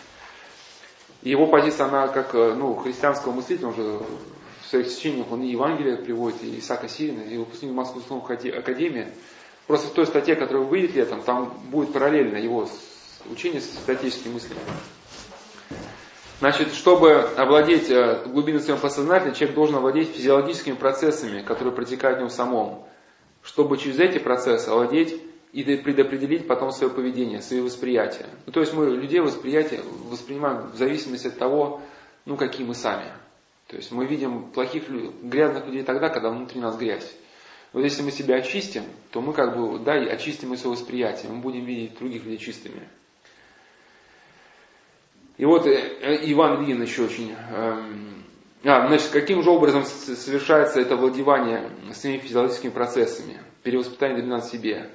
его 1.21 1.47
позиция, 1.47 1.87
она 1.87 2.07
как 2.07 2.33
э, 2.35 2.53
ну, 2.55 2.75
христианского 2.75 3.33
мыслителя, 3.33 3.67
он 3.67 3.75
же 3.75 3.99
в 4.61 4.67
своих 4.67 4.87
сочинениях 4.89 5.31
он 5.31 5.43
и 5.43 5.47
Евангелие 5.47 5.97
приводит, 5.97 6.41
и 6.43 6.59
Исаака 6.59 6.87
Сирина, 6.87 7.21
и 7.21 7.37
выпускник 7.37 7.73
Московской 7.73 8.49
академии. 8.51 9.07
Просто 9.67 9.87
в 9.87 9.93
той 9.93 10.05
статье, 10.05 10.35
которая 10.35 10.63
вы 10.63 10.69
выйдет 10.69 10.95
летом, 10.95 11.21
там 11.21 11.53
будет 11.71 11.91
параллельно 11.91 12.37
его 12.37 12.67
учение 13.31 13.61
с 13.61 13.65
статическими 13.65 14.33
мыслями. 14.33 14.59
Значит, 16.39 16.73
чтобы 16.73 17.13
овладеть 17.13 17.89
э, 17.89 18.23
глубиной 18.25 18.59
своего 18.59 18.79
подсознания, 18.79 19.33
человек 19.33 19.55
должен 19.55 19.75
овладеть 19.77 20.09
физиологическими 20.09 20.75
процессами, 20.75 21.41
которые 21.41 21.73
протекают 21.73 22.17
в 22.17 22.21
нем 22.21 22.29
самом. 22.29 22.85
Чтобы 23.41 23.77
через 23.77 23.99
эти 23.99 24.19
процессы 24.19 24.67
овладеть 24.69 25.19
и 25.53 25.63
предопределить 25.63 26.47
потом 26.47 26.71
свое 26.71 26.91
поведение, 26.91 27.41
свое 27.41 27.63
восприятие. 27.63 28.27
Ну, 28.45 28.51
то 28.51 28.59
есть 28.59 28.73
мы 28.73 28.85
людей 28.87 29.21
восприятие 29.21 29.81
воспринимаем 30.09 30.71
в 30.71 30.75
зависимости 30.75 31.27
от 31.27 31.37
того, 31.37 31.81
ну, 32.25 32.35
какие 32.35 32.67
мы 32.67 32.75
сами. 32.75 33.13
То 33.67 33.77
есть 33.77 33.91
мы 33.91 34.05
видим 34.05 34.51
плохих, 34.51 34.89
грязных 34.89 35.65
людей 35.67 35.83
тогда, 35.83 36.09
когда 36.09 36.29
внутри 36.29 36.59
нас 36.59 36.75
грязь. 36.75 37.15
Вот 37.75 37.83
если 37.83 38.03
мы 38.03 38.11
себя 38.11 38.37
очистим, 38.37 38.83
то 39.11 39.19
мы 39.19 39.33
как 39.33 39.57
бы, 39.57 39.79
да, 39.79 39.95
очистим 39.95 40.53
и 40.53 40.55
свое 40.55 40.77
восприятие, 40.77 41.29
мы 41.29 41.41
будем 41.41 41.65
видеть 41.65 41.99
других 41.99 42.23
людей 42.23 42.37
чистыми. 42.37 42.87
И 45.35 45.43
вот 45.43 45.67
э, 45.67 45.73
э, 45.73 46.31
Иван 46.31 46.63
Ильин 46.63 46.81
еще 46.81 47.03
очень... 47.03 47.35
Эм, 47.51 48.23
а, 48.63 48.87
значит, 48.87 49.09
каким 49.09 49.43
же 49.43 49.49
образом 49.49 49.83
совершается 49.83 50.79
это 50.79 50.95
владевание 50.95 51.69
своими 51.91 52.19
физиологическими 52.19 52.71
процессами, 52.71 53.41
перевоспитание 53.61 54.21
доминант 54.21 54.45
себе? 54.45 54.89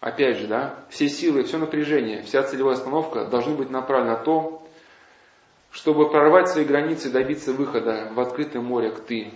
Опять 0.00 0.38
же, 0.38 0.46
да, 0.46 0.86
все 0.88 1.10
силы, 1.10 1.42
все 1.42 1.58
напряжение, 1.58 2.22
вся 2.22 2.42
целевая 2.42 2.76
остановка 2.76 3.26
должны 3.26 3.54
быть 3.54 3.68
направлены 3.68 4.12
на 4.12 4.16
то, 4.16 4.66
чтобы 5.70 6.08
прорвать 6.08 6.48
свои 6.48 6.64
границы 6.64 7.08
и 7.08 7.12
добиться 7.12 7.52
выхода 7.52 8.10
в 8.14 8.18
открытое 8.18 8.62
море 8.62 8.92
к 8.92 9.00
ты. 9.00 9.34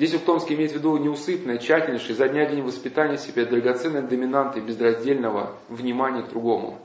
Здесь 0.00 0.14
Ухтомский 0.14 0.56
имеет 0.56 0.72
в 0.72 0.76
виду 0.76 0.96
неусыпное, 0.96 1.58
тщательнейшее, 1.58 2.14
за 2.14 2.26
дня 2.26 2.46
день 2.46 2.62
воспитание 2.62 3.18
себя 3.18 3.44
драгоценной 3.44 4.00
доминанты 4.00 4.60
безраздельного 4.60 5.58
внимания 5.68 6.22
к 6.22 6.30
другому. 6.30 6.78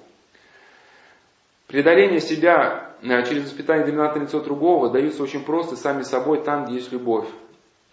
Преодоление 1.68 2.20
себя 2.20 2.94
э, 3.02 3.24
через 3.24 3.44
воспитание 3.44 3.86
доминанта 3.86 4.20
лицо 4.20 4.42
другого 4.42 4.90
даются 4.90 5.24
очень 5.24 5.46
просто 5.46 5.78
сами 5.78 6.02
собой 6.02 6.44
там, 6.44 6.66
где 6.66 6.76
есть 6.76 6.92
любовь. 6.92 7.26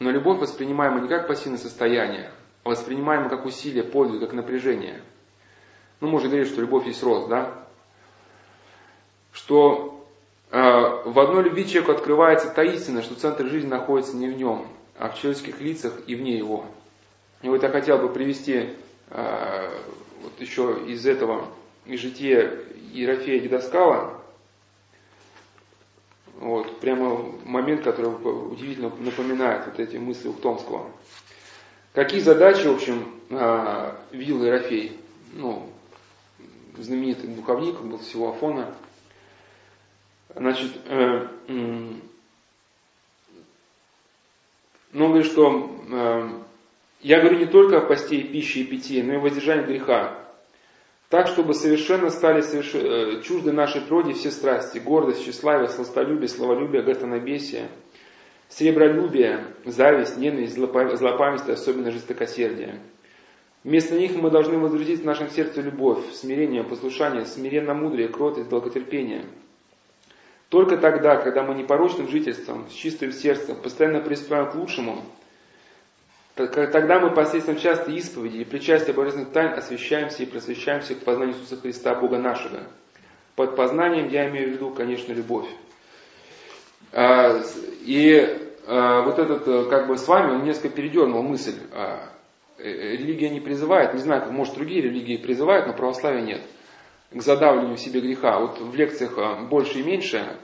Но 0.00 0.10
любовь 0.10 0.40
воспринимаема 0.40 1.00
не 1.00 1.06
как 1.06 1.28
пассивное 1.28 1.60
состояние, 1.60 2.32
а 2.64 2.70
воспринимаема 2.70 3.28
как 3.28 3.46
усилие, 3.46 3.84
подвиг, 3.84 4.18
как 4.22 4.32
напряжение. 4.32 5.02
Ну, 6.00 6.08
можно 6.08 6.30
говорить, 6.30 6.48
что 6.48 6.62
любовь 6.62 6.88
есть 6.88 7.04
рост, 7.04 7.28
да? 7.28 7.64
Что 9.30 10.04
а, 10.50 11.04
в 11.04 11.16
одной 11.20 11.44
любви 11.44 11.64
человеку 11.64 11.92
открывается 11.92 12.50
та 12.50 12.64
истина, 12.64 13.02
что 13.02 13.14
центр 13.14 13.46
жизни 13.46 13.68
находится 13.68 14.16
не 14.16 14.26
в 14.26 14.36
нем, 14.36 14.66
в 14.98 15.14
человеческих 15.14 15.60
лицах 15.60 15.94
и 16.06 16.14
вне 16.14 16.36
его. 16.36 16.66
И 17.42 17.48
вот 17.48 17.62
я 17.62 17.68
хотел 17.68 17.98
бы 17.98 18.08
привести 18.08 18.70
а, 19.10 19.70
вот 20.22 20.40
еще 20.40 20.84
из 20.86 21.06
этого, 21.06 21.48
из 21.86 22.00
жития 22.00 22.52
Ерофея 22.92 23.40
Дедоскала, 23.40 24.20
вот, 26.38 26.80
прямо 26.80 27.32
момент, 27.44 27.82
который 27.82 28.10
удивительно 28.10 28.90
напоминает 28.98 29.66
вот 29.66 29.78
эти 29.78 29.96
мысли 29.96 30.28
Ухтомского. 30.28 30.90
Какие 31.92 32.20
задачи, 32.20 32.66
в 32.66 32.74
общем, 32.74 33.20
а, 33.30 33.98
видел 34.12 34.44
Ерофей? 34.44 34.98
Ну, 35.32 35.68
знаменитый 36.76 37.30
духовник, 37.30 37.80
был 37.80 37.98
всего 37.98 38.30
Афона– 38.30 38.74
Значит, 40.34 40.72
э, 40.86 41.26
ну, 44.92 45.08
говорит, 45.08 45.26
что 45.26 45.70
э, 45.90 46.28
я 47.00 47.20
говорю 47.20 47.38
не 47.38 47.46
только 47.46 47.78
о 47.78 47.80
посте 47.80 48.16
и 48.16 48.24
пище 48.24 48.60
и 48.60 48.64
питье, 48.64 49.02
но 49.02 49.14
и 49.14 49.16
воздержании 49.16 49.64
греха. 49.64 50.18
Так, 51.08 51.28
чтобы 51.28 51.54
совершенно 51.54 52.10
стали 52.10 52.42
соверш... 52.42 52.74
э, 52.74 53.22
чужды 53.22 53.52
нашей 53.52 53.80
природе 53.80 54.12
все 54.12 54.30
страсти, 54.30 54.78
гордость, 54.78 55.24
тщеславие, 55.24 55.68
сластолюбие, 55.68 56.28
словолюбие, 56.28 56.82
гатанобесие, 56.82 57.68
сребролюбие, 58.48 59.46
зависть, 59.64 60.18
ненависть, 60.18 60.54
злопамятство, 60.54 61.54
особенно 61.54 61.90
жестокосердие. 61.90 62.78
Вместо 63.64 63.98
них 63.98 64.14
мы 64.16 64.30
должны 64.30 64.58
возвратить 64.58 65.00
в 65.00 65.06
нашем 65.06 65.30
сердце 65.30 65.62
любовь, 65.62 66.12
смирение, 66.12 66.64
послушание, 66.64 67.24
смиренно 67.24 67.72
мудрее, 67.72 68.08
кротость, 68.08 68.50
долготерпение– 68.50 69.24
только 70.52 70.76
тогда, 70.76 71.16
когда 71.16 71.42
мы 71.44 71.54
непорочным 71.54 72.08
жительством, 72.08 72.68
с 72.68 72.74
чистым 72.74 73.10
сердцем, 73.10 73.56
постоянно 73.56 74.00
приступаем 74.00 74.50
к 74.50 74.54
лучшему, 74.54 75.02
тогда 76.34 77.00
мы 77.00 77.14
посредством 77.14 77.56
частой 77.56 77.96
исповеди 77.96 78.36
и 78.36 78.44
причастия 78.44 78.92
божественных 78.92 79.32
тайн 79.32 79.54
освящаемся 79.54 80.22
и 80.22 80.26
просвещаемся 80.26 80.94
к 80.94 81.04
познанию 81.04 81.36
Иисуса 81.36 81.56
Христа, 81.56 81.94
Бога 81.94 82.18
нашего. 82.18 82.64
Под 83.34 83.56
познанием 83.56 84.08
я 84.08 84.28
имею 84.28 84.50
в 84.50 84.52
виду, 84.52 84.70
конечно, 84.74 85.14
любовь. 85.14 85.48
А, 86.92 87.40
и 87.80 88.38
а, 88.66 89.04
вот 89.04 89.18
этот, 89.18 89.48
э, 89.48 89.70
как 89.70 89.88
бы 89.88 89.96
с 89.96 90.06
вами, 90.06 90.32
он 90.32 90.44
несколько 90.44 90.68
передернул 90.68 91.22
мысль. 91.22 91.58
А, 91.72 92.10
э, 92.58 92.64
религия 92.68 93.30
не 93.30 93.40
призывает, 93.40 93.94
не 93.94 94.00
знаю, 94.00 94.30
может 94.30 94.54
другие 94.54 94.82
религии 94.82 95.16
призывают, 95.16 95.66
но 95.66 95.72
православия 95.72 96.20
нет– 96.20 96.42
к 97.14 97.22
задавливанию 97.22 97.76
в 97.76 97.80
себе 97.80 98.00
греха. 98.00 98.38
Вот 98.38 98.60
в 98.60 98.74
лекциях 98.74 99.14
а, 99.16 99.42
больше 99.42 99.80
и 99.80 99.82
меньше 99.82 100.38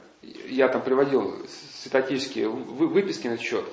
я 0.48 0.68
там 0.68 0.82
приводил 0.82 1.36
статические 1.84 2.48
выписки 2.48 3.28
на 3.28 3.38
счет. 3.38 3.64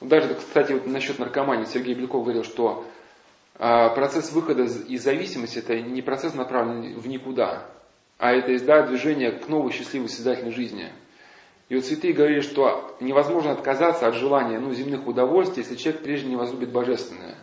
Даже, 0.00 0.34
кстати, 0.34 0.72
вот 0.72 0.86
насчет 0.86 1.18
наркомании 1.18 1.64
Сергей 1.64 1.94
Беляков 1.94 2.24
говорил, 2.24 2.44
что 2.44 2.84
а, 3.58 3.88
процесс 3.90 4.32
выхода 4.32 4.64
из 4.64 5.02
зависимости 5.02 5.58
это 5.58 5.80
не 5.80 6.02
процесс 6.02 6.34
направленный 6.34 6.94
в 6.94 7.06
никуда, 7.06 7.66
а 8.18 8.32
это 8.32 8.64
да, 8.64 8.82
движение 8.86 9.32
к 9.32 9.48
новой 9.48 9.72
счастливой 9.72 10.08
созидательной 10.08 10.52
жизни. 10.52 10.92
И 11.68 11.74
вот 11.74 11.84
святые 11.84 12.12
говорили, 12.12 12.40
что 12.40 12.96
невозможно 13.00 13.52
отказаться 13.52 14.06
от 14.06 14.14
желания 14.14 14.60
ну, 14.60 14.72
земных 14.72 15.06
удовольствий, 15.06 15.62
если 15.62 15.74
человек 15.74 16.02
прежде 16.02 16.28
не 16.28 16.36
возлюбит 16.36 16.70
божественное. 16.70 17.36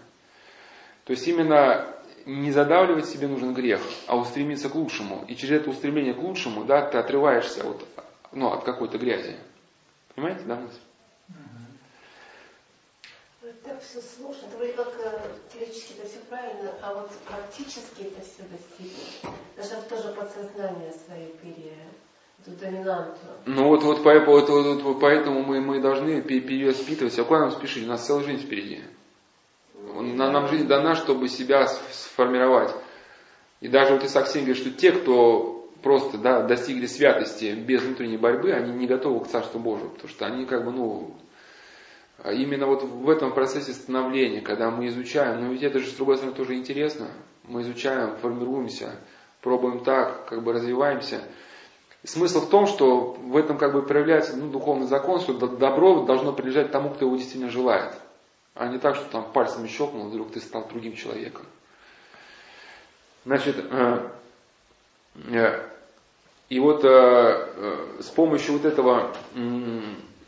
То 1.04 1.12
есть 1.12 1.28
именно 1.28 1.93
не 2.26 2.52
задавливать 2.52 3.06
себе 3.06 3.28
нужен 3.28 3.54
грех, 3.54 3.82
а 4.08 4.18
устремиться 4.18 4.70
к 4.70 4.76
лучшему. 4.76 5.26
И 5.28 5.36
через 5.36 5.62
это 5.62 5.70
устремление 5.70 6.14
к 6.14 6.20
лучшему, 6.20 6.64
да, 6.66 6.86
ты 6.86 6.98
отрываешься 6.98 7.68
от, 7.68 7.86
ну, 8.32 8.52
от 8.52 8.64
какой-то 8.64 8.98
грязи. 8.98 9.36
Понимаете, 10.16 10.44
да, 10.46 10.56
мысль? 10.56 10.80
Так 13.64 13.82
все 13.82 14.02
сложно. 14.02 14.46
Это 14.48 14.58
вроде 14.58 14.74
как 14.74 14.94
э, 15.04 15.20
теоретически 15.54 15.94
это 16.00 16.08
все 16.08 16.20
правильно, 16.30 16.72
а 16.82 16.94
вот 16.94 17.12
практически 17.28 18.04
это 18.04 18.22
все 18.22 18.44
достигнуть. 18.44 19.22
Даже 19.56 19.82
тоже 19.90 20.14
подсознание 20.16 20.94
свое 21.06 21.28
пере 21.42 21.78
эту 22.40 22.52
доминанту. 22.58 23.20
Ну 23.46 23.68
вот, 23.68 23.84
вот, 23.84 24.04
поэтому, 24.04 24.32
вот, 24.32 24.50
вот, 24.50 24.82
вот, 24.82 25.00
поэтому 25.00 25.44
мы, 25.44 25.62
мы 25.62 25.82
должны 25.82 26.22
перевоспитывать. 26.22 27.18
А 27.20 27.24
куда 27.24 27.42
нам 27.42 27.52
спешить? 27.52 27.86
У 27.86 27.90
нас 27.90 28.06
целая 28.06 28.26
жизнь 28.26 28.46
впереди. 28.46 28.82
Нам, 28.82 29.03
нам 29.84 30.48
жизнь 30.48 30.68
дана, 30.68 30.96
чтобы 30.96 31.28
себя 31.28 31.68
сформировать. 31.68 32.74
И 33.62 33.68
даже 33.68 33.94
вот 33.94 34.04
Исаак 34.04 34.28
Син 34.28 34.44
говорит, 34.44 34.62
что 34.62 34.72
те, 34.72 34.92
кто 34.92 35.70
просто 35.82 36.18
да, 36.18 36.42
достигли 36.44 36.86
святости 36.86 37.54
без 37.54 37.82
внутренней 37.82 38.18
борьбы, 38.18 38.52
они 38.52 38.74
не 38.74 38.88
готовы 38.88 39.24
к 39.24 39.28
Царству 39.28 39.60
Божию, 39.60 39.90
потому 39.90 40.10
что 40.10 40.26
они 40.26 40.46
как 40.46 40.66
бы, 40.66 40.72
ну, 40.72 41.16
именно 42.26 42.66
вот 42.66 42.84
в 42.84 43.10
этом 43.10 43.34
процессе 43.34 43.74
становления, 43.74 44.42
когда 44.42 44.72
мы 44.72 44.88
изучаем, 44.88 45.42
но 45.42 45.52
ведь 45.52 45.64
это 45.64 45.80
же 45.80 45.88
с 45.88 45.94
другой 45.94 46.18
стороны 46.18 46.36
тоже 46.36 46.56
интересно, 46.56 47.08
мы 47.44 47.62
изучаем, 47.62 48.16
формируемся, 48.18 48.96
пробуем 49.42 49.84
так, 49.84 50.26
как 50.30 50.44
бы 50.44 50.54
развиваемся. 50.54 51.22
Смысл 52.06 52.42
в 52.42 52.50
том, 52.50 52.66
что 52.66 53.14
в 53.14 53.38
этом 53.38 53.58
как 53.58 53.74
бы 53.74 53.82
проявляется 53.82 54.36
ну, 54.36 54.50
духовный 54.50 54.88
закон, 54.88 55.20
что 55.20 55.34
добро 55.34 56.04
должно 56.06 56.34
прилежать 56.34 56.72
тому, 56.72 56.90
кто 56.90 57.06
его 57.06 57.16
действительно 57.16 57.50
желает, 57.50 57.94
а 58.56 58.68
не 58.68 58.78
так, 58.78 58.96
что 58.96 59.06
там 59.06 59.32
пальцами 59.32 59.68
щелкнул, 59.68 60.08
вдруг 60.08 60.32
ты 60.32 60.40
стал 60.40 60.68
другим 60.68 60.96
человеком. 60.96 61.46
Значит, 63.26 63.56
э, 63.58 64.10
э, 65.30 65.70
и 66.50 66.60
вот 66.60 66.84
э, 66.84 68.00
с 68.00 68.08
помощью 68.08 68.54
вот 68.54 68.66
этого, 68.66 69.16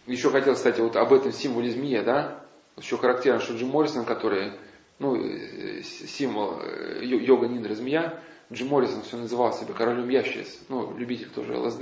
еще 0.08 0.30
хотел, 0.32 0.56
кстати, 0.56 0.80
вот 0.82 0.96
об 0.96 1.14
этом 1.14 1.32
символе 1.32 1.70
змея, 1.70 2.04
да, 2.04 2.42
еще 2.78 2.98
характерно, 2.98 3.42
что 3.42 3.54
Джим 3.54 3.70
Моррисон, 3.70 4.06
который, 4.06 4.54
ну, 5.00 5.16
символ 5.84 6.62
йога 7.02 7.48
Ниндра 7.48 7.76
змея, 7.76 8.20
Джим 8.52 8.70
Моррисон 8.70 9.04
все 9.04 9.18
называл 9.18 9.54
себя 9.54 9.74
королем 9.74 10.10
ящериц, 10.10 10.60
ну, 10.70 10.96
любитель 10.98 11.30
тоже 11.30 11.58
ЛСД, 11.58 11.82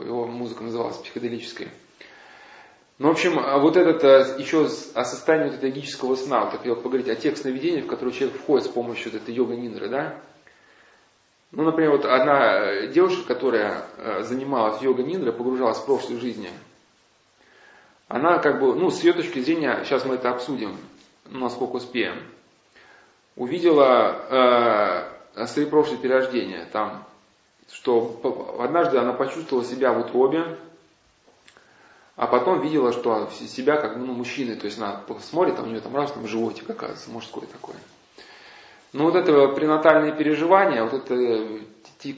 его 0.00 0.26
музыка 0.26 0.62
называлась 0.62 0.96
психоделической. 0.96 1.68
Ну, 3.00 3.08
в 3.08 3.12
общем, 3.12 3.38
а 3.38 3.56
вот 3.56 3.78
этот, 3.78 4.04
а, 4.04 4.36
еще 4.38 4.66
о 4.66 5.04
состоянии 5.04 5.46
вот 5.46 5.54
этого 5.54 5.70
эгического 5.70 6.16
сна, 6.16 6.44
вот 6.44 6.58
хотел 6.58 6.76
поговорить 6.76 7.08
о 7.08 7.16
тех 7.16 7.38
сновидениях, 7.38 7.86
в 7.86 7.88
которые 7.88 8.14
человек 8.14 8.38
входит 8.38 8.66
с 8.66 8.68
помощью 8.68 9.10
вот 9.10 9.22
этой 9.22 9.34
йога 9.34 9.56
ниндры, 9.56 9.88
да. 9.88 10.20
Ну, 11.50 11.62
например, 11.62 11.92
вот 11.92 12.04
одна 12.04 12.58
э, 12.58 12.88
девушка, 12.88 13.26
которая 13.26 13.86
э, 13.96 14.22
занималась 14.24 14.82
йога 14.82 15.02
ниндра, 15.02 15.32
погружалась 15.32 15.78
в 15.78 15.86
прошлой 15.86 16.20
жизни, 16.20 16.50
она 18.06 18.38
как 18.38 18.60
бы, 18.60 18.74
ну, 18.74 18.90
с 18.90 19.02
ее 19.02 19.14
точки 19.14 19.38
зрения, 19.38 19.82
сейчас 19.84 20.04
мы 20.04 20.16
это 20.16 20.28
обсудим, 20.28 20.76
насколько 21.24 21.76
успеем, 21.76 22.22
увидела 23.34 25.08
э, 25.38 25.46
свои 25.46 25.64
прошлые 25.64 26.02
перерождения, 26.02 26.68
там, 26.70 27.02
что 27.72 28.20
однажды 28.58 28.98
она 28.98 29.14
почувствовала 29.14 29.64
себя 29.64 29.94
в 29.94 30.00
утробе, 30.00 30.58
а 32.20 32.26
потом 32.26 32.60
видела, 32.60 32.92
что 32.92 33.30
себя 33.30 33.78
как 33.78 33.96
ну, 33.96 34.12
мужчины, 34.12 34.54
то 34.54 34.66
есть 34.66 34.76
она 34.76 35.02
смотрит, 35.22 35.58
а 35.58 35.62
у 35.62 35.66
нее 35.66 35.80
там 35.80 35.96
раз 35.96 36.12
там 36.12 36.28
животик, 36.28 36.68
оказывается, 36.68 37.10
мужской 37.10 37.46
такой. 37.46 37.74
Ну 38.92 39.04
вот 39.04 39.14
это 39.14 39.48
пренатальные 39.48 40.12
переживания, 40.14 40.84
вот 40.84 40.92
это, 40.92 41.64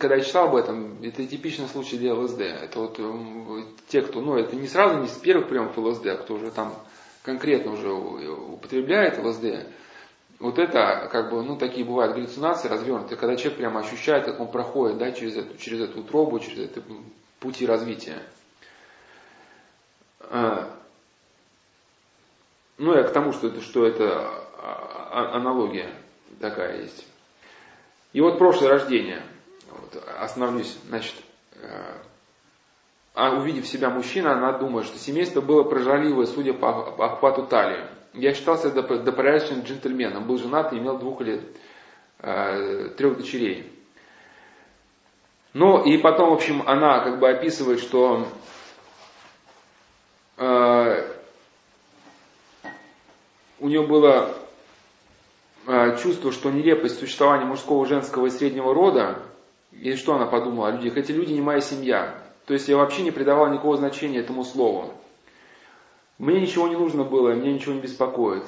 когда 0.01 0.17
я 0.17 0.23
читал 0.23 0.49
об 0.49 0.57
этом, 0.57 1.01
это 1.05 1.25
типичный 1.25 1.69
случай 1.69 1.99
для 1.99 2.15
ЛСД. 2.15 2.41
Это 2.41 2.81
вот 2.81 2.99
те, 3.87 4.03
кто, 4.03 4.21
ну 4.21 4.37
это 4.37 4.57
не 4.57 4.67
сразу, 4.67 4.99
не 4.99 5.07
с 5.07 5.12
первых 5.12 5.47
приемов 5.49 5.79
ЛСД, 5.79 6.07
а 6.09 6.17
кто 6.17 6.35
уже 6.35 6.51
там 6.51 6.75
конкретно 7.23 7.71
уже 7.71 7.93
употребляет 7.93 9.25
ЛСД, 9.25 9.69
вот 10.41 10.59
это, 10.59 11.09
как 11.12 11.31
бы, 11.31 11.45
ну, 11.45 11.57
такие 11.57 11.87
бывают 11.87 12.17
галлюцинации 12.17 12.67
развернутые, 12.67 13.17
когда 13.17 13.37
человек 13.37 13.59
прямо 13.59 13.79
ощущает, 13.79 14.25
как 14.25 14.41
он 14.41 14.49
проходит, 14.49 14.99
да, 14.99 15.12
через 15.12 15.37
эту, 15.37 15.57
через 15.59 15.83
эту 15.83 16.01
утробу, 16.01 16.41
через 16.41 16.71
эти 16.71 16.83
пути 17.38 17.67
развития. 17.67 18.19
А, 20.31 20.71
ну, 22.79 22.95
я 22.95 23.03
к 23.05 23.13
тому, 23.13 23.33
что 23.33 23.49
это, 23.49 23.61
что 23.61 23.87
это 23.87 24.29
а, 24.59 25.09
а, 25.11 25.37
аналогия 25.37 25.95
такая 26.41 26.83
есть. 26.83 27.07
И 28.13 28.21
вот 28.21 28.39
прошлое 28.39 28.71
рождение, 28.71 29.23
вот, 29.71 30.03
остановлюсь, 30.19 30.77
значит, 30.89 31.15
а 33.15 33.31
увидев 33.33 33.67
себя 33.67 33.91
мужчина, 33.91 34.33
она 34.33 34.53
думает, 34.59 34.87
что 34.87 34.99
семейство 34.99 35.41
было 35.41 35.65
прожорливое, 35.65 36.27
судя 36.27 36.55
по 36.55 36.95
охвату 37.05 37.47
талии. 37.47 37.87
Я 38.15 38.35
считался 38.35 38.71
допорядочным 38.71 39.61
джентльменом, 39.61 40.27
был 40.27 40.39
женат 40.39 40.73
и 40.73 40.79
имел 40.79 40.99
двух 40.99 41.21
или 41.21 41.43
э, 42.19 42.89
трех 42.97 43.19
дочерей. 43.19 43.71
Ну 45.55 45.83
и 45.85 45.99
потом, 45.99 46.31
в 46.31 46.35
общем, 46.35 46.63
она 46.67 47.01
как 47.01 47.19
бы 47.19 47.29
описывает, 47.29 47.81
что 47.81 48.27
у 53.62 53.68
нее 53.68 53.87
было 53.87 54.35
э, 55.68 55.96
чувство, 56.03 56.33
что 56.33 56.51
нелепость 56.51 56.98
существования 56.98 57.44
мужского, 57.44 57.87
женского 57.87 58.27
и 58.27 58.31
среднего 58.31 58.75
рода, 58.75 59.22
и 59.70 59.94
что 59.94 60.16
она 60.16 60.27
подумала 60.27 60.68
о 60.68 60.70
людях? 60.72 60.96
Эти 60.96 61.12
люди 61.12 61.33
не 61.33 61.40
моя 61.40 61.61
семья. 61.61 62.18
То 62.46 62.55
есть 62.55 62.68
я 62.68 62.77
вообще 62.77 63.03
не 63.03 63.12
придавал 63.12 63.48
никакого 63.51 63.77
значения 63.77 64.18
этому 64.18 64.42
слову. 64.42 64.92
Мне 66.18 66.40
ничего 66.40 66.66
не 66.66 66.77
нужно 66.77 67.05
было, 67.05 67.31
мне 67.31 67.53
ничего 67.53 67.75
не 67.75 67.81
беспокоит. 67.81 68.44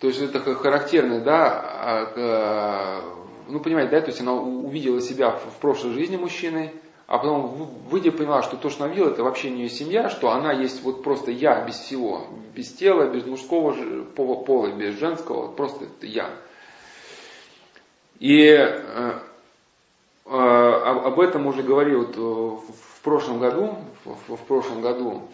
То 0.00 0.08
есть 0.08 0.20
это 0.20 0.40
характерно, 0.56 1.20
да, 1.20 1.62
а, 1.62 3.02
э, 3.46 3.50
ну 3.52 3.60
понимаете, 3.60 3.92
да, 3.92 4.00
то 4.00 4.08
есть 4.08 4.20
она 4.20 4.34
увидела 4.34 5.00
себя 5.00 5.30
в 5.30 5.56
прошлой 5.60 5.92
жизни 5.92 6.16
мужчиной, 6.16 6.72
а 7.06 7.18
потом 7.18 7.68
выйдя 7.88 8.10
поняла, 8.10 8.42
что 8.42 8.56
то, 8.56 8.68
что 8.68 8.84
она 8.84 8.92
видела, 8.92 9.10
это 9.10 9.22
вообще 9.22 9.50
не 9.50 9.62
ее 9.62 9.68
семья, 9.68 10.08
что 10.08 10.30
она 10.30 10.52
есть 10.52 10.82
вот 10.82 11.04
просто 11.04 11.30
я 11.30 11.64
без 11.64 11.76
всего, 11.76 12.26
без 12.54 12.72
тела, 12.72 13.08
без 13.08 13.24
мужского 13.24 14.04
пола, 14.14 14.72
без 14.72 14.98
женского, 14.98 15.52
просто 15.52 15.84
это 15.84 16.06
я. 16.06 16.30
И 18.18 18.42
э, 18.48 19.20
э, 20.24 20.30
об 20.30 21.20
этом 21.20 21.46
уже 21.46 21.62
говорил 21.62 22.06
вот 22.06 22.16
в 22.16 23.00
прошлом 23.02 23.38
году, 23.38 23.76
в, 24.04 24.36
в 24.36 24.44
прошлом 24.46 24.80
году, 24.80 25.28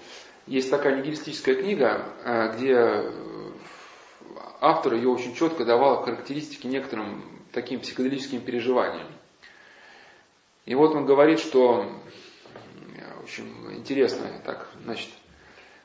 есть 0.47 0.71
такая 0.71 0.99
нигилистическая 0.99 1.55
книга, 1.55 2.05
э, 2.25 2.55
где 2.55 3.13
автор 4.61 4.95
ее 4.95 5.09
очень 5.09 5.35
четко 5.35 5.65
давал 5.65 6.03
характеристики 6.03 6.67
некоторым 6.67 7.23
таким 7.53 7.81
психоделическим 7.81 8.41
переживаниям. 8.41 9.07
И 10.65 10.75
вот 10.75 10.95
он 10.95 11.07
говорит, 11.07 11.41
что, 11.41 11.87
в 13.19 13.23
общем, 13.23 13.73
интересно, 13.75 14.27
так, 14.45 14.69
значит, 14.85 15.11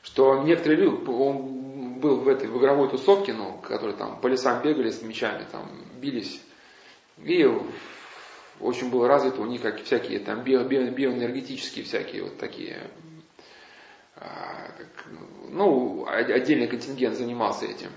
что 0.02 0.42
некоторые 0.42 0.82
люди, 0.82 1.10
он 1.10 1.98
был 1.98 2.20
в 2.20 2.28
этой 2.28 2.48
в 2.48 2.58
игровой 2.58 2.88
тусовке, 2.88 3.32
ну, 3.32 3.58
которые 3.58 3.96
там 3.96 4.20
по 4.20 4.28
лесам 4.28 4.62
бегали 4.62 4.90
с 4.90 5.02
мечами, 5.02 5.44
там, 5.50 5.68
бились, 6.00 6.40
и 7.18 7.44
очень 8.60 8.90
было 8.90 9.08
развито 9.08 9.40
у 9.40 9.46
них 9.46 9.62
как 9.62 9.82
всякие 9.82 10.20
там 10.20 10.42
био, 10.42 10.64
био, 10.64 10.90
биоэнергетические 10.90 11.84
всякие 11.84 12.24
вот 12.24 12.38
такие, 12.38 12.90
а, 14.16 14.70
ну, 15.48 16.06
отдельный 16.06 16.66
контингент 16.66 17.16
занимался 17.16 17.66
этим. 17.66 17.90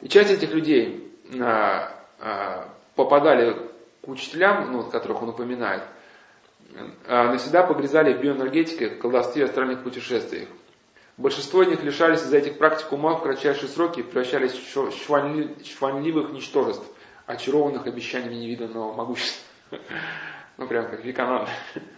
И 0.00 0.08
часть 0.08 0.30
этих 0.30 0.52
людей 0.52 1.12
а, 1.40 1.94
а, 2.18 2.68
попадали 2.94 3.70
к 4.02 4.08
учителям, 4.08 4.72
ну, 4.72 4.82
которых 4.84 5.22
он 5.22 5.30
упоминает, 5.30 5.82
навсегда 7.06 7.62
погрязали 7.62 8.14
в 8.14 8.20
биоэнергетике, 8.20 8.90
колдовстве 8.90 9.42
и 9.42 9.44
астральных 9.44 9.82
путешествиях. 9.82 10.48
Большинство 11.16 11.62
из 11.62 11.68
них 11.68 11.82
лишались 11.82 12.22
из-за 12.22 12.38
этих 12.38 12.56
практик 12.56 12.90
ума 12.92 13.14
в 13.14 13.22
кратчайшие 13.22 13.68
сроки 13.68 14.00
и 14.00 14.02
превращались 14.02 14.52
в 14.52 14.92
шванливых 14.92 16.32
ничтожеств, 16.32 16.84
очарованных 17.26 17.86
обещаниями 17.86 18.34
невиданного 18.34 18.92
могущества. 18.92 19.44
Ну, 20.58 20.68
прям 20.68 20.88
как 20.90 21.02
Викананда. 21.02 21.50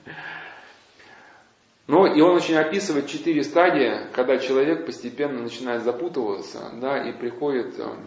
Ну, 1.86 2.06
и 2.06 2.20
он 2.22 2.36
очень 2.36 2.56
описывает 2.56 3.08
четыре 3.08 3.42
стадии, 3.42 4.10
когда 4.12 4.38
человек 4.38 4.86
постепенно 4.86 5.42
начинает 5.42 5.82
запутываться, 5.82 6.70
да, 6.80 7.06
и 7.06 7.12
приходит 7.12 7.78
эм, 7.78 8.06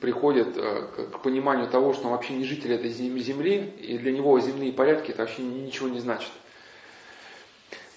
приходит 0.00 0.56
э, 0.56 0.86
к 1.12 1.20
пониманию 1.20 1.68
того, 1.68 1.92
что 1.92 2.06
он 2.06 2.12
вообще 2.12 2.34
не 2.34 2.44
житель 2.44 2.72
этой 2.72 2.90
земли, 2.90 3.74
и 3.80 3.98
для 3.98 4.12
него 4.12 4.38
земные 4.40 4.72
порядки 4.72 5.10
это 5.10 5.22
вообще 5.22 5.42
ничего 5.42 5.88
не 5.88 6.00
значит. 6.00 6.30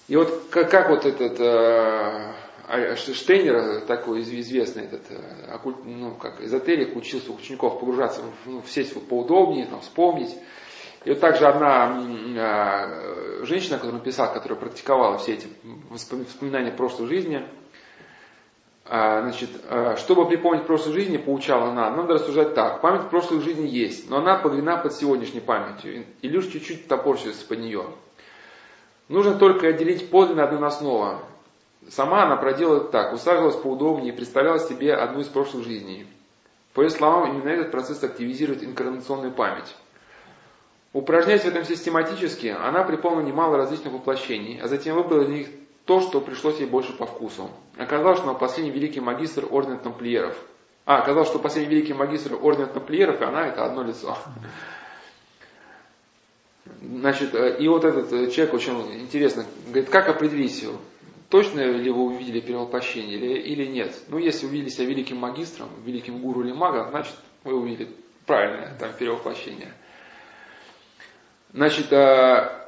И 0.08 0.16
вот 0.16 0.48
как, 0.50 0.70
как 0.70 0.90
вот 0.90 1.06
этот 1.06 1.38
э, 1.40 2.32
а, 2.68 2.96
Штейнер, 2.96 3.82
такой 3.86 4.22
известный 4.22 4.84
этот 4.84 5.02
э, 5.10 5.58
ну, 5.84 6.14
как 6.14 6.40
эзотерик, 6.40 6.96
учился 6.96 7.30
у 7.30 7.36
учеников 7.36 7.78
погружаться 7.78 8.22
ну, 8.46 8.60
в 8.60 8.70
сеть 8.70 8.92
поудобнее, 9.08 9.66
там, 9.66 9.80
вспомнить. 9.80 10.36
И 11.04 11.10
вот 11.10 11.20
также 11.20 11.46
одна 11.46 12.00
э, 12.04 13.44
женщина, 13.44 13.76
которая 13.76 13.98
написала, 13.98 14.32
которая 14.32 14.58
практиковала 14.58 15.18
все 15.18 15.34
эти 15.34 15.48
воспоминания 15.90 16.72
прошлой 16.72 17.08
жизни, 17.08 17.38
э, 17.38 17.61
значит, 18.84 19.50
э, 19.68 19.96
чтобы 19.98 20.26
припомнить 20.26 20.66
прошлой 20.66 20.92
жизни, 20.92 21.16
поучала 21.16 21.68
она, 21.68 21.90
надо 21.90 22.14
рассуждать 22.14 22.54
так. 22.54 22.80
Память 22.80 23.08
прошлой 23.10 23.40
жизни 23.40 23.66
есть, 23.66 24.10
но 24.10 24.18
она 24.18 24.36
подвина 24.36 24.76
под 24.76 24.92
сегодняшней 24.92 25.40
памятью. 25.40 26.04
И 26.20 26.28
лишь 26.28 26.46
чуть-чуть 26.46 26.88
топорщится 26.88 27.46
под 27.46 27.60
нее. 27.60 27.86
Нужно 29.08 29.34
только 29.34 29.68
отделить 29.68 30.10
подлинно 30.10 30.44
одну 30.44 30.64
основу. 30.66 31.20
Сама 31.88 32.24
она 32.24 32.36
проделала 32.36 32.80
так, 32.80 33.12
усаживалась 33.12 33.56
поудобнее 33.56 34.12
и 34.12 34.16
представляла 34.16 34.58
себе 34.58 34.94
одну 34.94 35.20
из 35.20 35.26
прошлых 35.26 35.64
жизней. 35.64 36.06
По 36.74 36.80
ее 36.80 36.90
словам, 36.90 37.30
именно 37.30 37.50
этот 37.50 37.70
процесс 37.70 38.02
активизирует 38.02 38.64
инкарнационную 38.64 39.32
память. 39.32 39.74
Упражняясь 40.92 41.42
в 41.42 41.48
этом 41.48 41.64
систематически, 41.64 42.48
она 42.48 42.84
припомнила 42.84 43.26
немало 43.26 43.56
различных 43.56 43.92
воплощений, 43.92 44.60
а 44.60 44.68
затем 44.68 44.96
выбрала 44.96 45.24
для 45.24 45.38
них 45.38 45.48
то, 45.84 46.00
что 46.00 46.20
пришлось 46.20 46.58
ей 46.60 46.66
больше 46.66 46.92
по 46.92 47.06
вкусу. 47.06 47.50
Оказалось, 47.76 48.18
что 48.18 48.34
последний 48.34 48.72
великий 48.72 49.00
магистр 49.00 49.46
ордена 49.50 49.78
тамплиеров. 49.78 50.36
А, 50.84 50.98
оказалось, 50.98 51.28
что 51.28 51.38
последний 51.38 51.74
великий 51.74 51.94
магистр 51.94 52.34
ордена 52.40 52.66
тамплиеров, 52.66 53.20
и 53.20 53.24
она 53.24 53.46
это 53.48 53.64
одно 53.64 53.82
лицо. 53.82 54.16
Значит, 56.80 57.34
э, 57.34 57.58
и 57.58 57.68
вот 57.68 57.84
этот 57.84 58.12
э, 58.12 58.30
человек 58.30 58.54
очень 58.54 59.00
интересно, 59.00 59.44
говорит, 59.66 59.90
как 59.90 60.08
определить, 60.08 60.64
точно 61.28 61.60
ли 61.60 61.90
вы 61.90 62.02
увидели 62.02 62.40
перевоплощение 62.40 63.16
или, 63.16 63.40
или 63.40 63.66
нет? 63.66 63.94
Ну, 64.08 64.18
если 64.18 64.46
увидели 64.46 64.68
себя 64.68 64.86
великим 64.86 65.16
магистром, 65.18 65.68
великим 65.84 66.20
гуру 66.20 66.42
или 66.42 66.52
магом, 66.52 66.90
значит, 66.90 67.14
вы 67.42 67.54
увидели 67.54 67.88
правильное 68.26 68.76
там 68.78 68.92
перевоплощение. 68.92 69.72
Значит, 71.52 71.92
э, 71.92 72.61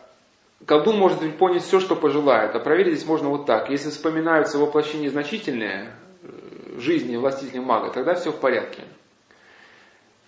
колдун 0.67 0.97
может 0.99 1.37
понять 1.37 1.63
все, 1.63 1.81
что 1.81 1.97
пожелает, 1.97 2.55
а 2.55 2.61
проверить 2.61 2.95
здесь 2.95 3.09
можно 3.09 3.29
вот 3.29 3.47
так. 3.47 3.71
Если 3.71 3.91
вспоминаются 3.91 4.59
воплощения 4.59 5.11
значительные 5.11 5.95
э, 6.23 6.79
жизни 6.79 7.17
властителя 7.17 7.63
мага, 7.63 7.91
тогда 7.91 8.15
все 8.15 8.33
в 8.33 8.37
порядке. 8.37 8.83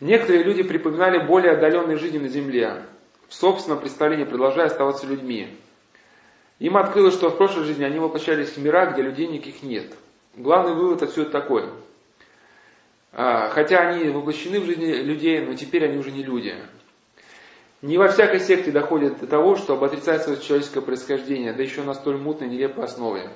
Некоторые 0.01 0.44
люди 0.44 0.62
припоминали 0.62 1.27
более 1.27 1.53
отдаленные 1.53 1.96
жизни 1.96 2.18
на 2.18 2.29
земле, 2.29 2.83
в 3.29 3.35
собственном 3.35 3.81
представлении 3.81 4.25
продолжая 4.25 4.66
оставаться 4.66 5.07
людьми. 5.07 5.57
Им 6.59 6.77
открылось, 6.77 7.14
что 7.14 7.31
в 7.31 7.37
прошлой 7.37 7.64
жизни 7.64 7.85
они 7.85 7.99
воплощались 7.99 8.51
в 8.51 8.59
мира, 8.59 8.87
где 8.87 9.03
людей 9.03 9.27
никаких 9.27 9.62
нет. 9.62 9.94
Главный 10.35 10.75
вывод 10.75 11.03
отсюда 11.03 11.31
такой. 11.31 11.64
А, 13.12 13.49
хотя 13.49 13.79
они 13.79 14.11
воплощены 14.11 14.61
в 14.61 14.66
жизни 14.66 14.92
людей, 14.92 15.40
но 15.40 15.55
теперь 15.55 15.87
они 15.87 15.96
уже 15.96 16.12
не 16.12 16.22
люди. 16.22 16.55
Не 17.87 17.99
во 17.99 18.09
всякой 18.09 18.40
секте 18.40 18.72
доходит 18.72 19.20
до 19.20 19.29
того, 19.29 19.55
чтобы 19.55 19.87
отрицать 19.87 20.25
свое 20.25 20.40
человеческое 20.40 20.81
происхождение, 20.81 21.53
да 21.53 21.62
еще 21.62 21.85
на 21.85 21.94
столь 21.94 22.16
мутной, 22.16 22.49
нелепой 22.49 22.83
основе. 22.83 23.31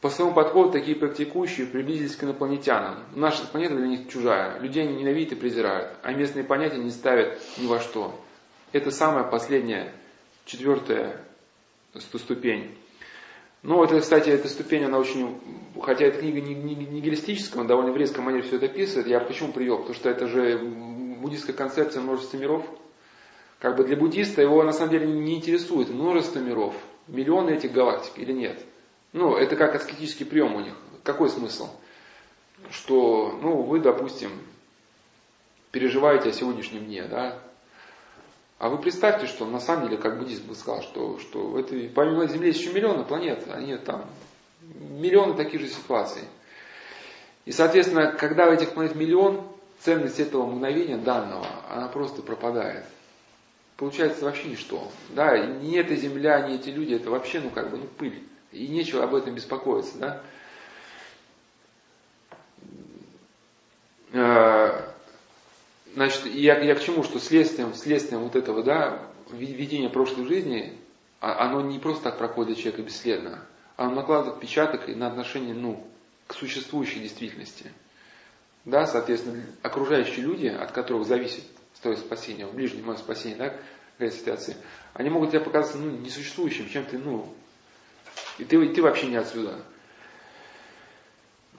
По 0.00 0.08
своему 0.08 0.32
подходу 0.32 0.70
такие 0.70 0.96
практикующие 0.96 1.66
приблизились 1.66 2.14
к 2.14 2.22
инопланетянам. 2.22 3.02
Наша 3.16 3.44
планета 3.48 3.74
для 3.74 3.88
них 3.88 4.08
чужая. 4.08 4.60
Людей 4.60 4.84
они 4.84 4.98
ненавидят 4.98 5.32
и 5.32 5.34
презирают, 5.34 5.90
а 6.04 6.12
местные 6.12 6.44
понятия 6.44 6.78
не 6.78 6.92
ставят 6.92 7.40
ни 7.58 7.66
во 7.66 7.80
что. 7.80 8.14
Это 8.70 8.92
самая 8.92 9.24
последняя, 9.24 9.92
четвертая 10.44 11.20
ступень. 11.96 12.78
Ну, 13.64 13.82
это, 13.82 14.00
кстати, 14.00 14.28
эта 14.30 14.46
ступень, 14.46 14.84
она 14.84 14.98
очень, 14.98 15.40
хотя 15.82 16.04
эта 16.04 16.20
книга 16.20 16.40
не, 16.40 16.54
не, 16.54 16.76
не 16.76 16.86
нигилистическая, 16.86 17.64
довольно 17.64 17.90
в 17.90 17.96
резкой 17.96 18.22
манере 18.22 18.44
все 18.44 18.56
это 18.56 18.66
описывает, 18.66 19.08
я 19.08 19.18
почему 19.18 19.52
привел? 19.52 19.78
Потому 19.78 19.96
что 19.96 20.08
это 20.08 20.28
же 20.28 20.56
буддийская 21.20 21.54
концепция 21.56 22.00
множества 22.00 22.36
миров, 22.36 22.64
как 23.60 23.76
бы 23.76 23.84
для 23.84 23.96
буддиста 23.96 24.40
его 24.40 24.62
на 24.64 24.72
самом 24.72 24.90
деле 24.90 25.06
не 25.06 25.36
интересует 25.36 25.90
множество 25.90 26.38
миров, 26.38 26.74
миллионы 27.06 27.50
этих 27.50 27.72
галактик 27.72 28.18
или 28.18 28.32
нет. 28.32 28.64
Ну, 29.12 29.36
это 29.36 29.54
как 29.54 29.74
аскетический 29.74 30.24
прием 30.24 30.54
у 30.56 30.60
них. 30.60 30.74
Какой 31.04 31.28
смысл? 31.28 31.68
Что, 32.70 33.38
ну, 33.42 33.62
вы, 33.62 33.80
допустим, 33.80 34.30
переживаете 35.72 36.30
о 36.30 36.32
сегодняшнем 36.32 36.86
дне, 36.86 37.04
да? 37.04 37.38
А 38.58 38.68
вы 38.68 38.78
представьте, 38.78 39.26
что 39.26 39.46
на 39.46 39.60
самом 39.60 39.84
деле, 39.84 39.98
как 39.98 40.18
буддист 40.18 40.44
бы 40.44 40.54
сказал, 40.54 40.82
что, 40.82 41.18
что 41.18 41.46
в 41.48 41.56
этой, 41.56 41.88
помимо 41.88 42.26
Земли 42.26 42.48
есть 42.48 42.60
еще 42.60 42.72
миллионы 42.72 43.04
планет, 43.04 43.46
они 43.50 43.76
там, 43.76 44.06
миллионы 44.62 45.34
таких 45.34 45.60
же 45.60 45.68
ситуаций. 45.68 46.22
И, 47.44 47.52
соответственно, 47.52 48.12
когда 48.12 48.46
в 48.46 48.52
этих 48.52 48.72
планет 48.72 48.94
миллион, 48.94 49.46
ценность 49.80 50.20
этого 50.20 50.46
мгновения 50.46 50.98
данного, 50.98 51.46
она 51.70 51.88
просто 51.88 52.22
пропадает 52.22 52.84
получается 53.80 54.26
вообще 54.26 54.48
ничто. 54.48 54.92
Да, 55.08 55.34
и 55.34 55.46
ни 55.64 55.78
эта 55.78 55.96
земля, 55.96 56.46
ни 56.46 56.56
эти 56.56 56.68
люди, 56.68 56.92
это 56.94 57.10
вообще, 57.10 57.40
ну, 57.40 57.48
как 57.48 57.70
бы, 57.70 57.78
ну, 57.78 57.86
пыль. 57.86 58.22
И 58.52 58.68
нечего 58.68 59.02
об 59.02 59.14
этом 59.14 59.34
беспокоиться, 59.34 59.96
да. 59.96 60.22
А, 64.12 64.94
значит, 65.94 66.26
я, 66.26 66.58
я 66.58 66.74
к 66.74 66.82
чему, 66.82 67.02
что 67.04 67.18
следствием, 67.18 67.72
следствием 67.72 68.20
вот 68.20 68.36
этого, 68.36 68.62
да, 68.62 69.00
видения 69.30 69.88
прошлой 69.88 70.26
жизни, 70.26 70.78
а, 71.20 71.46
оно 71.46 71.62
не 71.62 71.78
просто 71.78 72.04
так 72.04 72.18
проходит 72.18 72.58
человека 72.58 72.82
бесследно, 72.82 73.46
оно 73.78 73.94
накладывает 73.94 74.34
отпечаток 74.34 74.88
на 74.88 75.06
отношение, 75.06 75.54
ну, 75.54 75.86
к 76.26 76.34
существующей 76.34 77.00
действительности. 77.00 77.72
Да, 78.66 78.86
соответственно, 78.86 79.42
окружающие 79.62 80.26
люди, 80.26 80.48
от 80.48 80.72
которых 80.72 81.06
зависит 81.06 81.44
твое 81.82 81.96
спасение, 81.96 82.46
в 82.46 82.54
ближнем 82.54 82.86
мое 82.86 82.96
спасение, 82.96 83.38
да, 83.38 83.56
какая 83.98 84.10
ситуация, 84.10 84.56
они 84.94 85.10
могут 85.10 85.30
тебе 85.30 85.40
показаться 85.40 85.78
ну, 85.78 85.90
несуществующим, 85.90 86.68
чем 86.68 86.84
ты, 86.84 86.98
ну, 86.98 87.34
и 88.38 88.44
ты, 88.44 88.56
и 88.64 88.74
ты 88.74 88.82
вообще 88.82 89.06
не 89.08 89.16
отсюда. 89.16 89.62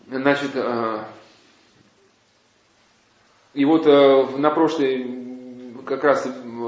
Значит, 0.07 0.51
э, 0.55 1.03
и 3.53 3.65
вот 3.65 3.86
э, 3.86 4.38
на 4.38 4.49
прошлой, 4.49 5.84
как 5.86 6.03
раз 6.03 6.27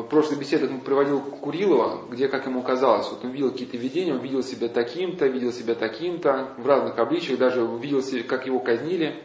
прошлой 0.09 0.37
беседе 0.37 0.67
он 0.67 0.81
приводил 0.81 1.21
Курилова, 1.21 2.05
где, 2.09 2.27
как 2.27 2.45
ему 2.45 2.61
казалось, 2.61 3.09
вот 3.09 3.23
он 3.23 3.31
видел 3.31 3.51
какие-то 3.51 3.77
видения, 3.77 4.13
он 4.13 4.21
видел 4.21 4.43
себя 4.43 4.67
таким-то, 4.67 5.27
видел 5.27 5.51
себя 5.51 5.75
таким-то, 5.75 6.53
в 6.57 6.67
разных 6.67 6.97
обличиях, 6.97 7.39
даже 7.39 7.61
видел, 7.61 8.01
как 8.27 8.45
его 8.45 8.59
казнили. 8.59 9.23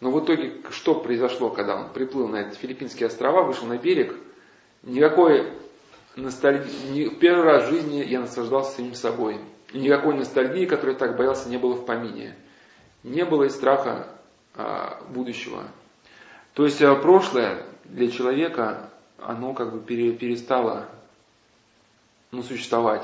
Но 0.00 0.10
в 0.10 0.24
итоге 0.24 0.62
что 0.70 0.94
произошло, 0.94 1.50
когда 1.50 1.76
он 1.76 1.92
приплыл 1.92 2.28
на 2.28 2.42
эти 2.42 2.56
филиппинские 2.56 3.08
острова, 3.08 3.42
вышел 3.42 3.66
на 3.66 3.78
берег, 3.78 4.14
никакой 4.82 5.52
ностальгии, 6.14 7.08
первый 7.08 7.44
раз 7.44 7.64
в 7.64 7.70
жизни 7.70 8.04
я 8.04 8.20
наслаждался 8.20 8.76
самим 8.76 8.94
собой. 8.94 9.40
Никакой 9.72 10.14
ностальгии, 10.14 10.66
которой 10.66 10.94
так 10.94 11.16
боялся, 11.16 11.48
не 11.48 11.58
было 11.58 11.74
в 11.74 11.84
помине. 11.84 12.36
Не 13.02 13.24
было 13.24 13.44
и 13.44 13.48
страха 13.48 14.08
а, 14.54 15.02
будущего. 15.08 15.64
То 16.54 16.64
есть 16.64 16.80
а, 16.82 16.94
прошлое 16.94 17.64
для 17.84 18.10
человека, 18.10 18.90
оно 19.18 19.52
как 19.52 19.72
бы 19.72 19.80
пере, 19.80 20.12
перестало 20.12 20.88
ну, 22.30 22.42
существовать. 22.42 23.02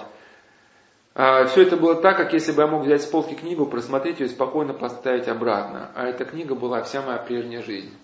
А, 1.15 1.47
все 1.47 1.63
это 1.63 1.77
было 1.77 1.95
так, 1.95 2.17
как 2.17 2.33
если 2.33 2.51
бы 2.51 2.63
я 2.63 2.69
мог 2.69 2.83
взять 2.83 3.03
с 3.03 3.07
полки 3.07 3.35
книгу, 3.35 3.67
просмотреть 3.67 4.19
ее 4.19 4.27
и 4.27 4.31
спокойно 4.31 4.75
поставить 4.75 5.29
обратно. 5.29 5.91
А 5.95 6.07
эта 6.07 6.25
книга 6.25 6.57
была 6.57 6.83
вся 6.83 7.03
моя 7.03 7.19
прежняя 7.19 7.63
жизнь. 7.63 7.97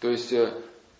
То 0.00 0.10
есть 0.10 0.32
э, 0.32 0.52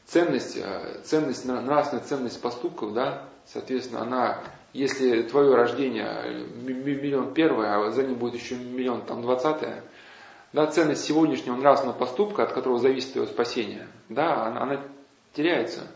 ценность, 0.07 0.57
э, 0.57 1.01
ценность, 1.03 1.45
нравственная 1.45 2.05
ценность 2.05 2.41
поступков, 2.41 2.95
да, 2.95 3.25
соответственно, 3.47 4.03
она, 4.03 4.45
если 4.73 5.23
твое 5.23 5.57
рождение 5.57 6.07
э, 6.07 6.45
миллион 6.63 7.35
первое, 7.35 7.77
а 7.77 7.91
за 7.91 8.05
ним 8.05 8.15
будет 8.15 8.35
еще 8.41 8.55
миллион 8.55 9.03
там 9.03 9.23
двадцатое, 9.23 9.83
да, 10.53 10.69
ценность 10.69 11.05
сегодняшнего 11.05 11.57
нравственного 11.57 11.99
поступка, 11.99 12.45
от 12.45 12.53
которого 12.53 12.79
зависит 12.79 13.13
твое 13.13 13.27
спасение, 13.27 13.89
да, 14.09 14.47
она, 14.47 14.63
она 14.63 14.81
теряется. 15.35 15.89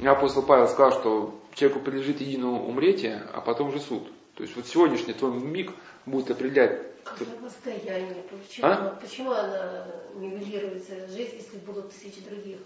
И 0.00 0.06
апостол 0.06 0.42
Павел 0.42 0.68
сказал, 0.68 0.92
что 0.92 1.40
человеку 1.54 1.80
принадлежит 1.80 2.20
единому 2.20 2.68
умреть, 2.68 3.04
а 3.06 3.40
потом 3.40 3.72
же 3.72 3.80
суд. 3.80 4.06
То 4.34 4.42
есть 4.42 4.56
вот 4.56 4.66
сегодняшний 4.66 5.12
твой 5.12 5.32
миг 5.32 5.72
будет 6.06 6.30
определять... 6.30 6.80
Как 7.04 7.18
расстояние? 7.42 8.22
Почему, 8.30 8.66
а? 8.66 8.98
почему 9.00 9.32
она 9.32 9.86
нивелируется 10.14 11.06
жизнь, 11.08 11.36
если 11.36 11.58
будут 11.58 11.90
тысячи 11.90 12.22
других? 12.22 12.58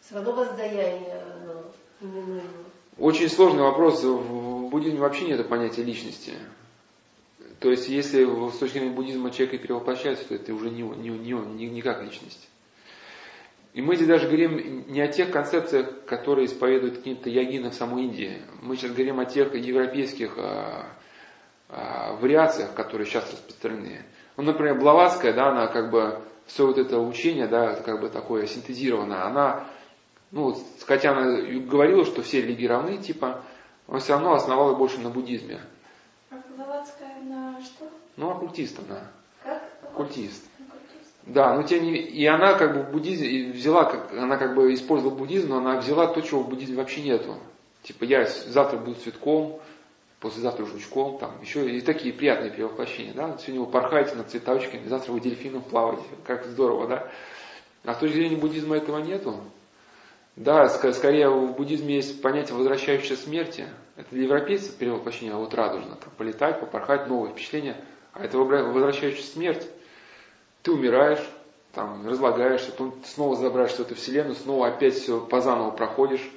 Все 0.00 0.14
равно 0.14 0.32
воздаяние 0.32 1.22
оно 1.22 1.64
неминуемо. 2.00 2.42
Очень 2.98 3.28
сложный 3.28 3.62
вопрос. 3.62 4.02
В 4.02 4.68
буддизме 4.68 5.00
вообще 5.00 5.26
нет 5.26 5.46
понятия 5.48 5.82
личности. 5.82 6.32
То 7.58 7.70
есть, 7.70 7.88
если 7.88 8.24
с 8.50 8.58
точки 8.58 8.78
зрения 8.78 8.94
буддизма 8.94 9.30
человек 9.30 9.54
и 9.54 9.58
перевоплощается, 9.58 10.28
то 10.28 10.34
это 10.34 10.54
уже 10.54 10.70
не, 10.70 10.82
не, 10.82 11.10
не 11.10 11.32
не, 11.32 11.66
не 11.68 11.82
как 11.82 12.02
личность. 12.02 12.48
И 13.74 13.82
мы 13.82 13.94
здесь 13.94 14.08
даже 14.08 14.26
говорим 14.26 14.84
не 14.88 15.00
о 15.00 15.08
тех 15.08 15.30
концепциях, 15.30 16.04
которые 16.06 16.46
исповедуют 16.46 16.98
какие-то 16.98 17.28
ягины 17.30 17.70
в 17.70 17.74
самой 17.74 18.04
Индии. 18.04 18.42
Мы 18.62 18.76
сейчас 18.76 18.92
говорим 18.92 19.20
о 19.20 19.26
тех 19.26 19.54
европейских 19.54 20.34
а, 20.38 20.40
а, 20.42 20.99
вариациях, 22.20 22.74
которые 22.74 23.06
сейчас 23.06 23.30
распространены. 23.32 24.04
Ну, 24.36 24.42
например, 24.44 24.78
Блаватская, 24.78 25.32
да, 25.32 25.50
она 25.50 25.66
как 25.68 25.90
бы 25.90 26.20
все 26.46 26.66
вот 26.66 26.78
это 26.78 26.98
учение, 26.98 27.46
да, 27.46 27.74
как 27.74 28.00
бы 28.00 28.08
такое 28.08 28.46
синтезированное, 28.46 29.24
она 29.24 29.66
Ну, 30.32 30.56
хотя 30.86 31.12
она 31.12 31.42
говорила, 31.60 32.04
что 32.04 32.22
все 32.22 32.42
религии 32.42 32.66
равны, 32.66 32.98
типа, 32.98 33.42
он 33.88 34.00
все 34.00 34.12
равно 34.12 34.34
основал 34.34 34.76
больше 34.76 35.00
на 35.00 35.10
буддизме. 35.10 35.60
А 36.30 36.36
Блаватская 36.56 37.20
на 37.22 37.60
что? 37.60 37.88
Ну, 38.16 38.30
оккультист 38.30 38.78
она. 38.88 39.00
Как? 39.42 39.62
Оккультист. 39.82 40.44
Да, 41.26 41.54
но 41.54 41.62
тем 41.62 41.84
не 41.84 41.90
менее, 41.90 42.10
и 42.10 42.26
она 42.26 42.54
как 42.54 42.74
бы 42.74 42.82
в 42.82 42.92
буддизме 42.92 43.52
взяла, 43.52 43.84
как, 43.84 44.12
она 44.12 44.36
как 44.36 44.54
бы 44.54 44.72
использовала 44.72 45.14
буддизм, 45.14 45.50
но 45.50 45.58
она 45.58 45.78
взяла 45.78 46.06
то, 46.06 46.20
чего 46.20 46.42
в 46.42 46.48
буддизме 46.48 46.76
вообще 46.76 47.02
нету. 47.02 47.36
Типа 47.82 48.04
я 48.04 48.26
завтра 48.26 48.78
буду 48.78 48.94
цветком, 48.94 49.60
послезавтра 50.20 50.66
жучком, 50.66 51.18
там 51.18 51.40
еще 51.40 51.68
и 51.68 51.80
такие 51.80 52.12
приятные 52.12 52.50
перевоплощения, 52.50 53.14
да. 53.14 53.36
Сегодня 53.38 53.60
вы 53.60 53.66
порхаете 53.66 54.14
над 54.14 54.30
цветочками, 54.30 54.86
завтра 54.86 55.12
вы 55.12 55.20
дельфином 55.20 55.62
плаваете, 55.62 56.04
как 56.24 56.44
здорово, 56.44 56.86
да. 56.86 57.10
А 57.84 57.94
с 57.94 57.98
точки 57.98 58.14
зрения 58.14 58.36
буддизма 58.36 58.76
этого 58.76 58.98
нету. 58.98 59.40
Да, 60.36 60.68
скорее 60.68 61.28
в 61.28 61.56
буддизме 61.56 61.96
есть 61.96 62.22
понятие 62.22 62.56
возвращающей 62.56 63.16
смерти. 63.16 63.66
Это 63.96 64.08
для 64.10 64.24
европейцев 64.24 64.74
перевоплощение, 64.76 65.34
а 65.34 65.38
вот 65.38 65.54
радужно, 65.54 65.96
там, 65.96 66.10
полетать, 66.16 66.60
попорхать, 66.60 67.08
новые 67.08 67.32
впечатления. 67.32 67.76
А 68.12 68.24
это 68.24 68.38
возвращающая 68.38 69.22
смерть. 69.22 69.66
Ты 70.62 70.72
умираешь, 70.72 71.26
там, 71.72 72.06
разлагаешься, 72.06 72.70
потом 72.72 72.94
снова 73.04 73.36
забираешься 73.36 73.78
в 73.78 73.80
эту 73.86 73.94
вселенную, 73.94 74.34
снова 74.34 74.68
опять 74.68 74.94
все 74.94 75.20
по 75.20 75.40
заново 75.40 75.70
проходишь. 75.70 76.30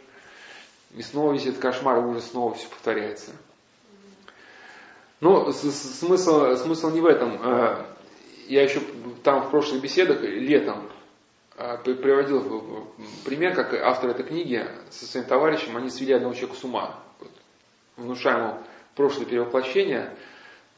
И 0.96 1.02
снова 1.02 1.34
весь 1.34 1.46
этот 1.46 1.60
кошмар, 1.60 2.00
и 2.00 2.02
уже 2.02 2.22
снова 2.22 2.54
все 2.54 2.68
повторяется. 2.70 3.32
Но 5.24 5.54
смысл, 5.54 6.54
смысл 6.58 6.90
не 6.90 7.00
в 7.00 7.06
этом. 7.06 7.40
Э, 7.42 7.86
я 8.50 8.62
еще 8.62 8.82
там 9.24 9.44
в 9.44 9.52
прошлых 9.52 9.82
беседах 9.82 10.22
летом 10.22 10.90
э, 11.56 11.78
приводил 11.78 12.90
пример, 13.24 13.56
как 13.56 13.74
автор 13.74 14.10
этой 14.10 14.26
книги 14.26 14.68
со 14.90 15.06
своим 15.06 15.26
товарищем, 15.26 15.78
они 15.78 15.90
свели 15.90 16.12
одного 16.12 16.34
человека 16.34 16.60
с 16.60 16.64
ума. 16.66 17.00
Внушая 17.96 18.38
ему 18.38 18.58
прошлое 18.96 19.26
перевоплощение, 19.26 20.14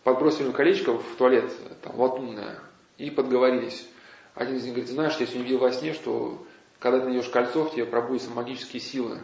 подбросили 0.03 0.51
колечко 0.51 0.95
в 0.95 1.15
туалет, 1.17 1.51
там, 1.81 1.99
латунное, 1.99 2.59
и 2.99 3.09
подговорились. 3.09 3.87
Один 4.35 4.57
из 4.57 4.65
них 4.65 4.73
говорит, 4.73 4.91
знаешь, 4.91 5.17
я 5.17 5.25
сегодня 5.25 5.45
видел 5.45 5.57
во 5.57 5.71
сне, 5.71 5.93
что 5.93 6.45
когда 6.77 6.99
ты 6.99 7.05
найдешь 7.05 7.29
кольцо, 7.29 7.63
в 7.63 7.73
тебе 7.73 7.85
пробудятся 7.85 8.29
магические 8.29 8.79
силы. 8.79 9.23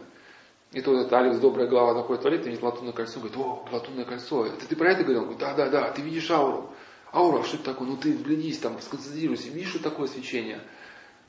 И 0.72 0.80
тут 0.80 0.96
этот 0.96 1.12
Алекс, 1.12 1.38
добрая 1.38 1.68
заходит 1.68 2.20
в 2.20 2.22
туалет, 2.22 2.46
видит 2.46 2.62
латунное 2.62 2.92
кольцо, 2.92 3.20
говорит, 3.20 3.36
о, 3.36 3.68
латунное 3.70 4.04
кольцо, 4.04 4.46
это 4.46 4.66
ты 4.66 4.74
про 4.74 4.92
это 4.92 5.04
говорил? 5.04 5.34
Да, 5.38 5.54
да, 5.54 5.68
да, 5.68 5.90
ты 5.90 6.00
видишь 6.00 6.30
ауру. 6.30 6.70
Аура, 7.12 7.42
что 7.42 7.56
это 7.56 7.66
такое? 7.66 7.88
Ну 7.88 7.96
ты 7.98 8.12
взглянись 8.14 8.58
там, 8.58 8.80
сконцентрируйся, 8.80 9.50
видишь, 9.50 9.68
что 9.68 9.82
такое 9.82 10.08
свечение? 10.08 10.60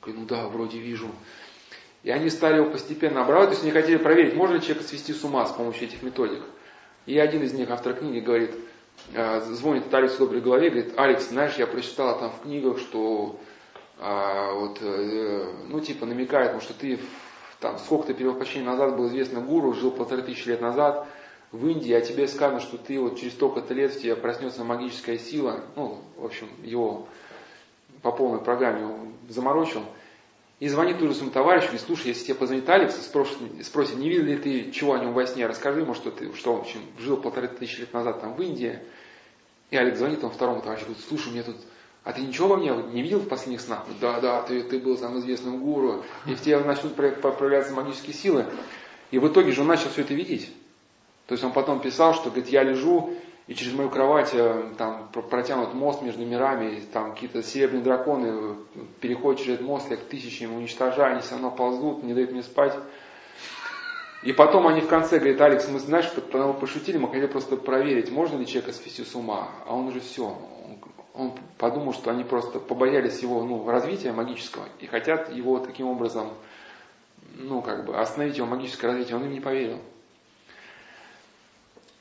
Говорит, 0.01 0.21
ну 0.21 0.27
да, 0.27 0.47
вроде 0.47 0.79
вижу. 0.79 1.09
И 2.03 2.09
они 2.09 2.29
стали 2.29 2.57
его 2.57 2.69
постепенно 2.69 3.21
обрабатывать, 3.21 3.59
то 3.59 3.65
есть 3.65 3.75
они 3.75 3.81
хотели 3.81 3.97
проверить, 3.97 4.33
можно 4.35 4.55
ли 4.55 4.61
человека 4.61 4.87
свести 4.87 5.11
с 5.11 5.23
ума 5.25 5.45
с 5.45 5.51
помощью 5.51 5.87
этих 5.87 6.03
методик. 6.03 6.43
И 7.05 7.17
один 7.17 7.43
из 7.43 7.53
них, 7.53 7.69
автор 7.69 7.95
книги, 7.95 8.19
говорит, 8.19 8.55
э, 9.13 9.41
звонит 9.41 9.93
Алексу 9.93 10.19
доброй 10.19 10.39
голове, 10.39 10.69
говорит, 10.69 10.93
Алекс, 10.97 11.27
знаешь, 11.27 11.55
я 11.55 11.67
прочитала 11.67 12.17
там 12.17 12.31
в 12.31 12.43
книгах, 12.43 12.79
что 12.79 13.39
а, 13.99 14.53
вот, 14.53 14.79
э, 14.81 15.53
ну, 15.67 15.79
типа, 15.81 16.05
намекает, 16.05 16.53
ну, 16.53 16.61
что 16.61 16.73
ты 16.73 16.99
там 17.63 17.79
сколько-то 17.79 18.13
перевоплощений 18.13 18.65
назад 18.65 18.97
был 18.97 19.07
известный 19.07 19.41
гуру, 19.41 19.73
жил 19.73 19.89
полторы 19.89 20.21
тысячи 20.21 20.49
лет 20.49 20.59
назад 20.59 21.07
в 21.53 21.65
Индии, 21.65 21.93
а 21.93 22.01
тебе 22.01 22.27
сказано, 22.27 22.59
что 22.59 22.77
ты 22.77 22.99
вот 22.99 23.17
через 23.17 23.33
столько-то 23.33 23.73
лет 23.73 23.93
в 23.93 24.01
тебе 24.01 24.17
проснется 24.17 24.65
магическая 24.65 25.17
сила, 25.17 25.63
ну, 25.77 26.01
в 26.17 26.25
общем, 26.25 26.49
его 26.61 27.07
по 28.01 28.11
полной 28.11 28.43
программе 28.43 29.13
заморочил. 29.29 29.81
И 30.59 30.67
звонит 30.67 31.01
уже 31.01 31.13
своему 31.13 31.31
товарищу, 31.31 31.67
говорит, 31.67 31.85
слушай, 31.85 32.07
если 32.07 32.25
тебе 32.25 32.35
позвонит 32.35 32.69
Алекс, 32.69 32.95
спросит, 32.95 33.37
спросит, 33.63 33.95
не 33.95 34.09
видел 34.09 34.25
ли 34.25 34.37
ты 34.37 34.71
чего 34.71 34.93
о 34.93 34.99
нем 34.99 35.13
во 35.13 35.25
сне, 35.25 35.47
расскажи 35.47 35.81
ему, 35.81 35.93
что, 35.93 36.11
ты, 36.11 36.33
что 36.33 36.53
он 36.53 36.61
общем, 36.61 36.81
жил 36.99 37.15
полторы 37.15 37.47
тысячи 37.47 37.79
лет 37.79 37.93
назад 37.93 38.19
там 38.19 38.35
в 38.35 38.41
Индии. 38.41 38.79
И 39.71 39.77
Алекс 39.77 39.97
звонит 39.97 40.21
он 40.23 40.31
второму 40.31 40.61
товарищу, 40.61 40.85
говорит, 40.85 41.05
слушай, 41.07 41.31
мне 41.31 41.43
тут 41.43 41.55
а 42.03 42.11
ты 42.11 42.21
ничего 42.21 42.49
во 42.49 42.57
мне 42.57 42.73
не 42.91 43.01
видел 43.01 43.19
в 43.19 43.27
последних 43.29 43.61
снах? 43.61 43.85
Да, 44.01 44.19
да, 44.19 44.41
ты, 44.41 44.61
ты 44.63 44.79
был 44.79 44.97
самым 44.97 45.19
известным 45.19 45.59
гуру, 45.63 46.03
и 46.25 46.35
в 46.35 46.41
тебе 46.41 46.59
начнут 46.59 46.95
проявляться 46.95 47.73
магические 47.73 48.13
силы. 48.13 48.45
И 49.11 49.19
в 49.19 49.27
итоге 49.27 49.51
же 49.51 49.61
он 49.61 49.67
начал 49.67 49.89
все 49.89 50.01
это 50.01 50.13
видеть. 50.13 50.51
То 51.27 51.33
есть 51.33 51.43
он 51.43 51.53
потом 51.53 51.79
писал, 51.79 52.13
что 52.13 52.29
говорит, 52.29 52.49
я 52.49 52.63
лежу, 52.63 53.13
и 53.47 53.55
через 53.55 53.73
мою 53.73 53.89
кровать 53.89 54.31
э, 54.33 54.73
там 54.77 55.09
протянут 55.11 55.73
мост 55.73 56.01
между 56.01 56.25
мирами, 56.25 56.75
и 56.75 56.81
там 56.81 57.13
какие-то 57.13 57.43
серебряные 57.43 57.83
драконы 57.83 58.27
э, 58.27 58.55
переходят 58.99 59.39
через 59.41 59.55
этот 59.55 59.67
мост, 59.67 59.89
я 59.89 59.95
их 59.95 60.03
тысячами 60.03 60.55
уничтожаю, 60.55 61.13
они 61.13 61.21
все 61.21 61.31
равно 61.31 61.51
ползут, 61.51 62.03
не 62.03 62.13
дают 62.13 62.31
мне 62.31 62.43
спать. 62.43 62.73
И 64.23 64.31
потом 64.31 64.67
они 64.67 64.79
в 64.79 64.87
конце 64.87 65.19
говорят, 65.19 65.41
Алекс, 65.41 65.67
мы, 65.67 65.79
знаешь, 65.79 66.09
потому 66.11 66.53
пошутили, 66.53 66.97
мы 66.97 67.07
хотели 67.09 67.27
просто 67.27 67.57
проверить, 67.57 68.09
можно 68.11 68.37
ли 68.37 68.45
человека 68.45 68.71
свести 68.71 69.03
с 69.03 69.15
ума. 69.15 69.49
А 69.65 69.75
он 69.75 69.87
уже 69.87 69.99
все, 69.99 70.37
подумал, 71.57 71.93
что 71.93 72.11
они 72.11 72.23
просто 72.23 72.59
побоялись 72.59 73.21
его 73.21 73.43
ну, 73.43 73.67
развития 73.69 74.11
магического 74.11 74.67
и 74.79 74.87
хотят 74.87 75.31
его 75.31 75.59
таким 75.59 75.87
образом, 75.87 76.33
ну, 77.35 77.61
как 77.61 77.85
бы 77.85 77.95
остановить 77.97 78.37
его 78.37 78.47
магическое 78.47 78.87
развитие. 78.87 79.17
Он 79.17 79.25
им 79.25 79.31
не 79.31 79.39
поверил. 79.39 79.79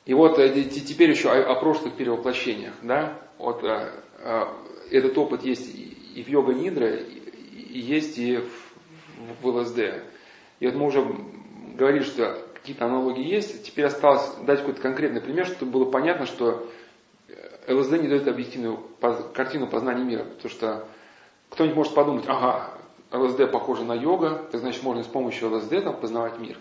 И 0.04 0.14
вот 0.14 0.38
э, 0.38 0.64
теперь 0.64 1.10
еще 1.10 1.30
о, 1.30 1.52
о 1.52 1.60
прошлых 1.60 1.94
перевоплощениях. 1.94 2.74
Да? 2.82 3.18
Вот, 3.38 3.62
э, 3.62 3.92
э, 4.18 4.44
этот 4.90 5.16
опыт 5.16 5.42
есть 5.42 5.74
и 5.74 6.22
в 6.22 6.28
йога 6.28 6.54
нидра, 6.54 6.96
и 6.96 7.78
есть 7.78 8.18
и 8.18 8.38
в, 8.38 9.42
в 9.42 9.46
ЛСД. 9.46 9.78
И 10.60 10.66
вот 10.66 10.74
мы 10.74 10.86
уже 10.86 11.04
говорили, 11.76 12.02
что 12.02 12.38
какие-то 12.54 12.86
аналогии 12.86 13.24
есть. 13.24 13.64
Теперь 13.64 13.86
осталось 13.86 14.36
дать 14.44 14.60
какой-то 14.60 14.80
конкретный 14.80 15.20
пример, 15.20 15.46
чтобы 15.46 15.72
было 15.72 15.90
понятно, 15.90 16.26
что 16.26 16.68
ЛСД 17.68 17.92
не 17.92 18.08
дает 18.08 18.26
объективную 18.28 18.80
картину 19.34 19.66
познания 19.66 20.04
мира, 20.04 20.24
потому 20.24 20.50
что 20.50 20.88
кто-нибудь 21.50 21.76
может 21.76 21.94
подумать, 21.94 22.24
ага, 22.26 22.70
ЛСД 23.12 23.50
похоже 23.50 23.84
на 23.84 23.94
йога, 23.94 24.46
так 24.50 24.60
значит 24.60 24.82
можно 24.82 25.02
с 25.02 25.06
помощью 25.06 25.54
ЛСД 25.54 25.84
там, 25.84 25.96
познавать 25.96 26.38
мир. 26.38 26.58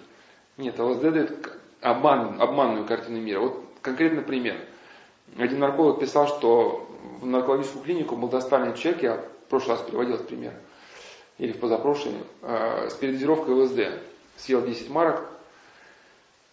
Нет, 0.58 0.78
ЛСД 0.80 1.02
дает 1.02 1.60
обман, 1.80 2.42
обманную 2.42 2.86
картину 2.86 3.22
мира. 3.22 3.40
Вот 3.40 3.64
конкретный 3.82 4.22
пример. 4.22 4.58
Один 5.38 5.60
нарколог 5.60 6.00
писал, 6.00 6.28
что 6.28 6.88
в 7.22 7.26
наркологическую 7.26 7.84
клинику 7.84 8.16
был 8.18 8.28
доставлен 8.28 8.74
человек, 8.76 9.04
я 9.04 9.16
в 9.18 9.50
прошлый 9.50 9.78
раз 9.78 9.86
приводил 9.86 10.16
этот 10.16 10.28
пример, 10.28 10.54
или 11.38 11.54
в 11.54 11.60
позапрошлый, 11.60 12.16
э, 12.42 12.90
с 12.90 12.94
передозировкой 12.96 13.56
ЛСД. 13.56 14.02
Съел 14.38 14.62
10 14.66 14.90
марок, 14.90 15.24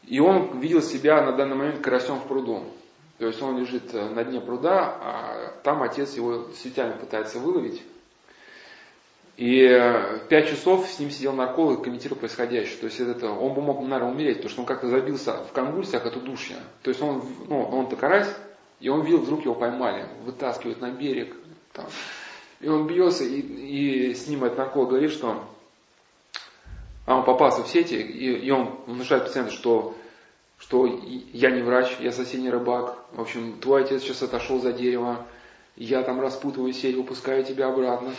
и 0.04 0.20
он 0.20 0.60
видел 0.60 0.82
себя 0.82 1.22
на 1.22 1.32
данный 1.32 1.56
момент 1.56 1.80
карасем 1.80 2.16
в 2.16 2.26
пруду. 2.26 2.64
То 3.18 3.26
есть 3.26 3.42
он 3.42 3.58
лежит 3.58 3.92
э, 3.94 4.08
на 4.08 4.24
дне 4.24 4.40
пруда, 4.40 4.96
а 5.00 5.52
там 5.64 5.82
отец 5.82 6.14
его 6.14 6.46
сетями 6.54 6.92
пытается 6.92 7.40
выловить. 7.40 7.82
И 9.36 9.62
э, 9.62 10.20
пять 10.28 10.48
часов 10.48 10.88
с 10.88 10.98
ним 10.98 11.10
сидел 11.10 11.32
нарколог 11.32 11.80
и 11.80 11.84
комментировал 11.84 12.18
происходящее. 12.18 12.78
То 12.78 12.86
есть 12.86 13.00
это, 13.00 13.30
он 13.30 13.54
бы 13.54 13.62
мог, 13.62 13.80
наверное, 13.82 14.12
умереть, 14.12 14.36
потому 14.36 14.50
что 14.50 14.60
он 14.62 14.66
как-то 14.66 14.88
забился 14.88 15.44
в 15.44 15.52
конвульсиях 15.52 16.06
от 16.06 16.16
удушья. 16.16 16.56
То 16.82 16.90
есть 16.90 17.02
он, 17.02 17.22
ну, 17.48 17.62
он-то 17.62 17.96
карась, 17.96 18.28
и 18.80 18.88
он 18.88 19.02
видел, 19.02 19.18
вдруг 19.18 19.44
его 19.44 19.54
поймали, 19.54 20.06
вытаскивают 20.24 20.80
на 20.80 20.90
берег. 20.90 21.36
Там. 21.72 21.86
И 22.60 22.68
он 22.68 22.86
бьется, 22.86 23.24
и, 23.24 23.40
и 23.40 24.14
с 24.14 24.28
ним 24.28 24.44
этот 24.44 24.58
нарколог 24.58 24.90
говорит, 24.90 25.10
что 25.10 25.44
а 27.06 27.16
он 27.16 27.24
попался 27.24 27.62
в 27.62 27.68
сети, 27.68 27.94
и, 27.94 28.46
и 28.46 28.50
он 28.50 28.78
внушает 28.86 29.24
пациенту, 29.24 29.52
что 29.52 29.94
что 30.58 30.86
я 31.32 31.50
не 31.50 31.62
врач, 31.62 31.96
я 32.00 32.12
совсем 32.12 32.42
не 32.42 32.50
рыбак. 32.50 32.96
В 33.12 33.20
общем, 33.20 33.58
твой 33.60 33.84
отец 33.84 34.02
сейчас 34.02 34.22
отошел 34.22 34.60
за 34.60 34.72
дерево, 34.72 35.26
я 35.76 36.02
там 36.02 36.20
распутываю 36.20 36.72
сеть, 36.72 36.96
выпускаю 36.96 37.44
тебя 37.44 37.68
обратно. 37.68 38.12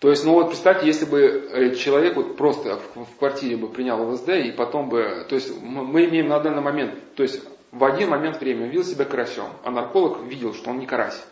То 0.00 0.10
есть, 0.10 0.24
ну 0.24 0.34
вот 0.34 0.48
представьте, 0.48 0.86
если 0.86 1.06
бы 1.06 1.20
э, 1.20 1.74
человек 1.76 2.16
вот 2.16 2.36
просто 2.36 2.78
в 2.94 3.16
квартире 3.18 3.56
бы 3.56 3.68
принял 3.68 4.10
ЛСД 4.10 4.28
и 4.30 4.52
потом 4.52 4.90
бы, 4.90 5.24
то 5.28 5.34
есть 5.34 5.58
мы 5.62 6.04
имеем 6.04 6.28
на 6.28 6.40
данный 6.40 6.60
момент, 6.60 6.92
то 7.14 7.22
есть 7.22 7.42
в 7.72 7.82
один 7.84 8.10
момент 8.10 8.38
времени 8.38 8.68
видел 8.68 8.84
себя 8.84 9.06
карасем, 9.06 9.46
а 9.64 9.70
нарколог 9.70 10.22
видел, 10.24 10.52
что 10.52 10.70
он 10.70 10.78
не 10.78 10.86
карась, 10.86 11.24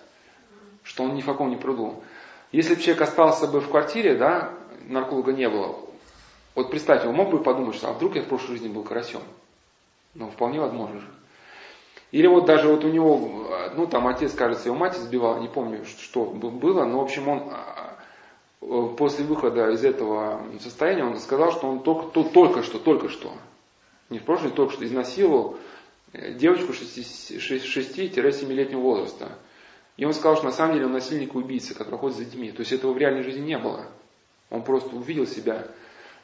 что 0.84 1.04
он 1.04 1.14
ни 1.14 1.20
в 1.20 1.26
каком 1.26 1.50
не 1.50 1.56
пруду. 1.56 2.02
Если 2.50 2.74
бы 2.74 2.80
человек 2.80 3.02
остался 3.02 3.46
бы 3.46 3.60
в 3.60 3.68
квартире, 3.68 4.14
да, 4.14 4.54
нарколога 4.86 5.32
не 5.32 5.48
было, 5.50 5.76
вот 6.54 6.70
представьте, 6.70 7.08
он 7.08 7.14
мог 7.14 7.30
бы 7.30 7.42
подумать, 7.42 7.76
что 7.76 7.88
а 7.88 7.92
вдруг 7.92 8.16
я 8.16 8.22
в 8.22 8.28
прошлой 8.28 8.52
жизни 8.52 8.68
был 8.68 8.82
карасем? 8.82 9.20
Ну, 10.14 10.30
вполне 10.30 10.60
возможно 10.60 11.00
же. 11.00 11.08
Или 12.10 12.26
вот 12.26 12.44
даже 12.44 12.68
вот 12.68 12.84
у 12.84 12.88
него, 12.88 13.48
ну 13.74 13.86
там 13.86 14.06
отец, 14.06 14.34
кажется, 14.34 14.68
его 14.68 14.76
мать 14.76 14.98
избивал, 14.98 15.40
не 15.40 15.48
помню, 15.48 15.86
что 15.86 16.26
было, 16.26 16.84
но 16.84 16.98
в 16.98 17.04
общем 17.04 17.26
он 17.26 17.48
а, 17.50 17.96
а, 18.60 18.88
после 18.98 19.24
выхода 19.24 19.70
из 19.70 19.82
этого 19.82 20.42
состояния, 20.60 21.04
он 21.04 21.16
сказал, 21.18 21.52
что 21.52 21.68
он 21.68 21.82
только, 21.82 22.12
то, 22.12 22.22
только 22.22 22.62
что, 22.62 22.78
только 22.78 23.08
что, 23.08 23.32
не 24.10 24.18
в 24.18 24.24
прошлом, 24.24 24.50
только 24.50 24.74
что 24.74 24.84
изнасиловал 24.84 25.56
э, 26.12 26.34
девочку 26.34 26.72
6-7-летнего 26.72 28.80
возраста. 28.80 29.38
И 29.96 30.04
он 30.04 30.12
сказал, 30.12 30.36
что 30.36 30.44
на 30.46 30.52
самом 30.52 30.74
деле 30.74 30.84
он 30.86 30.92
насильник 30.92 31.34
и 31.34 31.38
убийца, 31.38 31.74
который 31.74 31.98
ходит 31.98 32.18
за 32.18 32.26
детьми. 32.26 32.50
То 32.50 32.60
есть 32.60 32.72
этого 32.72 32.92
в 32.92 32.98
реальной 32.98 33.22
жизни 33.22 33.46
не 33.46 33.58
было. 33.58 33.86
Он 34.50 34.62
просто 34.62 34.94
увидел 34.94 35.26
себя. 35.26 35.66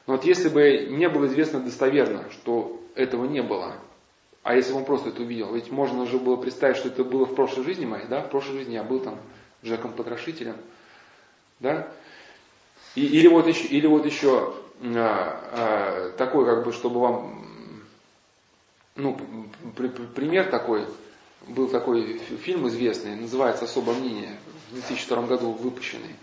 Но 0.09 0.15
вот 0.15 0.25
если 0.25 0.49
бы 0.49 0.87
не 0.89 1.07
было 1.11 1.27
известно 1.27 1.61
достоверно, 1.61 2.25
что 2.31 2.81
этого 2.95 3.27
не 3.27 3.43
было, 3.43 3.75
а 4.43 4.57
если 4.57 4.73
бы 4.73 4.79
он 4.79 4.87
просто 4.87 5.11
это 5.11 5.21
увидел, 5.21 5.53
ведь 5.55 5.71
можно 5.71 6.07
же 6.07 6.19
было 6.19 6.37
представить, 6.37 6.79
что 6.79 6.89
это 6.89 7.05
было 7.05 7.27
в 7.27 7.35
прошлой 7.35 7.65
жизни 7.65 7.85
моей, 7.85 8.07
да, 8.07 8.23
в 8.23 8.31
прошлой 8.31 8.57
жизни 8.57 8.73
я 8.73 8.83
был 8.83 9.01
там 9.01 9.21
Жеком 9.63 9.93
Потрошителем, 9.93 10.57
да, 11.61 11.93
и, 12.95 13.05
или 13.05 13.29
вот 13.29 13.49
еще, 13.49 13.67
или 13.67 13.87
вот 13.87 14.07
еще 14.07 14.55
а, 14.83 15.51
а, 15.53 16.17
такой, 16.17 16.47
как 16.47 16.65
бы, 16.65 16.73
чтобы 16.73 17.01
вам, 17.01 17.45
ну, 18.97 19.15
при, 19.77 19.89
при, 19.89 20.07
пример 20.07 20.49
такой, 20.49 20.87
был 21.49 21.69
такой 21.69 22.17
фильм 22.17 22.67
известный, 22.69 23.15
называется 23.15 23.67
«Особое 23.67 23.97
мнение», 23.97 24.39
в 24.71 24.73
2002 24.73 25.23
году 25.27 25.53
выпущенный. 25.53 26.17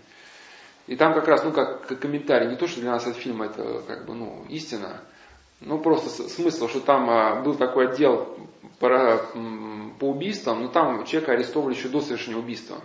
И 0.86 0.96
там 0.96 1.14
как 1.14 1.26
раз, 1.26 1.42
ну, 1.44 1.52
как, 1.52 1.86
как 1.86 1.98
комментарий, 1.98 2.48
не 2.48 2.56
то, 2.56 2.66
что 2.66 2.80
для 2.80 2.92
нас 2.92 3.06
этот 3.06 3.16
фильм 3.16 3.42
это, 3.42 3.82
как 3.86 4.06
бы, 4.06 4.14
ну, 4.14 4.44
истина, 4.48 5.00
ну, 5.60 5.78
просто 5.78 6.10
смысл, 6.28 6.68
что 6.68 6.80
там 6.80 7.10
а, 7.10 7.42
был 7.42 7.54
такой 7.54 7.88
отдел 7.88 8.36
по, 8.78 9.20
по 9.98 10.10
убийствам, 10.10 10.62
но 10.62 10.68
там 10.68 11.04
человека 11.04 11.32
арестовали 11.32 11.74
еще 11.74 11.88
до 11.88 12.00
совершения 12.00 12.38
убийства. 12.38 12.76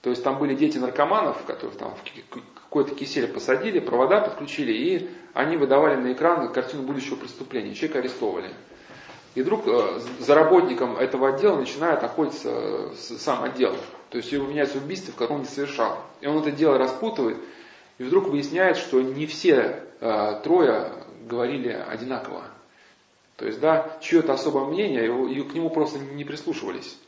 То 0.00 0.08
есть 0.08 0.24
там 0.24 0.38
были 0.38 0.54
дети 0.54 0.78
наркоманов, 0.78 1.44
которых 1.44 1.76
там 1.76 1.94
в 1.94 2.60
какой-то 2.62 2.94
кисель 2.94 3.28
посадили, 3.28 3.80
провода 3.80 4.20
подключили, 4.20 4.72
и 4.72 5.10
они 5.34 5.58
выдавали 5.58 5.96
на 5.96 6.12
экран 6.12 6.50
картину 6.52 6.84
будущего 6.84 7.16
преступления. 7.16 7.74
Человека 7.74 7.98
арестовали. 7.98 8.54
И 9.34 9.42
вдруг 9.42 9.66
э, 9.66 10.00
за 10.20 10.34
работником 10.34 10.96
этого 10.96 11.28
отдела 11.28 11.56
начинает 11.56 12.02
охотиться 12.02 12.50
э, 12.50 12.92
сам 12.96 13.44
отдел. 13.44 13.76
То 14.10 14.18
есть 14.18 14.32
его 14.32 14.46
меняется 14.46 14.78
убийство, 14.78 15.12
в 15.12 15.16
котором 15.16 15.40
не 15.40 15.46
совершал. 15.46 16.04
И 16.20 16.26
он 16.26 16.38
это 16.38 16.50
дело 16.50 16.78
распутывает, 16.78 17.38
и 17.98 18.02
вдруг 18.02 18.26
выясняет, 18.26 18.76
что 18.76 19.00
не 19.00 19.26
все 19.26 19.84
э, 20.00 20.40
трое 20.42 20.92
говорили 21.28 21.68
одинаково. 21.68 22.44
То 23.36 23.46
есть, 23.46 23.60
да, 23.60 23.96
чье-то 24.02 24.32
особое 24.32 24.64
мнение, 24.64 25.06
и, 25.06 25.38
и 25.38 25.42
к 25.42 25.54
нему 25.54 25.70
просто 25.70 25.98
не 25.98 26.24
прислушивались. 26.24 26.98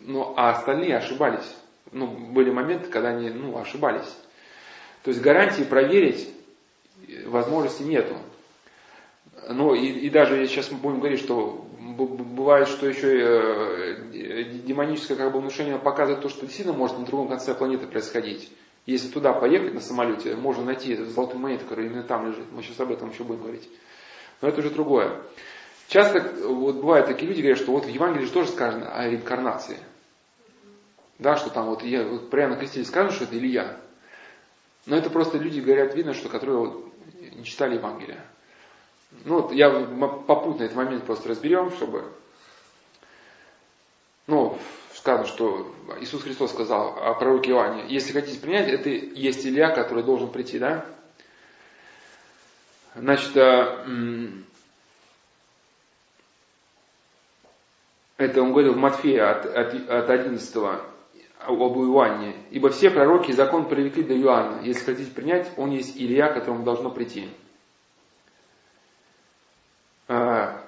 Ну, 0.00 0.32
а 0.36 0.50
остальные 0.50 0.96
ошибались. 0.96 1.54
Ну, 1.92 2.06
были 2.06 2.50
моменты, 2.50 2.88
когда 2.88 3.10
они, 3.10 3.30
ну, 3.30 3.58
ошибались. 3.58 4.16
То 5.02 5.10
есть 5.10 5.22
гарантии 5.22 5.62
проверить 5.62 6.28
возможности 7.26 7.82
нету. 7.82 8.16
Ну 9.48 9.74
и, 9.74 9.86
и 9.86 10.10
даже 10.10 10.46
сейчас 10.48 10.70
мы 10.70 10.78
будем 10.78 10.98
говорить, 10.98 11.20
что 11.20 11.65
бывает, 11.94 12.68
что 12.68 12.86
еще 12.86 13.08
э, 13.18 14.52
демоническое 14.64 15.16
как 15.16 15.32
бы, 15.32 15.40
внушение 15.40 15.78
показывает 15.78 16.22
то, 16.22 16.28
что 16.28 16.46
действительно 16.46 16.76
может 16.76 16.98
на 16.98 17.04
другом 17.04 17.28
конце 17.28 17.54
планеты 17.54 17.86
происходить. 17.86 18.50
Если 18.86 19.08
туда 19.08 19.32
поехать 19.32 19.74
на 19.74 19.80
самолете, 19.80 20.36
можно 20.36 20.64
найти 20.64 20.94
золотую 20.94 21.40
монету, 21.40 21.64
которая 21.64 21.86
именно 21.86 22.04
там 22.04 22.28
лежит. 22.28 22.50
Мы 22.52 22.62
сейчас 22.62 22.78
об 22.80 22.92
этом 22.92 23.10
еще 23.10 23.24
будем 23.24 23.42
говорить. 23.42 23.68
Но 24.40 24.48
это 24.48 24.60
уже 24.60 24.70
другое. 24.70 25.22
Часто 25.88 26.20
вот 26.46 26.76
бывают 26.76 27.06
такие 27.06 27.28
люди, 27.28 27.40
говорят, 27.40 27.58
что 27.58 27.72
вот 27.72 27.84
в 27.84 27.88
Евангелии 27.88 28.26
же 28.26 28.32
тоже 28.32 28.48
сказано 28.48 28.92
о 28.92 29.08
реинкарнации. 29.08 29.78
Да, 31.18 31.36
что 31.36 31.50
там 31.50 31.66
вот, 31.66 31.82
я, 31.82 32.04
вот 32.04 32.30
про 32.30 32.42
Иоанна 32.42 32.56
Крестителя 32.56 32.84
сказано, 32.84 33.12
что 33.12 33.24
это 33.24 33.36
Илья. 33.36 33.80
Но 34.84 34.96
это 34.96 35.10
просто 35.10 35.38
люди 35.38 35.60
говорят, 35.60 35.94
видно, 35.94 36.14
что 36.14 36.28
которые 36.28 36.58
вот 36.58 36.92
не 37.34 37.44
читали 37.44 37.76
Евангелие. 37.76 38.20
Ну, 39.10 39.42
вот 39.42 39.52
я 39.52 39.70
попутно 40.26 40.64
этот 40.64 40.76
момент 40.76 41.04
просто 41.04 41.28
разберем, 41.28 41.70
чтобы... 41.70 42.12
Ну, 44.26 44.58
сказано, 44.94 45.26
что 45.26 45.72
Иисус 46.00 46.22
Христос 46.22 46.50
сказал 46.50 46.98
о 46.98 47.14
пророке 47.14 47.50
Иоанне, 47.52 47.84
если 47.88 48.12
хотите 48.12 48.40
принять, 48.40 48.68
это 48.68 48.88
есть 48.88 49.46
Илья, 49.46 49.70
который 49.70 50.02
должен 50.02 50.30
прийти, 50.30 50.58
да? 50.58 50.84
Значит, 52.96 53.36
э, 53.36 54.28
это 58.16 58.42
он 58.42 58.52
говорил 58.52 58.72
в 58.72 58.78
Матфея 58.78 59.30
от, 59.30 59.46
от, 59.46 59.90
от 59.90 60.10
11 60.10 60.56
об 61.46 61.60
Иоанне. 61.60 62.34
Ибо 62.50 62.70
все 62.70 62.90
пророки 62.90 63.30
и 63.30 63.34
закон 63.34 63.68
привлекли 63.68 64.02
до 64.02 64.18
Иоанна. 64.18 64.62
Если 64.62 64.84
хотите 64.84 65.10
принять, 65.10 65.52
он 65.56 65.70
есть 65.70 65.96
Илья, 65.96 66.32
которому 66.32 66.64
должно 66.64 66.90
прийти. 66.90 67.28
А, 70.08 70.62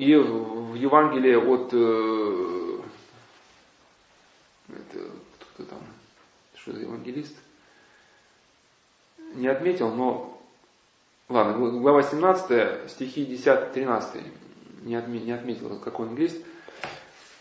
и 0.00 0.16
в 0.16 0.74
Евангелии 0.76 1.34
от... 1.34 1.74
Э, 1.74 2.80
это, 4.70 5.10
кто 5.52 5.64
там? 5.64 5.78
Что 6.54 6.72
за 6.72 6.80
евангелист? 6.80 7.36
Не 9.34 9.48
отметил, 9.48 9.94
но... 9.94 10.40
Ладно, 11.28 11.70
глава 11.80 12.02
17, 12.02 12.90
стихи 12.90 13.26
10-13. 13.26 14.22
Не, 14.84 14.96
отме, 14.96 15.20
не 15.20 15.32
отметил, 15.32 15.78
какой 15.78 16.08
английст. 16.08 16.42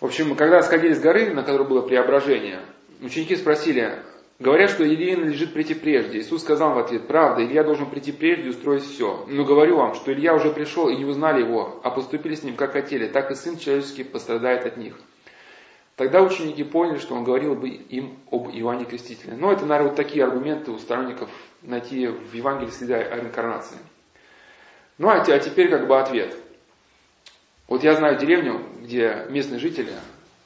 В 0.02 0.06
общем, 0.06 0.36
когда 0.36 0.62
сходили 0.62 0.94
с 0.94 1.00
горы, 1.00 1.34
на 1.34 1.44
которой 1.44 1.66
было 1.66 1.82
преображение, 1.82 2.60
ученики 3.00 3.38
спросили, 3.38 4.04
Говорят, 4.40 4.70
что 4.70 4.88
Илье 4.88 5.18
надлежит 5.18 5.54
прийти 5.54 5.74
прежде. 5.74 6.20
Иисус 6.20 6.42
сказал 6.44 6.74
в 6.74 6.80
ответ, 6.80 7.08
правда, 7.08 7.46
Илья 7.46 7.62
должен 7.62 7.90
прийти 7.90 8.14
прежде 8.14 8.46
и 8.46 8.50
устроить 8.50 8.84
все. 8.84 9.26
Но 9.28 9.44
говорю 9.44 9.76
вам, 9.76 9.96
что 9.96 10.14
Илья 10.14 10.34
уже 10.34 10.50
пришел 10.52 10.88
и 10.88 10.96
не 10.96 11.04
узнали 11.04 11.42
его, 11.42 11.82
а 11.84 11.90
поступили 11.90 12.36
с 12.36 12.44
ним 12.44 12.56
как 12.56 12.72
хотели, 12.72 13.08
так 13.08 13.32
и 13.32 13.36
Сын 13.36 13.58
Человеческий 13.58 14.06
пострадает 14.06 14.66
от 14.66 14.78
них. 14.78 14.96
Тогда 15.98 16.22
ученики 16.22 16.64
поняли, 16.64 17.00
что 17.00 17.16
он 17.16 17.26
говорил 17.26 17.56
бы 17.56 17.68
им 17.68 18.18
об 18.32 18.48
Иоанне 18.48 18.86
Крестителе. 18.86 19.34
Но 19.36 19.52
это, 19.52 19.66
наверное, 19.66 19.90
вот 19.90 19.98
такие 19.98 20.24
аргументы 20.24 20.72
у 20.72 20.78
сторонников 20.78 21.30
найти 21.62 22.08
в 22.08 22.34
Евангелии 22.34 22.72
следа 22.72 22.96
о 22.96 23.18
реинкарнации. 23.18 23.78
Ну 24.98 25.10
а, 25.10 25.22
а 25.22 25.40
теперь 25.40 25.70
как 25.70 25.86
бы 25.88 26.00
ответ. 26.00 26.34
Вот 27.68 27.84
я 27.84 27.94
знаю 27.96 28.18
деревню, 28.18 28.62
где 28.82 29.26
местные 29.30 29.60
жители, 29.60 29.92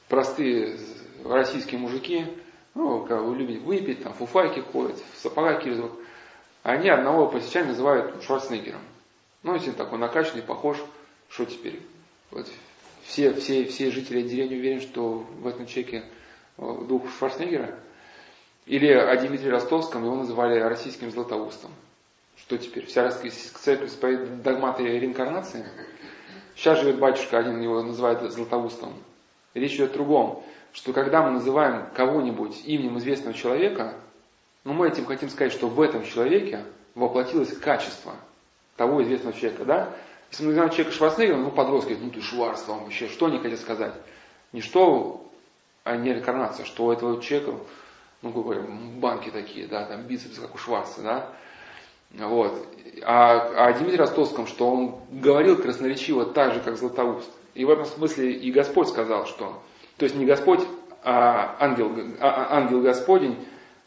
простые 0.10 0.78
российские 1.24 1.80
мужики, 1.80 2.26
ну, 2.76 3.06
как 3.06 3.22
вы 3.22 3.36
любите 3.36 3.60
выпить, 3.60 4.04
там, 4.04 4.14
фуфайки 4.14 4.60
ходят, 4.60 4.98
в 5.14 5.18
сапогах. 5.18 5.64
Они 6.64 6.90
одного 6.90 7.28
посещания 7.28 7.70
называют 7.70 8.24
Шварценеггером. 8.24 8.82
Ну, 9.44 9.54
если 9.54 9.72
такой 9.72 10.00
накачанный, 10.00 10.42
похож, 10.42 10.78
что 11.30 11.46
теперь? 11.46 11.82
Вот 12.32 12.48
все, 13.04 13.34
все, 13.34 13.66
все 13.66 13.92
жители 13.92 14.22
деревни 14.22 14.56
уверены, 14.56 14.82
что 14.82 15.26
в 15.40 15.48
этом 15.48 15.68
человеке 15.68 16.06
э, 16.58 16.78
дух 16.88 17.04
Шварценеггера. 17.20 17.78
Или 18.66 18.92
о 18.92 19.16
Дмитрии 19.18 19.50
Ростовском, 19.50 20.06
его 20.06 20.16
называли 20.16 20.60
российским 20.60 21.12
златоустом. 21.12 21.72
Что 22.38 22.58
теперь? 22.58 22.86
Вся 22.86 23.10
церковь 23.12 23.90
исповедует 23.90 24.42
догматы 24.42 24.84
реинкарнации? 24.84 25.66
Сейчас 26.56 26.80
живет 26.80 26.98
батюшка 26.98 27.40
один, 27.40 27.60
его 27.60 27.84
называют 27.84 28.32
златоустом. 28.32 28.94
Речь 29.54 29.76
идет 29.76 29.92
о 29.92 29.94
другом 29.96 30.44
что 30.74 30.92
когда 30.92 31.22
мы 31.24 31.32
называем 31.32 31.86
кого-нибудь 31.96 32.64
именем 32.66 32.98
известного 32.98 33.34
человека, 33.34 33.94
ну 34.64 34.74
мы 34.74 34.88
этим 34.88 35.06
хотим 35.06 35.30
сказать, 35.30 35.54
что 35.54 35.68
в 35.68 35.80
этом 35.80 36.04
человеке 36.04 36.66
воплотилось 36.96 37.56
качество 37.58 38.14
того 38.76 39.04
известного 39.04 39.36
человека, 39.36 39.66
да? 39.66 39.90
Если 40.32 40.44
мы 40.44 40.50
называем 40.50 40.72
человека 40.72 40.96
Шварценеггером, 40.96 41.44
ну 41.44 41.52
подросток 41.52 41.92
говорит, 41.92 42.04
ну 42.04 42.20
ты 42.20 42.26
Шварц, 42.26 42.62
там 42.64 42.84
вообще, 42.84 43.08
что 43.08 43.28
они 43.28 43.38
хотят 43.38 43.60
сказать? 43.60 43.94
Не 44.52 44.62
что, 44.62 45.32
а 45.84 45.96
не 45.96 46.12
реинкарнация, 46.12 46.66
что 46.66 46.86
у 46.86 46.92
этого 46.92 47.22
человека, 47.22 47.54
ну, 48.24 48.32
говоря, 48.32 48.62
банки 48.96 49.30
такие, 49.30 49.68
да, 49.68 49.86
там 49.86 50.04
бицепсы, 50.04 50.42
как 50.42 50.56
у 50.56 50.58
Шварца, 50.58 51.02
да, 51.02 51.30
вот. 52.14 52.68
А, 53.04 53.68
а 53.68 53.74
Дмитрий 53.74 53.98
Ростовском, 53.98 54.48
что 54.48 54.70
он 54.70 54.96
говорил 55.12 55.58
красноречиво 55.58 56.26
так 56.26 56.54
же, 56.54 56.62
как 56.62 56.78
Златоуст. 56.78 57.30
И 57.56 57.66
в 57.66 57.70
этом 57.70 57.86
смысле 57.86 58.32
и 58.32 58.52
Господь 58.52 58.88
сказал, 58.88 59.26
что 59.26 59.62
то 60.04 60.06
есть 60.06 60.18
не 60.18 60.26
Господь, 60.26 60.60
а 61.02 61.56
ангел, 61.62 61.90
а, 62.20 62.28
а 62.28 62.58
ангел 62.58 62.82
Господень. 62.82 63.38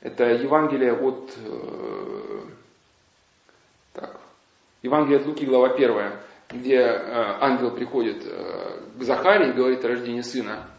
Это 0.01 0.25
Евангелие 0.25 0.95
от... 0.95 1.31
Э, 1.45 2.41
так, 3.93 4.19
Евангелие 4.81 5.21
от 5.21 5.27
Луки, 5.27 5.45
глава 5.45 5.75
1, 5.75 6.13
где 6.53 6.79
э, 6.79 7.37
ангел 7.43 7.71
приходит 7.73 8.25
э, 8.25 8.81
к 8.99 9.03
Захарии 9.03 9.51
и 9.51 9.53
говорит 9.53 9.85
о 9.85 9.89
рождении 9.89 10.23
сына. 10.23 10.71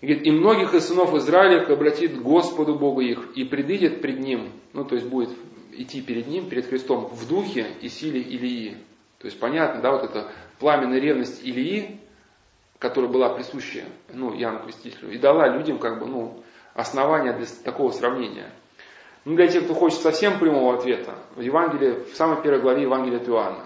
И 0.00 0.06
говорит, 0.06 0.26
и 0.26 0.30
многих 0.30 0.72
из 0.72 0.88
сынов 0.88 1.14
Израилев 1.16 1.68
обратит 1.68 2.18
Господу 2.22 2.76
Богу 2.76 3.02
их, 3.02 3.36
и 3.36 3.44
предыдет 3.44 4.00
пред 4.00 4.20
Ним, 4.20 4.52
ну 4.72 4.86
то 4.86 4.94
есть 4.94 5.06
будет 5.06 5.36
идти 5.72 6.00
перед 6.00 6.28
Ним, 6.28 6.48
перед 6.48 6.64
Христом, 6.64 7.08
в 7.08 7.28
духе 7.28 7.66
и 7.82 7.88
силе 7.88 8.22
Илии. 8.22 8.78
То 9.18 9.26
есть 9.26 9.38
понятно, 9.38 9.82
да, 9.82 9.92
вот 9.92 10.04
эта 10.04 10.32
пламенная 10.58 10.98
ревность 10.98 11.44
Илии, 11.44 12.00
которая 12.80 13.10
была 13.10 13.28
присуща 13.28 13.84
ну, 14.12 14.34
Иоанну 14.34 14.64
Крестителю, 14.64 15.12
и 15.12 15.18
дала 15.18 15.46
людям 15.48 15.78
как 15.78 16.00
бы, 16.00 16.06
ну, 16.06 16.42
основания 16.74 17.34
для 17.34 17.46
такого 17.62 17.92
сравнения. 17.92 18.50
Ну, 19.26 19.36
для 19.36 19.46
тех, 19.48 19.64
кто 19.64 19.74
хочет 19.74 20.00
совсем 20.00 20.38
прямого 20.38 20.74
ответа, 20.74 21.14
в 21.36 21.42
Евангелии, 21.42 22.04
в 22.10 22.16
самой 22.16 22.42
первой 22.42 22.60
главе 22.60 22.82
Евангелия 22.82 23.18
от 23.18 23.28
Иоанна, 23.28 23.64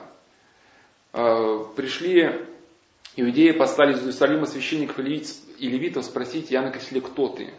э, 1.12 1.64
пришли 1.76 2.44
иудеи, 3.14 3.52
послали 3.52 3.92
из 3.92 4.00
Иерусалима 4.00 4.46
священников 4.46 4.98
и 4.98 5.68
левитов 5.68 6.04
спросить 6.04 6.52
Иоанна 6.52 6.72
Крестителя, 6.72 7.02
кто 7.02 7.28
ты? 7.28 7.54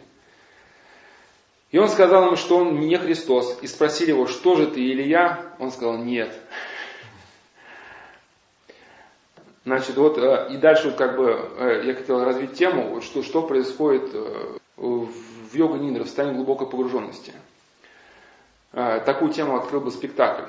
И 1.70 1.78
он 1.78 1.88
сказал 1.88 2.28
им, 2.28 2.36
что 2.36 2.58
он 2.58 2.80
не 2.80 2.96
Христос. 2.96 3.58
И 3.62 3.66
спросили 3.66 4.10
его, 4.10 4.26
что 4.26 4.56
же 4.56 4.66
ты, 4.66 4.80
Илья? 4.80 5.54
Он 5.58 5.72
сказал, 5.72 5.96
нет. 5.96 6.38
Значит, 9.66 9.96
вот 9.96 10.16
э, 10.16 10.46
и 10.52 10.58
дальше 10.58 10.92
как 10.92 11.16
бы 11.16 11.24
э, 11.58 11.82
я 11.86 11.94
хотел 11.94 12.22
развить 12.22 12.52
тему, 12.52 13.00
что, 13.00 13.24
что 13.24 13.42
происходит 13.42 14.14
э, 14.14 14.58
в 14.76 15.54
йога 15.54 15.76
нидра, 15.78 16.04
в 16.04 16.06
состоянии 16.06 16.36
глубокой 16.36 16.68
погруженности. 16.68 17.32
Такую 18.70 19.32
тему 19.32 19.56
открыл 19.56 19.80
бы 19.80 19.90
спектакль. 19.90 20.44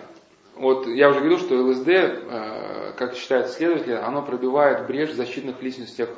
Вот 0.55 0.85
я 0.85 1.09
уже 1.09 1.19
говорил, 1.19 1.39
что 1.39 1.55
ЛСД, 1.55 2.97
как 2.97 3.15
считают 3.15 3.47
исследователи, 3.47 3.93
оно 3.93 4.21
пробивает 4.21 4.85
брешь 4.85 5.11
в 5.11 5.15
защитных 5.15 5.61
личностях, 5.63 6.09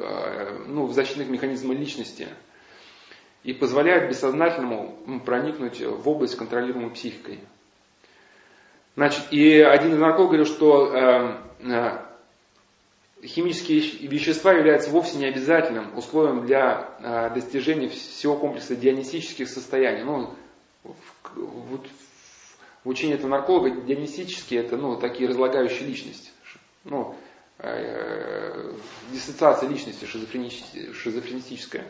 ну, 0.65 0.85
в 0.85 0.93
защитных 0.93 1.29
механизмах 1.29 1.77
личности 1.77 2.27
и 3.43 3.53
позволяет 3.53 4.09
бессознательному 4.09 5.21
проникнуть 5.23 5.81
в 5.81 6.09
область, 6.09 6.35
контролируемой 6.35 6.89
психикой. 6.89 7.39
Значит, 8.95 9.25
и 9.29 9.61
один 9.61 9.93
из 9.93 9.99
наркологов 9.99 10.31
говорил, 10.31 10.45
что 10.45 11.37
химические 13.23 14.07
вещества 14.07 14.53
являются 14.53 14.89
вовсе 14.89 15.17
не 15.17 15.25
обязательным 15.25 15.97
условием 15.97 16.45
для 16.45 16.89
э, 16.99 17.33
достижения 17.33 17.89
всего 17.89 18.37
комплекса 18.37 18.75
дионистических 18.75 19.49
состояний. 19.49 20.03
Ну, 20.03 20.33
в, 20.83 20.93
в, 21.35 21.79
учении 22.85 23.15
этого 23.15 23.29
нарколога 23.29 23.71
дионистические 23.71 24.61
это 24.61 24.77
ну, 24.77 24.95
такие 24.97 25.29
разлагающие 25.29 25.87
личности. 25.87 26.31
Ну, 26.85 27.15
э, 27.57 28.73
диссоциация 29.11 29.69
личности 29.69 30.05
шизофренистическая. 30.05 31.85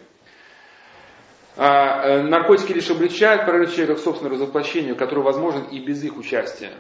А, 1.56 2.08
э, 2.08 2.22
наркотики 2.24 2.74
лишь 2.74 2.90
облегчают 2.90 3.46
прорыв 3.46 3.74
человека 3.74 3.96
к 3.96 4.04
собственному 4.04 4.36
развоплощению, 4.36 4.96
который 4.96 5.24
возможен 5.24 5.64
и 5.64 5.80
без 5.80 6.04
их 6.04 6.18
участия. 6.18 6.72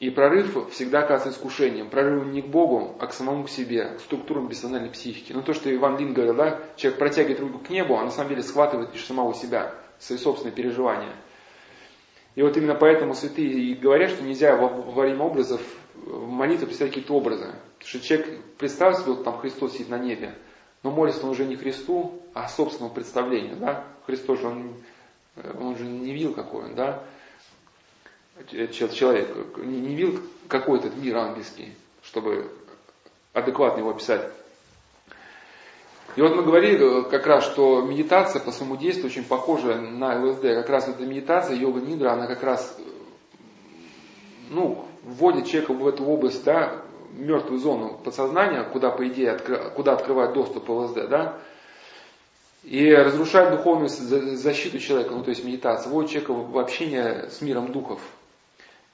И 0.00 0.08
прорыв 0.08 0.70
всегда 0.72 1.02
кажется 1.02 1.30
искушением. 1.30 1.90
Прорывом 1.90 2.32
не 2.32 2.40
к 2.40 2.46
Богу, 2.46 2.96
а 2.98 3.06
к 3.06 3.12
самому 3.12 3.44
к 3.44 3.50
себе, 3.50 3.96
к 3.96 4.00
структурам 4.00 4.48
бессознательной 4.48 4.90
психики. 4.90 5.34
Ну 5.34 5.42
то, 5.42 5.52
что 5.52 5.72
Иван 5.72 5.98
Лин 5.98 6.14
говорил, 6.14 6.34
да, 6.34 6.58
человек 6.76 6.98
протягивает 6.98 7.40
руку 7.40 7.58
к 7.58 7.68
небу, 7.68 7.96
а 7.96 8.04
на 8.04 8.10
самом 8.10 8.30
деле 8.30 8.42
схватывает 8.42 8.94
лишь 8.94 9.04
самого 9.04 9.34
себя, 9.34 9.74
свои 9.98 10.16
собственные 10.16 10.54
переживания. 10.54 11.12
И 12.34 12.40
вот 12.40 12.56
именно 12.56 12.74
поэтому 12.74 13.14
святые 13.14 13.50
и 13.50 13.74
говорят, 13.74 14.10
что 14.10 14.24
нельзя 14.24 14.56
во, 14.56 14.68
во 14.68 15.02
время 15.02 15.22
образов 15.22 15.60
в 15.94 16.28
молитве 16.28 16.66
представить 16.66 16.94
какие-то 16.94 17.12
образы. 17.12 17.48
Потому 17.78 17.88
что 17.88 18.00
человек 18.00 18.42
представит 18.56 18.98
себе, 18.98 19.12
вот 19.12 19.24
там 19.24 19.38
Христос 19.38 19.74
сидит 19.74 19.90
на 19.90 19.98
небе, 19.98 20.34
но 20.82 20.90
молится 20.90 21.24
он 21.24 21.30
уже 21.30 21.44
не 21.44 21.56
Христу, 21.56 22.22
а 22.32 22.48
собственному 22.48 22.94
представлению. 22.94 23.56
Да? 23.56 23.84
Христос 24.06 24.40
же, 24.40 24.46
он, 24.46 24.76
он 25.60 25.76
же 25.76 25.84
не 25.84 26.14
видел 26.14 26.32
какой 26.32 26.64
он, 26.64 26.74
да? 26.74 27.04
Человек 28.48 29.28
не 29.58 29.94
видел 29.94 30.20
какой 30.48 30.78
этот 30.78 30.96
мир 30.96 31.16
ангельский, 31.16 31.74
чтобы 32.02 32.50
адекватно 33.32 33.80
его 33.80 33.90
описать. 33.90 34.30
И 36.16 36.22
вот 36.22 36.34
мы 36.34 36.42
говорили 36.42 37.08
как 37.08 37.26
раз, 37.26 37.44
что 37.44 37.82
медитация 37.82 38.42
по 38.42 38.50
своему 38.50 38.76
действию 38.76 39.06
очень 39.06 39.24
похожа 39.24 39.76
на 39.76 40.20
ЛСД. 40.20 40.42
Как 40.42 40.68
раз 40.68 40.88
эта 40.88 41.04
медитация, 41.06 41.56
йога 41.56 41.80
нидра, 41.80 42.10
она 42.10 42.26
как 42.26 42.42
раз 42.42 42.76
ну, 44.50 44.84
вводит 45.04 45.46
человека 45.46 45.72
в 45.72 45.86
эту 45.86 46.04
область, 46.04 46.44
да, 46.44 46.82
мертвую 47.12 47.60
зону 47.60 47.98
подсознания, 48.04 48.64
куда, 48.64 48.90
по 48.90 49.06
идее, 49.06 49.32
откры, 49.32 49.70
куда 49.70 49.92
открывает 49.92 50.32
доступ 50.32 50.68
ЛСД, 50.68 51.08
да, 51.08 51.38
и 52.62 52.92
разрушает 52.92 53.52
духовную 53.52 53.88
защиту 53.88 54.78
человека, 54.78 55.14
ну, 55.14 55.22
то 55.22 55.30
есть 55.30 55.44
медитация, 55.44 55.90
вводит 55.90 56.10
человека 56.10 56.32
в 56.32 56.58
общение 56.58 57.30
с 57.30 57.40
миром 57.40 57.72
духов, 57.72 58.00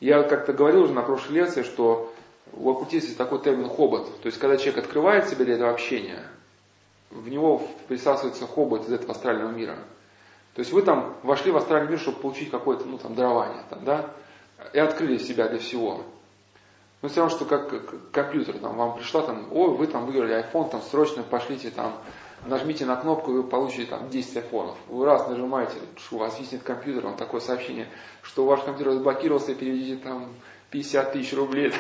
я 0.01 0.23
как-то 0.23 0.53
говорил 0.53 0.83
уже 0.83 0.93
на 0.93 1.03
прошлой 1.03 1.35
лекции, 1.35 1.63
что 1.63 2.13
у 2.53 2.71
оккультистов 2.71 3.09
есть 3.09 3.19
такой 3.19 3.41
термин 3.41 3.69
хобот. 3.69 4.21
То 4.21 4.27
есть, 4.27 4.39
когда 4.39 4.57
человек 4.57 4.85
открывает 4.85 5.29
себя 5.29 5.45
для 5.45 5.55
этого 5.55 5.71
общения, 5.71 6.23
в 7.11 7.29
него 7.29 7.63
присасывается 7.89 8.47
хобот 8.47 8.87
из 8.87 8.93
этого 8.93 9.13
астрального 9.13 9.51
мира. 9.51 9.77
То 10.55 10.61
есть 10.61 10.73
вы 10.73 10.83
там 10.83 11.15
вошли 11.23 11.51
в 11.51 11.57
астральный 11.57 11.91
мир, 11.91 11.99
чтобы 11.99 12.19
получить 12.19 12.51
какое-то, 12.51 12.85
ну, 12.87 12.99
там, 12.99 13.15
дарование, 13.15 13.63
там, 13.69 13.85
да, 13.85 14.11
и 14.73 14.79
открыли 14.79 15.19
себя 15.19 15.49
для 15.49 15.59
всего. 15.59 16.03
Ну, 17.03 17.09
все 17.09 17.21
равно, 17.21 17.37
что 17.37 17.45
как, 17.45 18.11
компьютер, 18.11 18.59
там, 18.59 18.77
вам 18.77 18.97
пришла, 18.97 19.23
там, 19.23 19.49
ой, 19.53 19.77
вы 19.77 19.87
там 19.87 20.07
выиграли 20.07 20.43
iPhone, 20.43 20.71
там, 20.71 20.81
срочно 20.83 21.23
пошлите, 21.23 21.71
там, 21.71 21.99
нажмите 22.49 22.87
на 22.87 22.97
кнопку, 22.97 23.33
и 23.33 23.35
вы 23.35 23.43
получите 23.45 23.87
там 23.87 24.09
10 24.09 24.37
айфонов. 24.37 24.77
Вы 24.89 25.05
раз 25.05 25.29
нажимаете, 25.29 25.75
у 26.11 26.17
вас 26.17 26.39
виснет 26.39 26.63
компьютер, 26.63 27.07
он 27.07 27.17
такое 27.17 27.41
сообщение, 27.41 27.89
что 28.23 28.45
ваш 28.45 28.63
компьютер 28.63 28.95
заблокировался, 28.95 29.55
переведите 29.55 29.97
там 30.03 30.29
50 30.71 31.13
тысяч 31.13 31.33
рублей. 31.35 31.73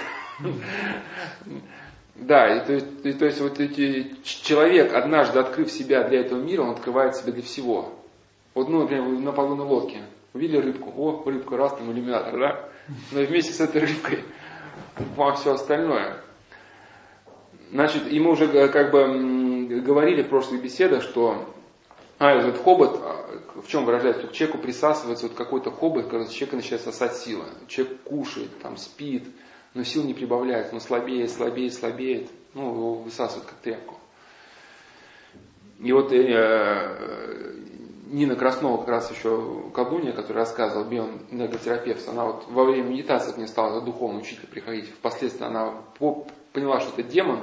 Да, 2.14 2.56
и 2.56 2.64
то, 2.64 2.72
есть, 2.72 3.40
и 3.40 3.42
вот 3.42 3.60
эти, 3.60 4.14
человек, 4.22 4.94
однажды 4.94 5.38
открыв 5.38 5.70
себя 5.70 6.08
для 6.08 6.20
этого 6.20 6.40
мира, 6.40 6.62
он 6.62 6.70
открывает 6.70 7.14
себя 7.14 7.32
для 7.32 7.42
всего. 7.42 7.92
Вот, 8.54 8.70
ну, 8.70 8.80
например, 8.80 9.06
на 9.06 9.32
подводной 9.32 9.66
лодке. 9.66 10.02
Увидели 10.32 10.62
рыбку, 10.62 10.92
о, 10.96 11.22
рыбка, 11.26 11.58
раз, 11.58 11.76
там 11.76 11.92
иллюминатор, 11.92 12.38
да? 12.38 12.68
Но 13.12 13.20
вместе 13.20 13.52
с 13.52 13.60
этой 13.60 13.82
рыбкой 13.82 14.24
вам 15.14 15.34
все 15.34 15.52
остальное. 15.52 16.22
Значит, 17.70 18.10
и 18.10 18.18
мы 18.20 18.30
уже 18.30 18.48
как 18.68 18.90
бы 18.92 19.06
говорили 19.68 20.22
в 20.22 20.28
прошлых 20.28 20.62
беседах, 20.62 21.02
что 21.02 21.44
а, 22.18 22.32
этот 22.32 22.62
хобот, 22.62 23.00
а, 23.02 23.60
в 23.60 23.68
чем 23.68 23.84
выражается, 23.84 24.26
к 24.26 24.32
человеку 24.32 24.58
присасывается 24.58 25.26
вот 25.28 25.36
какой-то 25.36 25.70
хобот, 25.70 26.08
когда 26.08 26.26
человека 26.26 26.56
начинает 26.56 26.82
сосать 26.82 27.16
сила. 27.16 27.44
Человек 27.68 28.02
кушает, 28.02 28.58
там 28.60 28.76
спит, 28.76 29.24
но 29.74 29.84
сил 29.84 30.04
не 30.04 30.14
прибавляет, 30.14 30.72
он 30.72 30.80
слабеет, 30.80 31.30
слабеет, 31.30 31.74
слабеет, 31.74 32.30
ну, 32.54 32.70
его 32.70 32.94
высасывает 32.94 33.46
как 33.46 33.58
тряпку. 33.58 33.96
И 35.80 35.92
вот 35.92 36.10
э, 36.10 37.54
Нина 38.06 38.36
Краснова, 38.36 38.78
как 38.78 38.88
раз 38.88 39.10
еще 39.10 39.64
колдунья, 39.74 40.12
которая 40.12 40.44
рассказывала, 40.44 40.88
биоэнерготерапевт, 40.88 42.08
она 42.08 42.24
вот 42.24 42.46
во 42.48 42.64
время 42.64 42.88
медитации 42.88 43.32
к 43.32 43.36
ней 43.36 43.46
стала 43.46 43.82
духовный 43.82 44.20
учитель 44.22 44.46
приходить. 44.46 44.88
Впоследствии 44.88 45.44
она 45.44 45.74
поняла, 46.52 46.80
что 46.80 46.98
это 46.98 47.02
демон, 47.02 47.40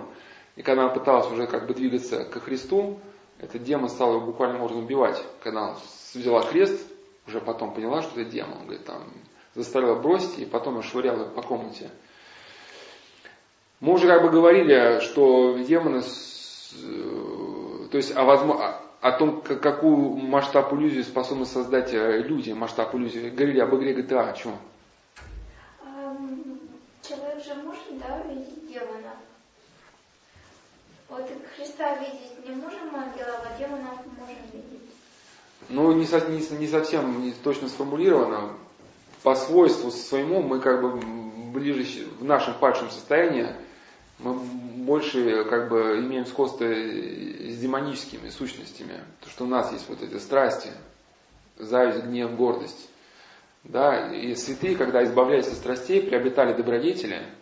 и 0.55 0.61
когда 0.61 0.83
она 0.83 0.93
пыталась 0.93 1.31
уже 1.31 1.47
как 1.47 1.67
бы 1.67 1.73
двигаться 1.73 2.25
ко 2.25 2.39
Христу, 2.39 2.99
этот 3.39 3.63
демон 3.63 3.89
стал 3.89 4.15
его 4.15 4.25
буквально 4.25 4.59
можно 4.59 4.77
убивать. 4.77 5.23
Когда 5.41 5.63
она 5.63 5.77
взяла 6.13 6.43
крест, 6.43 6.79
уже 7.27 7.41
потом 7.41 7.73
поняла, 7.73 8.01
что 8.01 8.19
это 8.19 8.29
демон. 8.29 8.57
Он 8.59 8.65
говорит, 8.65 8.85
там, 8.85 9.03
заставила 9.55 9.95
бросить, 9.95 10.39
и 10.39 10.45
потом 10.45 10.77
ее 10.77 10.83
швыряла 10.83 11.25
по 11.25 11.41
комнате. 11.41 11.89
Мы 13.79 13.93
уже 13.93 14.07
как 14.07 14.21
бы 14.21 14.29
говорили, 14.29 14.99
что 15.01 15.57
демоны, 15.57 15.97
э, 15.97 17.87
то 17.91 17.97
есть 17.97 18.15
о, 18.15 18.23
возможно, 18.23 18.79
о 19.01 19.11
том, 19.11 19.41
какую 19.41 20.15
масштаб 20.15 20.71
иллюзии 20.71 21.01
способны 21.01 21.45
создать 21.45 21.93
э, 21.93 22.19
люди, 22.19 22.51
масштаб 22.51 22.95
иллюзии. 22.95 23.29
Говорили 23.29 23.59
об 23.59 23.75
игре 23.75 23.93
GTA, 23.93 24.29
о 24.29 24.33
чем? 24.33 24.55
Человек 27.01 27.43
же 27.43 27.55
может, 27.55 27.99
да, 27.99 28.23
видеть 28.29 28.65
демона? 28.67 29.17
Вот 31.15 31.29
Христа 31.55 31.95
видеть 31.97 32.47
не 32.47 32.55
можем 32.55 32.95
ангелов, 32.95 33.41
а 33.45 33.55
демонов 33.59 33.99
можем 34.17 34.35
видеть. 34.51 34.81
Ну, 35.69 35.91
не, 35.91 36.07
со, 36.07 36.19
не, 36.21 36.39
не 36.57 36.67
совсем 36.67 37.21
не 37.21 37.31
точно 37.31 37.69
сформулировано. 37.69 38.53
По 39.21 39.35
свойству 39.35 39.91
своему 39.91 40.41
мы 40.41 40.59
как 40.59 40.81
бы 40.81 40.99
ближе 41.51 42.07
в 42.19 42.23
нашем 42.23 42.55
падшем 42.55 42.89
состоянии 42.89 43.47
мы 44.17 44.33
больше 44.33 45.43
как 45.45 45.69
бы 45.69 45.99
имеем 45.99 46.25
сходство 46.25 46.65
с 46.65 47.57
демоническими 47.59 48.29
сущностями. 48.29 48.99
То, 49.21 49.29
что 49.29 49.43
у 49.43 49.47
нас 49.47 49.71
есть 49.71 49.87
вот 49.89 50.01
эти 50.01 50.17
страсти, 50.17 50.69
зависть, 51.57 52.05
гнев, 52.05 52.35
гордость. 52.35 52.89
Да, 53.63 54.11
и 54.11 54.33
святые, 54.33 54.75
когда 54.75 55.03
избавлялись 55.03 55.47
от 55.47 55.53
страстей, 55.53 56.01
приобретали 56.01 56.53
добродетели– 56.53 57.21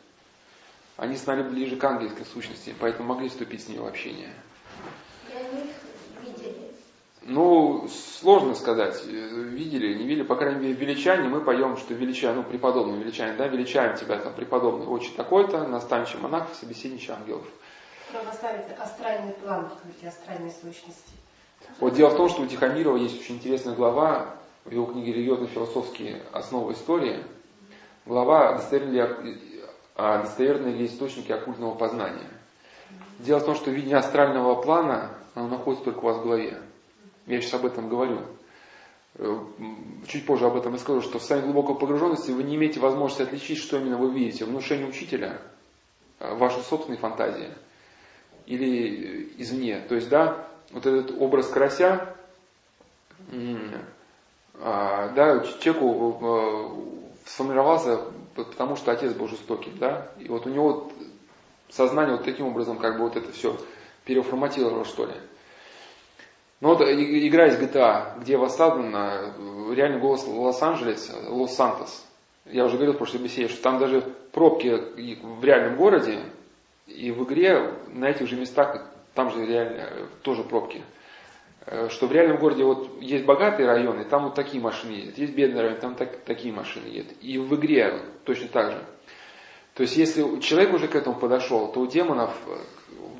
они 1.01 1.17
стали 1.17 1.41
ближе 1.41 1.77
к 1.77 1.83
ангельской 1.83 2.27
сущности, 2.31 2.75
поэтому 2.79 3.15
могли 3.15 3.27
вступить 3.27 3.63
с 3.63 3.67
ней 3.67 3.79
в 3.79 3.87
общение. 3.87 4.29
Ну, 7.23 7.87
сложно 8.19 8.53
сказать, 8.53 9.03
видели, 9.05 9.95
не 9.95 10.05
видели, 10.05 10.21
по 10.21 10.35
крайней 10.35 10.59
мере, 10.59 10.73
величане, 10.73 11.27
мы 11.27 11.41
поем, 11.41 11.75
что 11.77 11.95
величаем, 11.95 12.35
ну, 12.35 12.43
преподобный 12.43 12.99
величание, 12.99 13.35
да, 13.35 13.47
величаем 13.47 13.97
тебя, 13.97 14.19
там, 14.19 14.33
преподобный, 14.33 14.85
очень 14.85 15.15
такой-то, 15.15 15.67
наставничий 15.67 16.19
монах, 16.19 16.47
собеседничий 16.53 17.11
ангелов. 17.13 17.45
Православие 18.11 18.63
астральный 18.79 19.33
план, 19.33 19.71
эти 19.97 20.05
астральные 20.07 20.51
сущности. 20.51 21.13
Вот 21.79 21.95
дело 21.95 22.09
в 22.09 22.17
том, 22.17 22.29
что 22.29 22.43
у 22.43 22.45
Тихомирова 22.45 22.97
есть 22.97 23.19
очень 23.19 23.37
интересная 23.37 23.73
глава 23.73 24.35
в 24.65 24.71
его 24.71 24.85
книге 24.85 25.13
«Религиозно-философские 25.13 26.21
основы 26.31 26.73
истории». 26.73 27.23
Глава 28.05 28.53
«Достоверные 28.53 29.03
а 30.03 30.23
достоверные 30.23 30.73
ли 30.73 30.87
источники 30.87 31.31
оккультного 31.31 31.75
познания. 31.75 32.27
Дело 33.19 33.39
в 33.39 33.45
том, 33.45 33.55
что 33.55 33.69
видение 33.69 33.97
астрального 33.97 34.59
плана, 34.59 35.11
оно 35.35 35.47
находится 35.47 35.85
только 35.85 35.99
у 35.99 36.07
вас 36.07 36.17
в 36.17 36.23
голове. 36.23 36.59
Я 37.27 37.39
сейчас 37.39 37.53
об 37.53 37.67
этом 37.67 37.87
говорю. 37.87 38.21
Э, 39.15 39.37
чуть 40.07 40.25
позже 40.25 40.47
об 40.47 40.55
этом 40.55 40.73
я 40.73 40.79
скажу, 40.79 41.01
что 41.01 41.19
в 41.19 41.23
самой 41.23 41.43
глубокой 41.43 41.75
погруженности 41.75 42.31
вы 42.31 42.41
не 42.41 42.55
имеете 42.55 42.79
возможности 42.79 43.21
отличить, 43.21 43.59
что 43.59 43.77
именно 43.77 43.97
вы 43.97 44.11
видите. 44.11 44.45
Внушение 44.45 44.87
учителя, 44.87 45.39
э, 46.19 46.33
ваши 46.33 46.61
собственные 46.61 46.97
фантазии 46.97 47.51
или 48.47 49.31
извне. 49.37 49.81
То 49.87 49.93
есть, 49.93 50.09
да, 50.09 50.47
вот 50.71 50.87
этот 50.87 51.15
образ 51.21 51.47
карася, 51.47 52.15
а, 54.55 55.09
да, 55.09 55.41
человеку 55.59 56.17
э, 56.21 57.29
сформировался, 57.29 58.01
потому 58.35 58.75
что 58.75 58.91
отец 58.91 59.13
был 59.13 59.27
жестоким, 59.27 59.77
да, 59.77 60.11
и 60.19 60.27
вот 60.27 60.45
у 60.45 60.49
него 60.49 60.91
сознание 61.69 62.15
вот 62.15 62.25
таким 62.25 62.47
образом 62.47 62.77
как 62.77 62.97
бы 62.97 63.03
вот 63.03 63.15
это 63.15 63.31
все 63.31 63.57
переформатировало, 64.05 64.85
что 64.85 65.05
ли. 65.05 65.13
Ну 66.59 66.69
вот 66.69 66.81
игра 66.81 67.47
из 67.47 67.59
GTA, 67.59 68.19
где 68.19 68.37
воссоздан 68.37 68.93
реальный 69.73 69.99
голос 69.99 70.27
Лос-Анджелес, 70.27 71.11
Лос-Сантос. 71.27 72.05
Я 72.45 72.65
уже 72.65 72.75
говорил 72.75 72.93
в 72.93 72.97
прошлой 72.97 73.21
беседе, 73.21 73.47
что 73.47 73.61
там 73.63 73.79
даже 73.79 74.01
пробки 74.31 74.67
в 75.23 75.43
реальном 75.43 75.77
городе 75.77 76.19
и 76.87 77.11
в 77.11 77.23
игре 77.23 77.73
на 77.87 78.09
этих 78.09 78.27
же 78.27 78.35
местах, 78.35 78.85
там 79.13 79.31
же 79.31 79.45
реально 79.45 80.07
тоже 80.21 80.43
пробки. 80.43 80.83
Э, 81.65 81.89
что 81.89 82.07
в 82.07 82.11
реальном 82.11 82.37
городе 82.37 82.63
вот 82.63 83.01
есть 83.01 83.25
богатые 83.25 83.67
районы, 83.67 84.03
там 84.03 84.25
вот 84.25 84.35
такие 84.35 84.61
машины 84.61 84.91
едут, 84.91 85.17
есть 85.17 85.33
бедные 85.33 85.61
районы, 85.61 85.79
там 85.79 85.95
так, 85.95 86.17
такие 86.21 86.53
машины 86.53 86.87
едут. 86.87 87.13
И 87.21 87.37
в 87.37 87.55
игре 87.55 88.01
точно 88.25 88.47
так 88.47 88.71
же. 88.71 88.85
То 89.75 89.83
есть 89.83 89.95
если 89.95 90.39
человек 90.39 90.73
уже 90.73 90.87
к 90.87 90.95
этому 90.95 91.19
подошел, 91.19 91.71
то 91.71 91.79
у 91.79 91.87
демонов 91.87 92.35
э, 92.47 92.57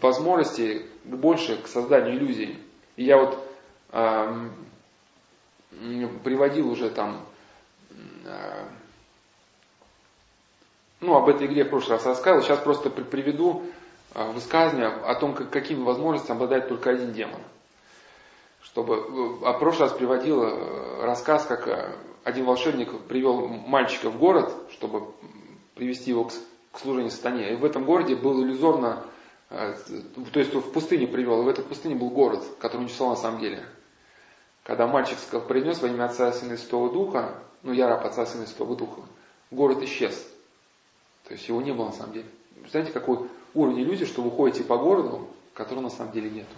возможности 0.02 0.86
больше 1.04 1.58
к 1.58 1.68
созданию 1.68 2.16
иллюзий. 2.18 2.58
И 2.96 3.04
я 3.04 3.18
вот 3.18 3.38
э, 3.92 4.50
приводил 6.24 6.72
уже 6.72 6.90
там, 6.90 7.24
э, 8.26 8.64
ну, 11.00 11.16
об 11.16 11.30
этой 11.30 11.46
игре 11.46 11.64
в 11.64 11.70
прошлый 11.70 11.98
раз 11.98 12.06
рассказывал, 12.08 12.44
сейчас 12.44 12.60
просто 12.60 12.90
приведу 12.90 13.68
э, 14.16 14.32
высказывание 14.32 14.88
о 14.88 15.14
том, 15.14 15.36
как, 15.36 15.52
какими 15.52 15.84
возможностями 15.84 16.38
обладает 16.38 16.70
только 16.70 16.90
один 16.90 17.14
демон. 17.14 17.42
Чтобы, 18.64 18.96
э, 18.96 19.46
а 19.46 19.54
в 19.54 19.60
прошлый 19.60 19.90
раз 19.90 19.98
приводил 19.98 20.44
э, 20.44 21.04
рассказ, 21.04 21.46
как 21.46 21.98
один 22.24 22.46
волшебник 22.46 22.98
привел 23.08 23.48
мальчика 23.48 24.10
в 24.10 24.18
город, 24.18 24.54
чтобы 24.72 25.14
привести 25.76 26.12
его 26.12 26.26
к, 26.26 26.34
к 26.72 26.80
служению 26.80 27.12
сатане. 27.12 27.54
И 27.54 27.56
в 27.56 27.66
этом 27.66 27.86
городе 27.86 28.16
был 28.16 28.44
иллюзорно 28.44 29.04
а, 29.52 29.76
то 30.32 30.40
есть 30.40 30.54
в 30.54 30.72
пустыне 30.72 31.08
привел, 31.08 31.42
и 31.42 31.44
в 31.46 31.48
этой 31.50 31.66
пустыне 31.66 31.96
был 31.96 32.10
город, 32.10 32.42
который 32.58 32.84
он 32.84 32.88
число 32.88 33.10
на 33.10 33.18
самом 33.18 33.42
деле. 33.42 33.66
Когда 34.64 34.88
мальчик 34.88 35.18
произнес 35.46 35.82
во 35.82 35.90
имя 35.90 36.06
Отца, 36.06 36.32
Сына 36.32 36.56
Святого 36.56 36.90
Духа, 36.90 37.44
ну 37.62 37.74
я 37.74 37.90
раб 37.90 38.06
Отца, 38.06 38.26
Сына 38.26 38.48
Святого 38.48 38.78
Духа, 38.78 39.02
город 39.52 39.84
исчез. 39.84 40.16
То 41.26 41.34
есть 41.34 41.50
его 41.50 41.62
не 41.62 41.74
было 41.74 41.88
на 41.88 41.92
самом 41.92 42.14
деле. 42.14 42.28
Знаете, 42.70 42.94
какой 42.94 43.28
уровень 43.54 43.82
иллюзии, 43.82 44.06
что 44.06 44.22
вы 44.22 44.32
ходите 44.32 44.64
по 44.64 44.78
городу, 44.78 45.28
которого 45.54 45.84
на 45.84 45.90
самом 45.90 46.14
деле 46.14 46.30
нету. 46.30 46.56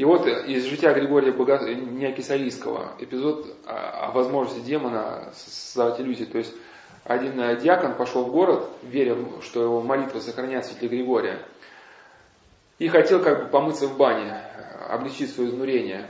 И 0.00 0.04
вот 0.06 0.26
из 0.26 0.64
жития 0.64 0.94
Григория 0.94 1.30
Бога... 1.30 1.60
Неокисарийского 1.60 2.92
эпизод 3.00 3.54
о 3.66 4.12
возможности 4.12 4.64
демона 4.64 5.30
создавать 5.34 6.00
иллюзии. 6.00 6.24
То 6.24 6.38
есть 6.38 6.54
один 7.04 7.36
диакон 7.58 7.92
пошел 7.96 8.24
в 8.24 8.32
город, 8.32 8.66
веря, 8.82 9.14
что 9.42 9.62
его 9.62 9.82
молитва 9.82 10.20
сохранят 10.20 10.64
святли 10.64 10.88
Григория, 10.88 11.44
и 12.78 12.88
хотел 12.88 13.22
как 13.22 13.42
бы 13.42 13.48
помыться 13.50 13.88
в 13.88 13.98
бане, 13.98 14.42
облегчить 14.88 15.34
свое 15.34 15.50
изнурение. 15.50 16.08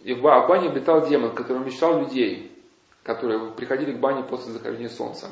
И 0.00 0.12
в 0.12 0.20
бане 0.20 0.68
обитал 0.68 1.06
демон, 1.06 1.36
который 1.36 1.64
мечтал 1.64 2.00
людей, 2.00 2.50
которые 3.04 3.52
приходили 3.52 3.92
к 3.92 4.00
бане 4.00 4.24
после 4.24 4.50
захождения 4.50 4.88
солнца. 4.88 5.28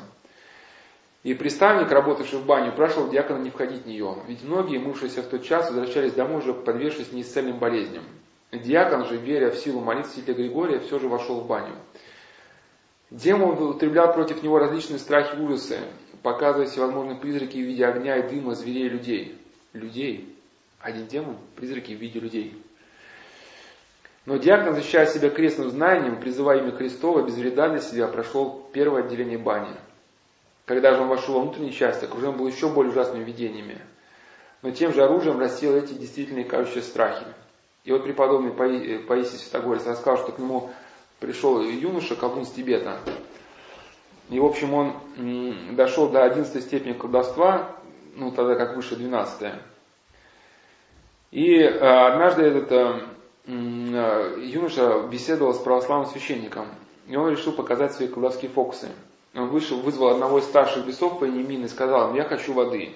И 1.23 1.33
приставник, 1.33 1.91
работавший 1.91 2.39
в 2.39 2.45
бане, 2.45 2.71
спрашивал 2.71 3.09
диакона 3.09 3.39
не 3.39 3.49
входить 3.49 3.83
в 3.83 3.87
нее, 3.87 4.15
ведь 4.27 4.43
многие, 4.43 4.77
мывшиеся 4.77 5.23
в 5.23 5.27
тот 5.27 5.43
час, 5.43 5.69
возвращались 5.69 6.13
домой 6.13 6.39
уже 6.39 6.53
подвергшись 6.53 7.11
неисцельным 7.11 7.57
болезням. 7.57 8.03
Диакон 8.51 9.05
же, 9.05 9.17
веря 9.17 9.51
в 9.51 9.57
силу 9.57 9.81
молитв 9.81 10.09
святителя 10.09 10.35
Григория, 10.35 10.79
все 10.79 10.99
же 10.99 11.09
вошел 11.09 11.41
в 11.41 11.47
баню. 11.47 11.75
Демон 13.09 13.51
употреблял 13.51 14.13
против 14.13 14.43
него 14.43 14.59
различные 14.59 14.99
страхи 14.99 15.35
и 15.35 15.39
ужасы, 15.39 15.79
показывая 16.23 16.67
всевозможные 16.67 17.17
призраки 17.17 17.57
в 17.57 17.61
виде 17.61 17.85
огня 17.85 18.17
и 18.17 18.29
дыма, 18.29 18.53
зверей 18.53 18.85
и 18.85 18.89
людей. 18.89 19.41
Людей. 19.73 20.37
Один 20.79 21.07
демон, 21.07 21.37
призраки 21.55 21.93
в 21.93 21.99
виде 21.99 22.19
людей. 22.19 22.61
Но 24.25 24.37
диакон, 24.37 24.75
защищая 24.75 25.05
себя 25.05 25.29
крестным 25.29 25.69
знанием, 25.69 26.19
призывая 26.19 26.59
имя 26.59 26.71
Христова, 26.71 27.25
без 27.25 27.35
вреда 27.35 27.69
для 27.69 27.79
себя, 27.79 28.07
прошел 28.07 28.69
первое 28.73 29.03
отделение 29.03 29.37
бани. 29.37 29.73
Когда 30.67 30.93
же 30.93 31.01
он 31.01 31.07
вошел 31.07 31.35
во 31.35 31.41
внутреннюю 31.41 31.71
часть, 31.71 32.03
окружен 32.03 32.35
был 32.35 32.45
еще 32.45 32.67
более 32.67 32.91
ужасными 32.91 33.23
видениями. 33.23 33.79
Но 34.61 34.71
тем 34.71 34.93
же 34.93 35.01
оружием 35.01 35.39
растил 35.39 35.73
эти 35.73 35.93
действительные 35.93 36.43
кажущие 36.43 36.83
страхи. 36.83 37.25
И 37.85 37.91
вот 37.93 38.03
преподобный 38.03 38.51
Паисий 38.51 39.37
Святогорец 39.37 39.87
рассказал, 39.87 40.17
что 40.17 40.33
к 40.33 40.39
нему 40.39 40.69
пришел 41.21 41.61
юноша, 41.61 42.17
колдун 42.17 42.45
с 42.45 42.51
Тибета. 42.51 42.99
И, 44.29 44.41
в 44.41 44.45
общем, 44.45 44.73
он 44.73 45.75
дошел 45.77 46.09
до 46.09 46.25
11 46.25 46.61
степени 46.61 46.91
колдовства, 46.91 47.71
ну, 48.15 48.31
тогда 48.31 48.55
как 48.55 48.75
выше 48.75 48.97
12 48.97 49.53
И 51.31 51.59
э, 51.61 51.69
однажды 51.79 52.41
этот 52.43 52.71
э, 52.73 52.99
э, 53.45 54.41
юноша 54.41 55.07
беседовал 55.09 55.53
с 55.53 55.59
православным 55.59 56.09
священником, 56.09 56.67
и 57.07 57.15
он 57.15 57.29
решил 57.29 57.53
показать 57.53 57.93
свои 57.93 58.09
колдовские 58.09 58.51
фокусы. 58.51 58.89
Он 59.37 59.49
вышел, 59.49 59.79
вызвал 59.79 60.09
одного 60.09 60.39
из 60.39 60.45
старших 60.45 60.85
бесов 60.85 61.19
по 61.19 61.25
имени 61.25 61.43
Мин 61.43 61.65
и 61.65 61.67
сказал 61.67 62.15
я 62.15 62.23
хочу 62.23 62.53
воды. 62.53 62.91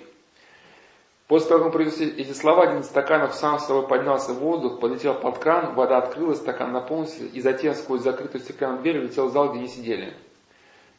После 1.28 1.50
того, 1.50 1.60
как 1.60 1.66
он 1.68 1.72
произнес 1.72 2.02
эти 2.18 2.34
слова, 2.34 2.64
один 2.64 2.82
из 2.82 2.88
стаканов 2.88 3.36
сам 3.36 3.60
с 3.60 3.68
собой 3.68 3.88
поднялся 3.88 4.34
в 4.34 4.40
воздух, 4.40 4.80
полетел 4.80 5.14
под 5.14 5.38
кран, 5.38 5.76
вода 5.76 6.00
открылась, 6.00 6.40
стакан 6.40 6.74
наполнился, 6.74 7.24
и 7.26 7.40
затем 7.42 7.76
сквозь 7.76 8.02
закрытую 8.02 8.42
стеклянную 8.42 8.82
дверь 8.82 8.98
улетел 9.00 9.28
в 9.28 9.32
зал, 9.32 9.50
где 9.50 9.60
они 9.60 9.68
сидели. 9.68 10.14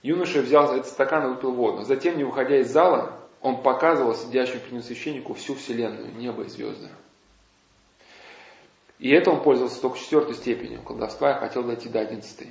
Юноша 0.03 0.41
взял 0.41 0.73
этот 0.73 0.87
стакан 0.87 1.27
и 1.27 1.35
выпил 1.35 1.53
воду. 1.53 1.83
Затем, 1.83 2.17
не 2.17 2.25
выходя 2.25 2.59
из 2.61 2.71
зала, 2.71 3.13
он 3.41 3.63
показывал 3.63 4.15
сидящему 4.15 4.61
ним 4.71 4.83
священнику 4.83 5.35
всю 5.35 5.57
вселенную, 5.57 6.15
небо 6.15 6.45
и 6.45 6.49
звезды. 6.49 6.89
И 9.01 9.11
это 9.11 9.33
он 9.33 9.43
пользовался 9.43 9.83
только 9.83 9.99
четвертой 9.99 10.37
степенью 10.37 10.81
колдовства 10.83 11.33
и 11.33 11.41
хотел 11.41 11.65
дойти 11.65 11.89
до 11.89 12.01
одиннадцатой. 12.01 12.49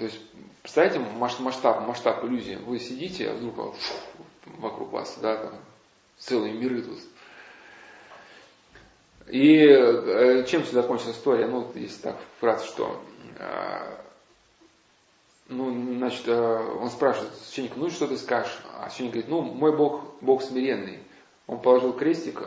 То 0.00 0.06
есть, 0.06 0.18
представляете, 0.62 0.98
масштаб, 0.98 1.86
масштаб 1.86 2.24
иллюзии. 2.24 2.54
Вы 2.54 2.78
сидите, 2.78 3.28
а 3.28 3.34
вдруг 3.34 3.76
вокруг 4.46 4.92
вас, 4.92 5.18
да, 5.20 5.36
там, 5.36 5.52
целые 6.16 6.54
миры 6.54 6.80
тут. 6.80 6.98
И 9.28 9.58
э, 9.58 10.46
чем 10.46 10.62
все 10.62 10.72
закончилась 10.72 11.16
история? 11.16 11.46
Ну, 11.48 11.70
если 11.74 12.00
так 12.00 12.16
вкратце, 12.38 12.66
что 12.66 12.98
э, 13.38 13.96
ну, 15.48 15.98
значит, 15.98 16.26
э, 16.28 16.76
он 16.80 16.88
спрашивает 16.88 17.34
священника, 17.34 17.74
ну 17.76 17.90
что 17.90 18.06
ты 18.06 18.16
скажешь? 18.16 18.58
А 18.78 18.88
священник 18.88 19.12
говорит, 19.12 19.30
ну, 19.30 19.42
мой 19.42 19.76
Бог, 19.76 20.14
Бог 20.22 20.42
смиренный. 20.42 21.00
Он 21.46 21.60
положил 21.60 21.92
крестик, 21.92 22.40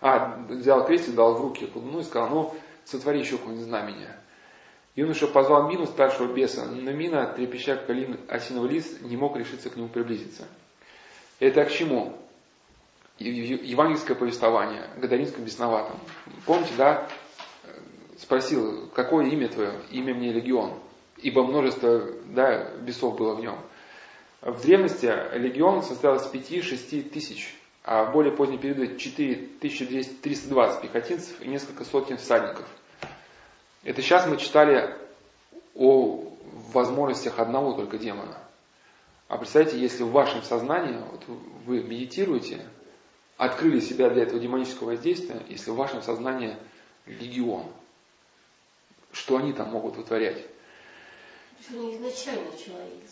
а, 0.00 0.44
взял 0.48 0.84
крестик, 0.84 1.14
дал 1.14 1.34
в 1.34 1.40
руки 1.40 1.70
ну 1.72 2.00
и 2.00 2.02
сказал, 2.02 2.30
ну, 2.30 2.54
сотвори 2.84 3.20
еще 3.20 3.38
какое-нибудь 3.38 3.66
знамение. 3.68 4.19
Юноша 4.96 5.26
позвал 5.26 5.68
Мину, 5.68 5.86
старшего 5.86 6.32
беса, 6.32 6.66
но 6.66 6.92
Мина, 6.92 7.32
трепеща 7.34 7.76
как 7.76 7.96
осиновый 8.28 8.70
лист, 8.70 9.02
не 9.02 9.16
мог 9.16 9.36
решиться 9.36 9.70
к 9.70 9.76
нему 9.76 9.88
приблизиться. 9.88 10.46
Это 11.38 11.64
к 11.64 11.70
чему? 11.70 12.16
евангельское 13.20 14.16
повествование 14.16 14.88
Гадаринском 14.96 15.44
бесноватом. 15.44 16.00
Помните, 16.46 16.72
да, 16.78 17.06
спросил, 18.18 18.88
какое 18.94 19.26
имя 19.26 19.48
твое? 19.48 19.72
Имя 19.90 20.14
мне 20.14 20.32
Легион. 20.32 20.78
Ибо 21.18 21.44
множество 21.44 22.02
да, 22.26 22.70
бесов 22.78 23.18
было 23.18 23.34
в 23.34 23.40
нем. 23.40 23.58
В 24.40 24.62
древности 24.62 25.12
легион 25.36 25.82
состоял 25.82 26.16
из 26.16 26.22
5-6 26.32 27.10
тысяч, 27.10 27.54
а 27.84 28.04
в 28.04 28.12
более 28.12 28.34
поздние 28.34 28.58
периоды 28.58 28.96
4320 28.96 30.80
пехотинцев 30.80 31.42
и 31.42 31.48
несколько 31.48 31.84
сотен 31.84 32.16
всадников. 32.16 32.66
Это 33.82 34.02
сейчас 34.02 34.26
мы 34.26 34.36
читали 34.36 34.94
о 35.74 36.24
возможностях 36.72 37.38
одного 37.38 37.72
только 37.72 37.98
демона. 37.98 38.38
А 39.28 39.38
представьте, 39.38 39.78
если 39.78 40.02
в 40.02 40.10
вашем 40.10 40.42
сознании, 40.42 41.00
вот 41.10 41.22
вы 41.64 41.82
медитируете, 41.82 42.66
открыли 43.36 43.80
себя 43.80 44.10
для 44.10 44.24
этого 44.24 44.40
демонического 44.40 44.88
воздействия, 44.88 45.40
если 45.48 45.70
в 45.70 45.76
вашем 45.76 46.02
сознании 46.02 46.56
легион, 47.06 47.66
что 49.12 49.36
они 49.36 49.52
там 49.52 49.70
могут 49.70 49.96
вытворять? 49.96 50.44
изначально 51.68 52.50
человек 52.56 53.02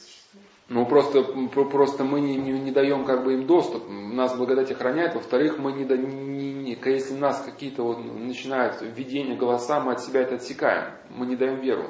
ну, 0.69 0.85
просто, 0.85 1.23
просто 1.23 2.05
мы 2.05 2.21
не, 2.21 2.37
не, 2.37 2.53
не 2.53 2.71
даем 2.71 3.07
как 3.07 3.25
бы 3.25 3.33
им 3.33 3.47
доступ. 3.47 3.89
Нас 3.89 4.37
благодать 4.37 4.71
охраняет. 4.71 5.15
Во-вторых, 5.15 5.59
мы 5.59 5.73
не, 5.73 5.85
не, 5.85 6.53
не, 6.53 6.79
если 6.85 7.15
нас 7.15 7.43
какие-то 7.43 7.83
вот 7.83 8.05
начинают 8.05 8.83
видения, 8.83 9.35
голоса, 9.35 9.81
мы 9.81 9.93
от 9.93 10.03
себя 10.03 10.21
это 10.21 10.35
отсекаем. 10.35 10.93
Мы 11.09 11.25
не 11.25 11.37
даем 11.37 11.61
веру. 11.61 11.89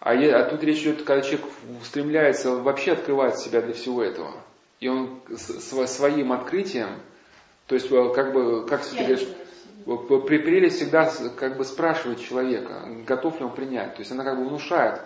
А, 0.00 0.14
я, 0.14 0.38
а 0.38 0.44
тут 0.48 0.64
речь 0.64 0.82
идет, 0.82 1.02
когда 1.02 1.22
человек 1.22 1.46
стремляется 1.82 2.56
вообще 2.56 2.92
открывать 2.92 3.38
себя 3.38 3.60
для 3.60 3.74
всего 3.74 4.02
этого. 4.02 4.32
И 4.80 4.88
он 4.88 5.20
с, 5.28 5.60
своим 5.86 6.32
открытием, 6.32 7.00
то 7.66 7.74
есть 7.74 7.90
э, 7.90 8.12
как 8.14 8.32
бы, 8.32 8.66
как 8.66 8.84
ты 8.86 8.96
говоришь, 8.96 9.26
при 9.84 10.38
прелесть 10.38 10.76
всегда 10.76 11.12
как 11.36 11.58
бы 11.58 11.64
спрашивает 11.64 12.20
человека, 12.20 12.88
готов 13.06 13.38
ли 13.38 13.44
он 13.46 13.54
принять. 13.54 13.94
То 13.94 14.00
есть 14.00 14.12
она 14.12 14.24
как 14.24 14.38
бы 14.38 14.46
внушает. 14.46 15.02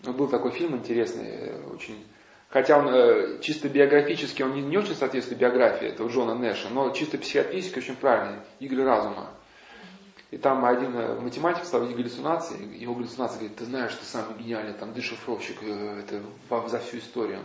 Был 0.00 0.28
такой 0.28 0.52
фильм 0.52 0.76
интересный, 0.76 1.28
э, 1.28 1.62
очень 1.74 2.04
Хотя 2.50 2.78
он 2.78 2.88
э, 2.88 3.40
чисто 3.42 3.68
биографически, 3.68 4.42
он 4.42 4.54
не, 4.54 4.62
не 4.62 4.78
очень 4.78 4.94
соответствует 4.94 5.40
биографии 5.40 5.88
этого 5.88 6.08
Джона 6.08 6.34
Нэша, 6.34 6.70
но 6.70 6.90
чисто 6.90 7.18
психиатрически 7.18 7.78
очень 7.78 7.96
правильный. 7.96 8.40
Игры 8.58 8.84
разума. 8.84 9.30
И 10.30 10.38
там 10.38 10.64
один 10.64 10.96
э, 10.96 11.20
математик 11.20 11.64
стал 11.64 11.82
видеть 11.82 11.96
галлюцинации, 11.96 12.56
его 12.78 12.94
галлюцинации 12.94 13.38
говорит, 13.38 13.56
ты 13.56 13.64
знаешь, 13.66 13.92
ты 13.92 14.04
самый 14.06 14.38
гениальный 14.38 14.72
там 14.72 14.94
дешифровщик 14.94 15.58
э, 15.60 16.00
это, 16.00 16.68
за 16.68 16.78
всю 16.78 16.98
историю. 16.98 17.44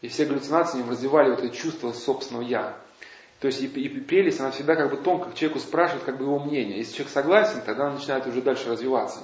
И 0.00 0.08
все 0.08 0.24
галлюцинации 0.24 0.80
им 0.80 0.90
развивали 0.90 1.30
вот 1.30 1.38
это 1.38 1.54
чувство 1.54 1.92
собственного 1.92 2.42
«я». 2.42 2.76
То 3.38 3.46
есть 3.46 3.60
и, 3.60 3.66
и 3.66 3.88
прелесть, 4.00 4.40
она 4.40 4.50
всегда 4.50 4.74
как 4.74 4.90
бы 4.90 4.96
тонко 4.96 5.36
человеку 5.36 5.60
спрашивает 5.60 6.04
как 6.04 6.18
бы 6.18 6.24
его 6.24 6.40
мнение. 6.40 6.78
Если 6.78 6.94
человек 6.94 7.12
согласен, 7.12 7.60
тогда 7.64 7.86
он 7.86 7.94
начинает 7.94 8.26
уже 8.26 8.40
дальше 8.40 8.70
развиваться. 8.70 9.20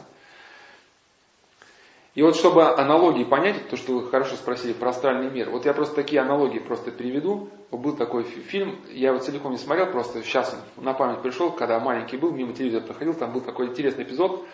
И 2.19 2.23
вот 2.23 2.35
чтобы 2.35 2.65
аналогии 2.65 3.23
понять, 3.23 3.69
то, 3.69 3.77
что 3.77 3.93
вы 3.93 4.09
хорошо 4.09 4.35
спросили 4.35 4.73
про 4.73 4.91
астральный 4.91 5.31
мир, 5.31 5.51
вот 5.51 5.67
я 5.67 5.73
просто 5.73 5.95
такие 5.95 6.21
аналогии 6.21 6.59
просто 6.59 6.91
приведу. 6.91 7.49
Был 7.71 7.95
такой 7.95 8.25
фильм, 8.25 8.81
я 8.91 9.11
его 9.11 9.21
целиком 9.21 9.53
не 9.53 9.57
смотрел, 9.57 9.87
просто 9.87 10.25
сейчас 10.25 10.61
на 10.77 10.95
память 10.95 11.23
пришел, 11.23 11.53
когда 11.53 11.79
маленький 11.79 12.17
был, 12.17 12.33
мимо 12.33 12.55
телевизора 12.55 12.83
проходил, 12.83 13.15
там 13.15 13.33
был 13.33 13.41
такой 13.41 13.69
интересный 13.69 14.03
эпизод. 14.03 14.45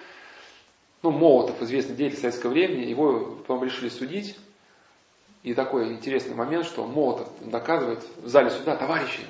Ну, 1.01 1.11
Молотов, 1.11 1.63
известный 1.63 1.97
деятель 1.97 2.19
советского 2.19 2.51
времени, 2.51 2.85
его 2.85 3.39
потом 3.47 3.65
решили 3.65 3.89
судить. 3.89 4.39
И 5.43 5.55
такой 5.55 5.95
интересный 5.95 6.35
момент, 6.35 6.67
что 6.67 6.87
Молотов 6.87 7.31
доказывает 7.41 8.05
в 8.19 8.29
зале 8.29 8.51
суда, 8.51 8.77
товарищи, 8.77 9.23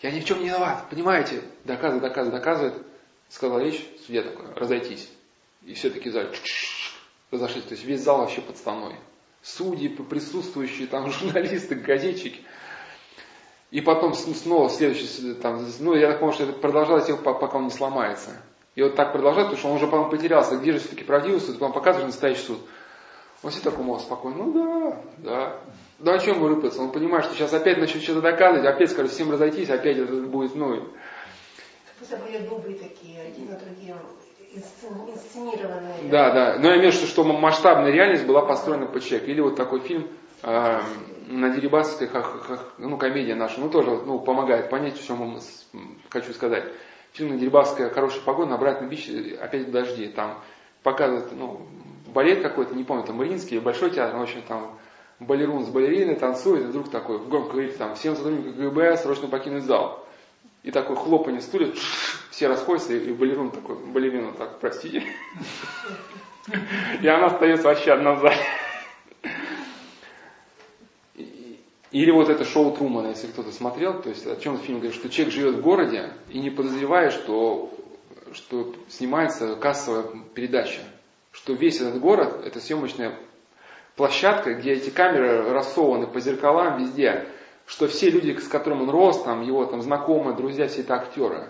я 0.00 0.10
ни 0.10 0.18
в 0.18 0.24
чем 0.24 0.40
не 0.40 0.46
виноват, 0.46 0.86
понимаете? 0.90 1.42
Доказывает, 1.64 2.02
доказывает, 2.02 2.42
доказывает. 2.42 2.74
Сказал 3.28 3.60
речь, 3.60 3.86
судья 4.04 4.24
такой, 4.24 4.46
разойтись. 4.56 5.08
И 5.62 5.74
все-таки 5.74 6.10
в 6.10 6.12
зале 6.12 6.28
разошлись. 7.32 7.64
То 7.64 7.74
есть 7.74 7.84
весь 7.84 8.02
зал 8.02 8.18
вообще 8.18 8.40
подставной. 8.40 8.94
Судьи, 9.42 9.88
присутствующие, 9.88 10.86
там 10.86 11.10
журналисты, 11.10 11.74
газетчики. 11.74 12.42
И 13.72 13.80
потом 13.80 14.12
снова 14.14 14.68
следующий, 14.68 15.32
там, 15.34 15.66
ну 15.80 15.94
я 15.94 16.08
так 16.08 16.18
понимаю, 16.18 16.34
что 16.34 16.44
это 16.44 16.52
продолжалось, 16.52 17.06
пока 17.24 17.56
он 17.56 17.64
не 17.64 17.70
сломается. 17.70 18.30
И 18.74 18.82
вот 18.82 18.96
так 18.96 19.12
продолжать, 19.12 19.44
потому 19.44 19.58
что 19.58 19.68
он 19.68 19.76
уже 19.76 19.86
потом 19.86 20.10
потерялся, 20.10 20.56
где 20.56 20.72
же 20.72 20.78
все-таки 20.78 21.04
правдивый 21.04 21.40
суд, 21.40 21.58
потом 21.58 21.72
показывает 21.72 22.08
настоящий 22.08 22.42
суд. 22.42 22.58
Он 23.42 23.50
все 23.50 23.60
такой, 23.60 23.84
мол, 23.84 23.98
спокойно, 23.98 24.44
ну 24.44 24.52
да, 24.52 25.02
да. 25.18 25.60
Да 25.98 26.14
о 26.14 26.18
чем 26.18 26.36
ему 26.36 26.48
рыпаться? 26.48 26.82
Он 26.82 26.92
понимает, 26.92 27.24
что 27.24 27.34
сейчас 27.34 27.52
опять 27.54 27.78
начнет 27.78 28.02
что-то 28.02 28.20
доказывать, 28.20 28.66
опять 28.66 28.90
скажет 28.90 29.12
всем 29.12 29.30
разойтись, 29.30 29.70
опять 29.70 29.98
это 29.98 30.12
будет, 30.14 30.54
ну... 30.54 30.88
Просто 31.98 32.16
были 32.16 32.38
добрые 32.38 32.76
такие, 32.76 33.20
один 33.20 33.50
на 33.50 33.58
другим 33.58 33.96
инсценированная. 34.54 36.10
Да, 36.10 36.30
да. 36.32 36.58
Но 36.58 36.68
я 36.68 36.76
имею 36.78 36.92
в 36.92 36.96
виду, 36.96 37.06
что 37.06 37.24
масштабная 37.24 37.90
реальность 37.90 38.26
была 38.26 38.44
построена 38.44 38.86
по 38.86 39.00
человеку. 39.00 39.30
Или 39.30 39.40
вот 39.40 39.56
такой 39.56 39.80
фильм 39.80 40.08
э, 40.42 40.80
на 41.28 41.50
Дерибасовской, 41.50 42.08
ну, 42.78 42.96
комедия 42.96 43.34
наша, 43.34 43.60
ну, 43.60 43.70
тоже 43.70 43.90
ну, 43.90 44.18
помогает 44.18 44.70
понять, 44.70 44.98
о 44.98 45.02
чем 45.02 45.38
хочу 46.10 46.32
сказать. 46.32 46.64
Фильм 47.12 47.32
на 47.32 47.38
Дерибасовской 47.38 47.90
«Хорошая 47.90 48.22
погода», 48.22 48.50
на 48.50 48.56
Обратном 48.56 48.88
бич 48.88 49.10
опять 49.40 49.70
дожди. 49.70 50.08
Там 50.08 50.38
показывают, 50.82 51.32
ну, 51.32 51.66
балет 52.06 52.42
какой-то, 52.42 52.74
не 52.74 52.84
помню, 52.84 53.04
там 53.04 53.16
Мариинский, 53.16 53.58
Большой 53.58 53.90
театр, 53.90 54.14
ну, 54.14 54.20
в 54.20 54.22
общем, 54.24 54.42
там 54.48 54.78
балерун 55.20 55.64
с 55.64 55.68
балериной 55.68 56.16
танцует, 56.16 56.64
и 56.64 56.68
вдруг 56.68 56.90
такой 56.90 57.18
громко 57.26 57.52
говорит, 57.52 57.76
там, 57.76 57.94
всем 57.94 58.16
сотрудникам 58.16 58.54
КГБ 58.54 58.96
срочно 58.96 59.28
покинуть 59.28 59.64
зал. 59.64 60.06
И 60.62 60.70
такой 60.70 60.96
хлопанье 60.96 61.40
стулья, 61.40 61.72
все 62.30 62.46
расходятся, 62.46 62.94
и 62.94 63.12
балерун 63.12 63.50
такой, 63.50 63.76
балерина 63.76 64.32
так, 64.32 64.60
простите. 64.60 65.02
И 67.00 67.08
она 67.08 67.26
остается 67.26 67.64
вообще 67.66 67.92
одна 67.92 68.14
в 68.14 68.20
зале. 68.20 68.36
Или 71.90 72.10
вот 72.10 72.30
это 72.30 72.44
шоу 72.44 72.74
Трумана, 72.74 73.08
если 73.08 73.26
кто-то 73.26 73.52
смотрел, 73.52 74.00
то 74.00 74.08
есть 74.08 74.26
о 74.26 74.36
чем 74.36 74.58
фильм 74.58 74.78
говорит, 74.78 74.94
что 74.94 75.10
человек 75.10 75.34
живет 75.34 75.54
в 75.56 75.60
городе 75.60 76.14
и 76.30 76.38
не 76.38 76.48
подозревает, 76.48 77.12
что, 77.12 77.70
что 78.32 78.74
снимается 78.88 79.56
кассовая 79.56 80.04
передача. 80.34 80.80
Что 81.32 81.52
весь 81.52 81.80
этот 81.80 82.00
город, 82.00 82.46
это 82.46 82.60
съемочная 82.60 83.18
площадка, 83.96 84.54
где 84.54 84.72
эти 84.72 84.90
камеры 84.90 85.50
рассованы 85.50 86.06
по 86.06 86.18
зеркалам 86.20 86.78
везде 86.78 87.26
что 87.66 87.88
все 87.88 88.10
люди, 88.10 88.36
с 88.38 88.48
которыми 88.48 88.82
он 88.82 88.90
рос, 88.90 89.22
там, 89.22 89.42
его 89.42 89.64
там, 89.66 89.82
знакомые, 89.82 90.36
друзья, 90.36 90.68
все 90.68 90.82
это 90.82 90.94
актеры. 90.94 91.48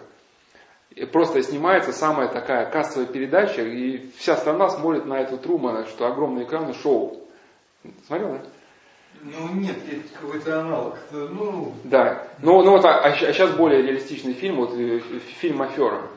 И 0.90 1.06
просто 1.06 1.42
снимается 1.42 1.92
самая 1.92 2.28
такая 2.28 2.70
кассовая 2.70 3.06
передача, 3.06 3.62
и 3.62 4.10
вся 4.18 4.36
страна 4.36 4.68
смотрит 4.68 5.06
на 5.06 5.20
эту 5.20 5.38
Трумана, 5.38 5.86
что 5.86 6.06
огромный 6.06 6.44
экран 6.44 6.70
и 6.70 6.74
шоу. 6.74 7.26
Смотрел, 8.06 8.32
да? 8.32 8.42
Ну 9.22 9.54
нет, 9.54 9.76
это 9.88 10.18
какой-то 10.20 10.60
аналог. 10.60 10.98
Ну... 11.12 11.74
Да. 11.84 12.26
Ну, 12.40 12.62
ну 12.62 12.72
вот, 12.72 12.84
а, 12.84 13.00
а 13.00 13.12
сейчас 13.12 13.52
более 13.52 13.82
реалистичный 13.82 14.32
фильм, 14.32 14.56
вот 14.56 14.74
э, 14.74 14.98
фильм 15.40 15.62
«Афера». 15.62 16.08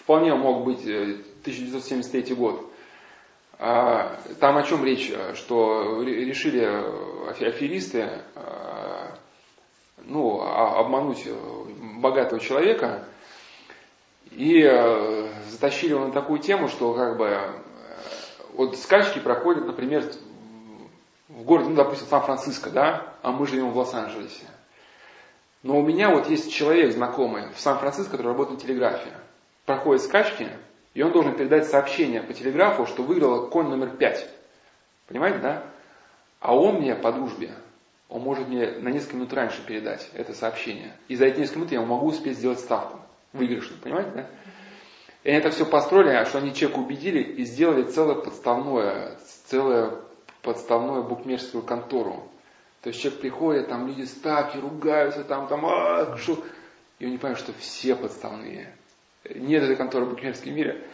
Вполне 0.00 0.34
мог 0.34 0.64
быть 0.64 0.80
1973 0.80 2.32
э, 2.32 2.34
год. 2.34 2.72
А, 3.58 4.18
там 4.40 4.56
о 4.56 4.62
чем 4.62 4.84
речь? 4.84 5.12
Что 5.34 6.02
решили 6.02 6.64
аферисты 7.44 8.22
ну, 10.06 10.40
а, 10.40 10.80
обмануть 10.80 11.26
э, 11.26 11.34
богатого 12.00 12.40
человека 12.40 13.04
и 14.30 14.62
э, 14.62 15.28
затащили 15.48 15.90
его 15.90 16.06
на 16.06 16.12
такую 16.12 16.38
тему, 16.38 16.68
что 16.68 16.94
как 16.94 17.16
бы 17.18 17.26
э, 17.26 17.50
вот 18.54 18.76
скачки 18.76 19.18
проходят, 19.18 19.66
например, 19.66 20.04
в 21.28 21.42
городе, 21.44 21.70
ну, 21.70 21.76
допустим, 21.76 22.06
Сан-Франциско, 22.06 22.70
да, 22.70 23.14
а 23.22 23.32
мы 23.32 23.46
живем 23.46 23.70
в 23.70 23.76
Лос-Анджелесе. 23.76 24.46
Но 25.62 25.78
у 25.78 25.82
меня 25.82 26.10
вот 26.10 26.28
есть 26.28 26.52
человек 26.52 26.92
знакомый 26.92 27.50
в 27.52 27.60
Сан-Франциско, 27.60 28.12
который 28.12 28.28
работает 28.28 28.60
на 28.60 28.66
телеграфе. 28.66 29.10
Проходит 29.64 30.02
скачки, 30.02 30.48
и 30.94 31.02
он 31.02 31.12
должен 31.12 31.36
передать 31.36 31.66
сообщение 31.66 32.22
по 32.22 32.32
телеграфу, 32.32 32.86
что 32.86 33.02
выиграла 33.02 33.48
конь 33.48 33.66
номер 33.66 33.96
пять. 33.96 34.28
Понимаете, 35.08 35.38
да? 35.38 35.64
А 36.40 36.54
он 36.54 36.76
мне 36.76 36.94
по 36.94 37.10
дружбе 37.10 37.52
он 38.08 38.22
может 38.22 38.48
мне 38.48 38.70
на 38.78 38.88
несколько 38.88 39.16
минут 39.16 39.32
раньше 39.32 39.64
передать 39.66 40.08
это 40.14 40.32
сообщение. 40.32 40.92
И 41.08 41.16
за 41.16 41.26
эти 41.26 41.40
несколько 41.40 41.58
минут 41.58 41.72
я 41.72 41.80
могу 41.82 42.06
успеть 42.06 42.38
сделать 42.38 42.60
ставку 42.60 43.00
выигрышную, 43.32 43.80
понимаете, 43.80 44.10
да? 44.14 44.26
И 45.24 45.30
они 45.30 45.38
это 45.38 45.50
все 45.50 45.66
построили, 45.66 46.10
а 46.10 46.24
что 46.24 46.38
они 46.38 46.54
человека 46.54 46.78
убедили 46.78 47.20
и 47.20 47.44
сделали 47.44 47.82
целое 47.82 48.14
подставное, 48.14 49.18
целое 49.46 49.98
подставное 50.42 51.02
букмекерскую 51.02 51.64
контору. 51.64 52.28
То 52.82 52.90
есть 52.90 53.00
человек 53.00 53.20
приходит, 53.20 53.68
там 53.68 53.88
люди 53.88 54.02
ставки, 54.02 54.56
ругаются, 54.58 55.24
там, 55.24 55.48
там, 55.48 55.66
а, 55.66 56.16
шо. 56.16 56.38
И 57.00 57.06
он 57.06 57.10
не 57.10 57.18
понимает, 57.18 57.38
что 57.38 57.52
все 57.58 57.96
подставные. 57.96 58.72
Нет 59.34 59.64
этой 59.64 59.74
конторы 59.74 60.04
в 60.04 60.10
букмекерском 60.10 60.54
мире. 60.54 60.86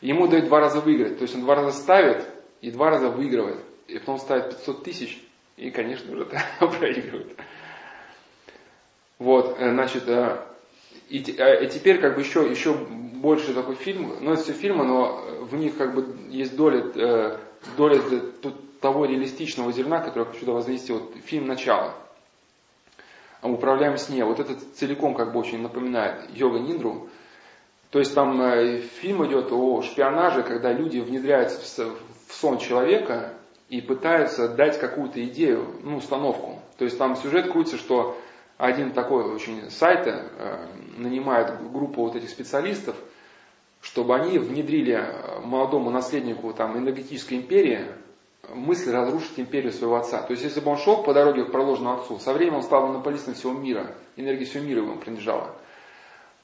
Ему 0.00 0.28
дают 0.28 0.46
два 0.46 0.60
раза 0.60 0.80
выиграть. 0.80 1.18
То 1.18 1.22
есть 1.22 1.34
он 1.34 1.40
два 1.40 1.56
раза 1.56 1.76
ставит 1.76 2.24
и 2.60 2.70
два 2.70 2.90
раза 2.90 3.08
выигрывает. 3.08 3.58
И 3.88 3.98
потом 3.98 4.18
ставит 4.18 4.50
500 4.50 4.84
тысяч, 4.84 5.20
и, 5.56 5.70
конечно 5.70 6.16
же, 6.16 6.26
проигрывают. 6.58 7.36
Вот, 9.18 9.56
э, 9.58 9.70
значит, 9.70 10.08
э, 10.08 10.38
и, 11.08 11.18
и 11.18 11.68
теперь 11.68 12.00
как 12.00 12.16
бы 12.16 12.22
еще, 12.22 12.48
еще 12.48 12.74
больше 12.74 13.54
такой 13.54 13.76
фильм, 13.76 14.16
ну 14.20 14.32
это 14.32 14.42
все 14.42 14.52
фильмы, 14.52 14.84
но 14.84 15.24
в 15.42 15.54
них 15.54 15.76
как 15.76 15.94
бы 15.94 16.16
есть 16.28 16.56
доля, 16.56 16.84
э, 16.94 17.38
доля 17.76 18.00
того 18.80 19.04
реалистичного 19.04 19.70
зерна, 19.72 20.00
которое 20.00 20.26
я 20.26 20.32
хочу 20.32 20.52
вас 20.52 20.64
завести, 20.64 20.92
вот 20.92 21.14
фильм 21.24 21.46
«Начало». 21.46 21.94
«Управляем 23.42 23.96
сне». 23.96 24.24
Вот 24.24 24.40
это 24.40 24.54
целиком 24.74 25.14
как 25.14 25.32
бы 25.32 25.38
очень 25.38 25.62
напоминает 25.62 26.28
йога 26.34 26.58
Ниндру. 26.58 27.08
То 27.90 27.98
есть 28.00 28.14
там 28.14 28.40
фильм 29.00 29.24
идет 29.26 29.52
о 29.52 29.82
шпионаже, 29.82 30.42
когда 30.42 30.72
люди 30.72 30.98
внедряются 30.98 31.84
в 32.28 32.32
сон 32.32 32.58
человека, 32.58 33.34
и 33.72 33.80
пытаются 33.80 34.48
дать 34.48 34.78
какую-то 34.78 35.24
идею, 35.24 35.66
ну, 35.82 35.96
установку. 35.96 36.58
То 36.76 36.84
есть 36.84 36.98
там 36.98 37.16
сюжет 37.16 37.50
крутится, 37.50 37.78
что 37.78 38.18
один 38.58 38.92
такой 38.92 39.24
очень 39.24 39.70
сайт 39.70 40.06
э, 40.06 40.66
нанимает 40.98 41.72
группу 41.72 42.02
вот 42.02 42.14
этих 42.14 42.28
специалистов, 42.28 42.94
чтобы 43.80 44.14
они 44.14 44.38
внедрили 44.38 45.02
молодому 45.42 45.88
наследнику 45.88 46.52
там, 46.52 46.76
энергетической 46.76 47.36
империи 47.36 47.86
мысль 48.50 48.92
разрушить 48.92 49.40
империю 49.40 49.72
своего 49.72 49.96
отца. 49.96 50.20
То 50.20 50.32
есть, 50.32 50.44
если 50.44 50.60
бы 50.60 50.70
он 50.70 50.76
шел 50.76 51.02
по 51.02 51.14
дороге 51.14 51.46
проложенному 51.46 52.02
отцу, 52.02 52.18
со 52.18 52.34
временем 52.34 52.56
он 52.56 52.62
стал 52.64 52.88
монополистом 52.88 53.32
всего 53.32 53.54
мира, 53.54 53.96
энергия 54.16 54.44
всего 54.44 54.64
мира 54.64 54.82
ему 54.82 54.98
принадлежала. 54.98 55.56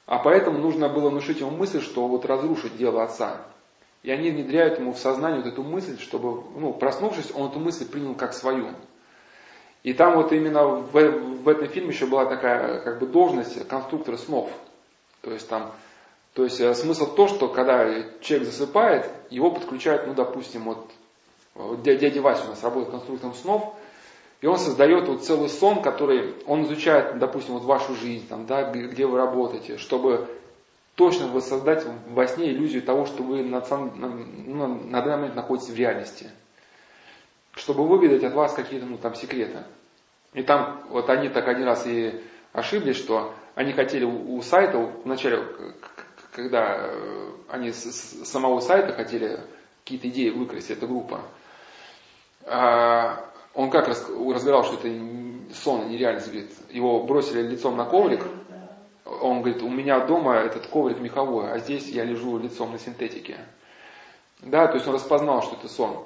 А 0.07 0.19
поэтому 0.19 0.61
нужно 0.61 0.89
было 0.89 1.11
внушить 1.11 1.41
ему 1.41 1.51
мысль, 1.51 1.83
что 1.83 2.09
вот 2.09 2.25
разрушить 2.25 2.79
дело 2.79 3.03
отца. 3.03 3.43
И 4.09 4.11
они 4.11 4.31
внедряют 4.31 4.79
ему 4.79 4.95
в 4.95 4.99
сознание 4.99 5.43
вот 5.43 5.53
эту 5.53 5.63
мысль, 5.63 6.01
чтобы, 6.01 6.43
ну, 6.59 6.73
проснувшись, 6.73 7.31
он 7.35 7.51
эту 7.51 7.59
мысль 7.59 7.87
принял 7.87 8.15
как 8.15 8.33
свою. 8.33 8.69
И 9.83 9.93
там 9.93 10.15
вот 10.15 10.33
именно 10.33 10.67
в, 10.67 10.93
в 10.93 11.47
этом 11.47 11.69
фильме 11.69 11.91
еще 11.91 12.07
была 12.07 12.25
такая 12.25 12.81
как 12.81 13.01
бы 13.01 13.07
должность 13.07 13.69
конструктора 13.69 14.17
снов. 14.17 14.51
То 15.21 15.31
есть 15.31 15.47
там, 15.47 15.73
то 16.33 16.45
есть 16.45 16.59
э, 16.59 16.75
смысл 16.75 17.15
то, 17.15 17.29
что 17.29 17.49
когда 17.49 17.85
человек 18.23 18.49
засыпает, 18.49 19.11
его 19.29 19.51
подключают, 19.51 20.07
ну, 20.07 20.15
допустим, 20.15 20.65
вот 20.65 21.83
дядя 21.83 22.23
Вася 22.23 22.47
у 22.47 22.49
нас 22.49 22.63
работает 22.63 22.91
конструктором 22.91 23.35
снов, 23.35 23.75
и 24.41 24.47
он 24.47 24.57
создает 24.57 25.07
вот 25.07 25.23
целый 25.23 25.51
сон, 25.51 25.83
который 25.83 26.35
он 26.47 26.65
изучает, 26.65 27.19
допустим, 27.19 27.59
вот 27.59 27.65
вашу 27.65 27.95
жизнь, 27.95 28.27
там, 28.27 28.47
да, 28.47 28.71
где 28.71 29.05
вы 29.05 29.19
работаете, 29.19 29.77
чтобы 29.77 30.29
точно 30.99 31.29
воссоздать 31.29 31.87
во 32.09 32.27
сне 32.27 32.51
иллюзию 32.51 32.83
того, 32.83 33.07
что 33.07 33.23
вы 33.23 33.45
на, 33.45 33.61
на, 33.61 34.09
ну, 34.09 34.67
на 34.67 35.01
данный 35.01 35.17
момент 35.17 35.37
находитесь 35.37 35.71
в 35.71 35.77
реальности. 35.77 36.29
Чтобы 37.53 37.87
выведать 37.87 38.25
от 38.25 38.35
вас 38.35 38.53
какие-то 38.53 38.85
ну, 38.85 38.99
там 38.99 39.15
секреты. 39.15 39.63
И 40.35 40.43
там 40.43 40.83
вот 40.91 41.09
они 41.09 41.29
так 41.29 41.47
один 41.47 41.65
раз 41.67 41.87
и 41.87 42.21
ошиблись, 42.53 42.97
что 42.97 43.33
они 43.55 43.73
хотели 43.75 44.05
у, 44.05 44.35
у 44.35 44.43
сайта, 44.43 44.79
вначале, 45.05 45.45
когда 46.33 46.77
э, 46.79 47.31
они 47.49 47.71
с, 47.71 47.85
с 47.85 48.29
самого 48.29 48.59
сайта 48.59 48.93
хотели 48.93 49.39
какие-то 49.85 50.09
идеи 50.09 50.31
выкрасть, 50.31 50.71
эта 50.71 50.89
группа, 50.89 51.21
а, 52.45 53.25
он 53.55 53.71
как 53.71 53.87
разбирал, 53.87 54.65
что 54.65 54.75
это 54.75 54.89
сон, 55.55 55.89
нереальность, 55.89 56.27
говорит, 56.27 56.51
его 56.71 57.05
бросили 57.05 57.43
лицом 57.43 57.77
на 57.77 57.85
коврик, 57.85 58.23
он 59.21 59.41
говорит, 59.41 59.63
у 59.63 59.69
меня 59.69 60.01
дома 60.01 60.37
этот 60.37 60.67
коврик 60.67 61.01
меховой, 61.01 61.53
а 61.53 61.59
здесь 61.59 61.89
я 61.89 62.05
лежу 62.05 62.39
лицом 62.39 62.73
на 62.73 62.79
синтетике. 62.79 63.39
Да, 64.41 64.67
то 64.67 64.75
есть 64.75 64.87
он 64.87 64.95
распознал, 64.95 65.43
что 65.43 65.57
это 65.57 65.69
сон. 65.69 66.05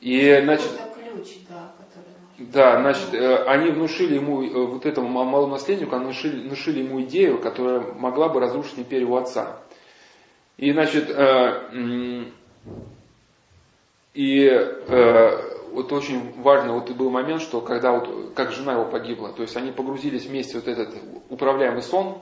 И, 0.00 0.40
значит, 0.42 0.70
ключ, 1.14 1.28
да, 1.48 1.72
который... 1.78 2.50
да, 2.50 2.80
значит, 2.80 3.14
э, 3.14 3.44
они 3.44 3.70
внушили 3.70 4.16
ему, 4.16 4.42
э, 4.42 4.66
вот 4.66 4.84
этому 4.84 5.08
малому 5.08 5.52
наследнику, 5.52 5.94
они 5.94 6.06
внушили, 6.06 6.46
внушили 6.46 6.80
ему 6.80 7.02
идею, 7.02 7.38
которая 7.38 7.80
могла 7.80 8.28
бы 8.28 8.40
разрушить 8.40 8.78
империю 8.78 9.06
его 9.06 9.18
отца. 9.18 9.58
И, 10.56 10.72
значит, 10.72 11.08
э, 11.08 12.24
и 14.14 14.46
вот 15.72 15.92
очень 15.92 16.40
важно 16.42 16.74
вот 16.74 16.90
и 16.90 16.94
был 16.94 17.10
момент, 17.10 17.42
что 17.42 17.60
когда 17.60 17.92
вот, 17.92 18.34
как 18.34 18.52
жена 18.52 18.74
его 18.74 18.84
погибла, 18.84 19.32
то 19.32 19.42
есть 19.42 19.56
они 19.56 19.70
погрузились 19.70 20.26
вместе 20.26 20.56
вот 20.56 20.68
этот 20.68 20.94
управляемый 21.28 21.82
сон, 21.82 22.18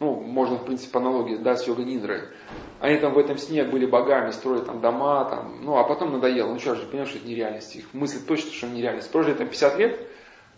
ну, 0.00 0.14
можно, 0.20 0.56
в 0.56 0.64
принципе, 0.64 0.98
аналогии, 0.98 1.36
да, 1.36 1.56
с 1.56 1.66
йога 1.66 1.84
Нидрой. 1.84 2.22
Они 2.80 2.96
там 2.98 3.14
в 3.14 3.18
этом 3.18 3.38
сне 3.38 3.64
были 3.64 3.86
богами, 3.86 4.32
строили 4.32 4.64
там 4.64 4.80
дома, 4.80 5.24
там, 5.24 5.60
ну, 5.62 5.78
а 5.78 5.84
потом 5.84 6.12
надоело. 6.12 6.52
Ну, 6.52 6.58
что 6.58 6.74
же, 6.74 6.84
понимаешь, 6.86 7.10
что 7.10 7.18
это 7.18 7.28
нереальность. 7.28 7.76
Их 7.76 7.94
мысль 7.94 8.18
точно, 8.26 8.50
что 8.50 8.66
нереальность. 8.66 9.10
Прожили 9.10 9.34
там 9.34 9.46
50 9.46 9.78
лет, 9.78 10.00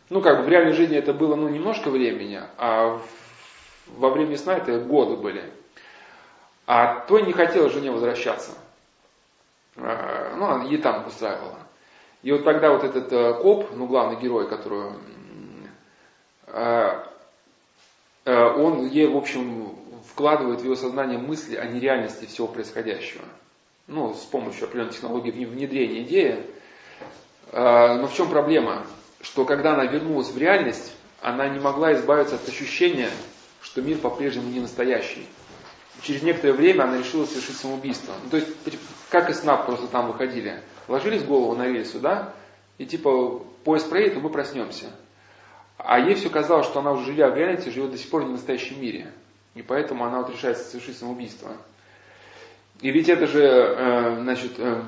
ну, 0.09 0.21
как 0.21 0.39
бы 0.39 0.45
в 0.45 0.49
реальной 0.49 0.73
жизни 0.73 0.97
это 0.97 1.13
было, 1.13 1.35
ну, 1.35 1.49
немножко 1.49 1.91
времени, 1.91 2.41
а 2.57 3.01
во 3.89 4.11
время 4.11 4.37
сна 4.37 4.57
это 4.57 4.81
годы 4.81 5.17
были. 5.17 5.45
А 6.67 7.01
той 7.01 7.23
не 7.23 7.33
хотела 7.33 7.69
жене 7.71 7.91
возвращаться. 7.91 8.53
А, 9.77 10.35
ну, 10.37 10.69
ей 10.69 10.79
там 10.79 11.07
устраивала. 11.07 11.66
И 12.23 12.33
вот 12.33 12.45
тогда 12.45 12.73
вот 12.73 12.85
этот 12.85 13.13
э, 13.13 13.35
коп, 13.35 13.71
ну 13.75 13.87
главный 13.87 14.21
герой, 14.21 14.49
который, 14.49 14.93
э, 16.47 17.05
э, 18.25 18.45
он 18.57 18.87
ей, 18.89 19.07
в 19.07 19.17
общем, 19.17 19.75
вкладывает 20.09 20.61
в 20.61 20.65
его 20.65 20.77
сознание 20.77 21.19
мысли 21.19 21.57
о 21.57 21.67
нереальности 21.67 22.25
всего 22.25 22.47
происходящего. 22.47 23.25
Ну, 23.87 24.15
с 24.15 24.25
помощью 24.25 24.65
определенной 24.65 24.93
технологии 24.93 25.45
внедрения 25.45 26.03
идеи. 26.03 26.45
Но 27.53 28.09
в 28.09 28.15
чем 28.15 28.29
проблема? 28.29 28.85
Что 29.21 29.45
когда 29.45 29.75
она 29.75 29.85
вернулась 29.85 30.31
в 30.31 30.37
реальность, 30.37 30.93
она 31.23 31.49
не 31.49 31.61
могла 31.61 31.93
избавиться 31.93 32.35
от 32.35 32.49
ощущения, 32.49 33.11
что 33.63 33.83
мир 33.83 33.99
по-прежнему 33.99 34.49
не 34.49 34.59
настоящий. 34.59 35.29
Через 36.03 36.23
некоторое 36.23 36.53
время 36.53 36.83
она 36.83 36.99
решила 36.99 37.25
совершить 37.27 37.57
самоубийство. 37.57 38.15
Ну, 38.25 38.31
то 38.31 38.37
есть, 38.37 38.49
как 39.11 39.31
и 39.31 39.35
сна 39.35 39.57
просто 39.57 39.87
там 39.87 40.09
выходили 40.09 40.63
ложились 40.89 41.25
голову 41.25 41.55
на 41.55 41.67
рельсу, 41.67 42.01
да, 42.01 42.35
и 42.79 42.87
типа 42.87 43.43
поезд 43.65 43.89
проедет, 43.89 44.17
и 44.17 44.21
мы 44.21 44.31
проснемся. 44.31 44.87
А 45.79 45.99
ей 45.99 46.15
все 46.15 46.31
казалось, 46.31 46.67
что 46.67 46.81
она 46.81 46.93
уже 46.93 47.07
живя 47.07 47.31
в 47.31 47.37
реальности, 47.37 47.69
живет 47.69 47.91
до 47.91 47.99
сих 47.99 48.11
пор 48.11 48.23
не 48.23 48.29
в 48.29 48.33
настоящем 48.33 48.81
мире. 48.81 49.13
И 49.55 49.63
поэтому 49.63 50.05
она 50.05 50.19
вот 50.19 50.31
решает 50.31 50.59
совершить 50.59 50.97
самоубийство. 50.97 51.53
И 52.81 52.91
ведь 52.91 53.09
это 53.09 53.27
же, 53.27 53.43
э, 53.43 54.21
значит, 54.21 54.53
э, 54.59 54.83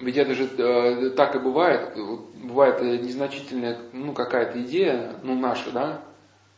ведь 0.00 0.16
это 0.16 0.34
же 0.34 0.44
э, 0.44 1.10
так 1.10 1.36
и 1.36 1.38
бывает. 1.38 1.96
Бывает 2.36 2.80
незначительная, 3.02 3.78
ну, 3.92 4.12
какая-то 4.12 4.62
идея, 4.62 5.16
ну, 5.22 5.38
наша, 5.38 5.70
да, 5.70 6.02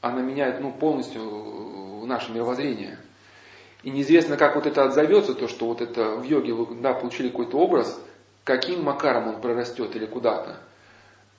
она 0.00 0.22
меняет, 0.22 0.60
ну, 0.60 0.72
полностью 0.72 2.04
наше 2.06 2.32
мировоззрение. 2.32 2.98
И 3.82 3.90
неизвестно, 3.90 4.36
как 4.36 4.54
вот 4.54 4.66
это 4.66 4.84
отзовется, 4.84 5.34
то, 5.34 5.48
что 5.48 5.66
вот 5.66 5.80
это 5.80 6.16
в 6.16 6.22
йоге 6.22 6.54
вы 6.54 6.74
да, 6.76 6.94
получили 6.94 7.28
какой-то 7.28 7.58
образ– 7.58 8.00
каким 8.44 8.84
макаром 8.84 9.28
он 9.28 9.40
прорастет 9.40 9.96
или 9.96 10.06
куда-то. 10.06 10.58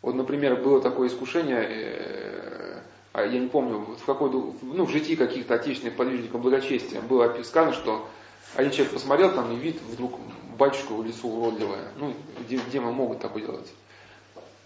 Вот, 0.01 0.15
например, 0.15 0.61
было 0.61 0.81
такое 0.81 1.07
искушение, 1.07 1.65
э, 1.67 2.79
а 3.13 3.25
я 3.25 3.39
не 3.39 3.47
помню, 3.47 3.79
в 3.79 4.05
какой 4.05 4.29
ну, 4.29 4.85
в 4.85 4.89
житии 4.89 5.15
каких-то 5.15 5.55
отечественных 5.55 5.95
подвижников 5.95 6.41
благочестия 6.41 7.01
было 7.01 7.41
сказано, 7.43 7.73
что 7.73 8.07
один 8.55 8.71
человек 8.71 8.93
посмотрел 8.93 9.33
там 9.33 9.51
и 9.53 9.55
вид 9.55 9.81
вдруг 9.81 10.19
батюшка 10.57 10.93
в 10.93 11.05
лесу 11.05 11.29
уродливое. 11.29 11.91
Ну, 11.97 12.13
мы 12.73 12.91
могут 12.91 13.19
такое 13.19 13.43
делать? 13.43 13.71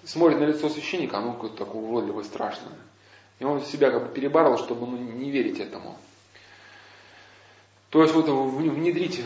Смотрит 0.04 0.40
на 0.40 0.46
лицо 0.46 0.70
священника, 0.70 1.18
оно 1.18 1.34
какое-то 1.34 1.58
такое 1.58 1.82
уродливое, 1.82 2.24
страшное. 2.24 2.74
И 3.40 3.44
он 3.44 3.62
себя 3.62 3.92
как 3.92 4.08
бы 4.08 4.14
перебарывал, 4.14 4.58
чтобы 4.58 4.88
ну, 4.88 4.98
не 4.98 5.30
верить 5.30 5.60
этому. 5.60 5.98
То 7.90 8.02
есть 8.02 8.14
вот 8.14 8.28
внедрить 8.28 9.22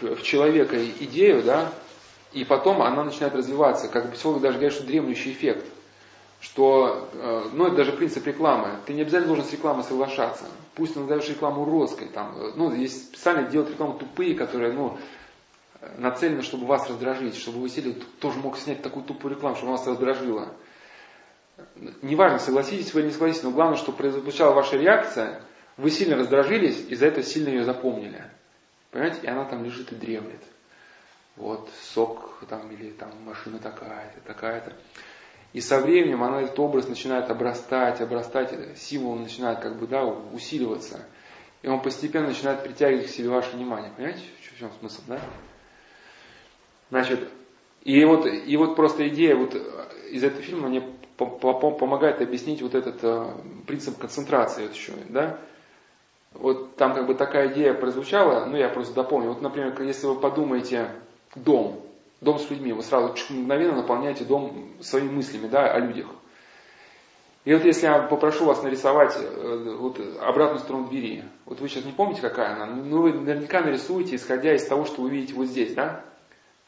в 0.00 0.22
человека 0.22 0.82
идею, 0.84 1.42
да, 1.42 1.72
и 2.34 2.44
потом 2.44 2.82
она 2.82 3.04
начинает 3.04 3.34
развиваться. 3.34 3.88
Как 3.88 4.12
психологи 4.12 4.42
даже 4.42 4.58
говорят, 4.58 4.74
что 4.74 4.84
дремлющий 4.84 5.32
эффект. 5.32 5.64
Что, 6.40 7.08
э, 7.12 7.44
ну 7.52 7.68
это 7.68 7.76
даже 7.76 7.92
принцип 7.92 8.26
рекламы. 8.26 8.80
Ты 8.84 8.92
не 8.92 9.02
обязательно 9.02 9.28
должен 9.28 9.46
с 9.46 9.52
рекламой 9.52 9.84
соглашаться. 9.84 10.44
Пусть 10.74 10.96
назовешь 10.96 11.28
рекламу 11.28 11.64
роской. 11.64 12.08
Там, 12.08 12.36
э, 12.36 12.52
ну, 12.56 12.74
есть 12.74 13.06
специально 13.06 13.44
делают 13.44 13.70
рекламу 13.70 13.94
тупые, 13.94 14.34
которые, 14.34 14.72
ну, 14.72 14.98
нацелены, 15.96 16.42
чтобы 16.42 16.66
вас 16.66 16.88
раздражить, 16.88 17.36
чтобы 17.36 17.60
вы 17.60 17.68
сели, 17.68 17.92
тоже 18.20 18.38
мог 18.40 18.58
снять 18.58 18.82
такую 18.82 19.04
тупую 19.04 19.36
рекламу, 19.36 19.54
чтобы 19.54 19.72
вас 19.72 19.86
раздражило. 19.86 20.48
Неважно, 22.02 22.40
согласитесь 22.40 22.92
вы 22.94 23.00
или 23.00 23.06
не 23.06 23.12
согласитесь, 23.12 23.44
но 23.44 23.52
главное, 23.52 23.78
что 23.78 23.92
прозвучала 23.92 24.54
ваша 24.54 24.76
реакция, 24.76 25.40
вы 25.76 25.90
сильно 25.90 26.16
раздражились, 26.16 26.84
и 26.88 26.96
за 26.96 27.06
это 27.06 27.22
сильно 27.22 27.48
ее 27.50 27.64
запомнили. 27.64 28.24
Понимаете? 28.90 29.20
И 29.22 29.26
она 29.28 29.44
там 29.44 29.64
лежит 29.64 29.92
и 29.92 29.94
дремлет 29.94 30.40
вот 31.36 31.68
сок 31.80 32.42
там 32.48 32.70
или 32.70 32.90
там 32.90 33.10
машина 33.24 33.58
такая-то, 33.58 34.20
такая-то. 34.26 34.72
И 35.52 35.60
со 35.60 35.80
временем 35.80 36.22
она, 36.22 36.42
этот 36.42 36.58
образ 36.58 36.88
начинает 36.88 37.30
обрастать, 37.30 38.00
обрастать, 38.00 38.76
символ 38.76 39.14
начинает 39.16 39.60
как 39.60 39.78
бы, 39.78 39.86
да, 39.86 40.04
усиливаться. 40.04 41.06
И 41.62 41.68
он 41.68 41.80
постепенно 41.80 42.26
начинает 42.26 42.62
притягивать 42.62 43.06
к 43.06 43.10
себе 43.10 43.28
ваше 43.28 43.56
внимание. 43.56 43.92
Понимаете, 43.96 44.20
в 44.52 44.58
чем 44.58 44.70
смысл, 44.80 45.02
да? 45.06 45.20
Значит, 46.90 47.28
и 47.82 48.04
вот, 48.04 48.26
и 48.26 48.56
вот 48.56 48.76
просто 48.76 49.08
идея 49.08 49.36
вот 49.36 49.54
из 50.10 50.24
этого 50.24 50.42
фильма 50.42 50.68
мне 50.68 50.82
помогает 51.16 52.20
объяснить 52.20 52.60
вот 52.60 52.74
этот 52.74 52.96
э, 53.02 53.32
принцип 53.66 53.98
концентрации 53.98 54.68
еще, 54.68 54.92
да? 55.08 55.38
Вот 56.32 56.74
там 56.76 56.94
как 56.94 57.06
бы 57.06 57.14
такая 57.14 57.52
идея 57.52 57.74
прозвучала, 57.74 58.44
ну 58.46 58.56
я 58.56 58.68
просто 58.68 58.94
дополню. 58.94 59.28
Вот, 59.28 59.40
например, 59.40 59.80
если 59.82 60.06
вы 60.06 60.16
подумаете, 60.16 60.90
дом, 61.34 61.80
дом 62.20 62.38
с 62.38 62.50
людьми. 62.50 62.72
Вы 62.72 62.82
сразу 62.82 63.14
мгновенно 63.30 63.76
наполняете 63.76 64.24
дом 64.24 64.70
своими 64.80 65.10
мыслями 65.10 65.48
да, 65.48 65.72
о 65.72 65.78
людях. 65.78 66.06
И 67.44 67.52
вот 67.52 67.64
если 67.64 67.86
я 67.86 67.98
попрошу 68.00 68.46
вас 68.46 68.62
нарисовать 68.62 69.14
э, 69.18 69.76
вот, 69.78 70.00
обратную 70.20 70.60
сторону 70.60 70.88
двери, 70.88 71.24
вот 71.44 71.60
вы 71.60 71.68
сейчас 71.68 71.84
не 71.84 71.92
помните, 71.92 72.22
какая 72.22 72.54
она, 72.54 72.66
ну 72.66 73.02
вы 73.02 73.12
наверняка 73.12 73.60
нарисуете, 73.60 74.16
исходя 74.16 74.54
из 74.54 74.66
того, 74.66 74.86
что 74.86 75.02
вы 75.02 75.10
видите 75.10 75.34
вот 75.34 75.46
здесь, 75.46 75.74
да? 75.74 76.02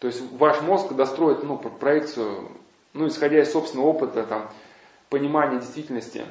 То 0.01 0.09
есть 0.09 0.21
ваш 0.33 0.61
мозг 0.61 0.93
достроит 0.93 1.43
ну, 1.43 1.57
проекцию, 1.57 2.51
ну, 2.93 3.07
исходя 3.09 3.41
из 3.41 3.51
собственного 3.51 3.87
опыта, 3.87 4.25
там, 4.25 4.51
понимания 5.09 5.59
действительности. 5.61 6.27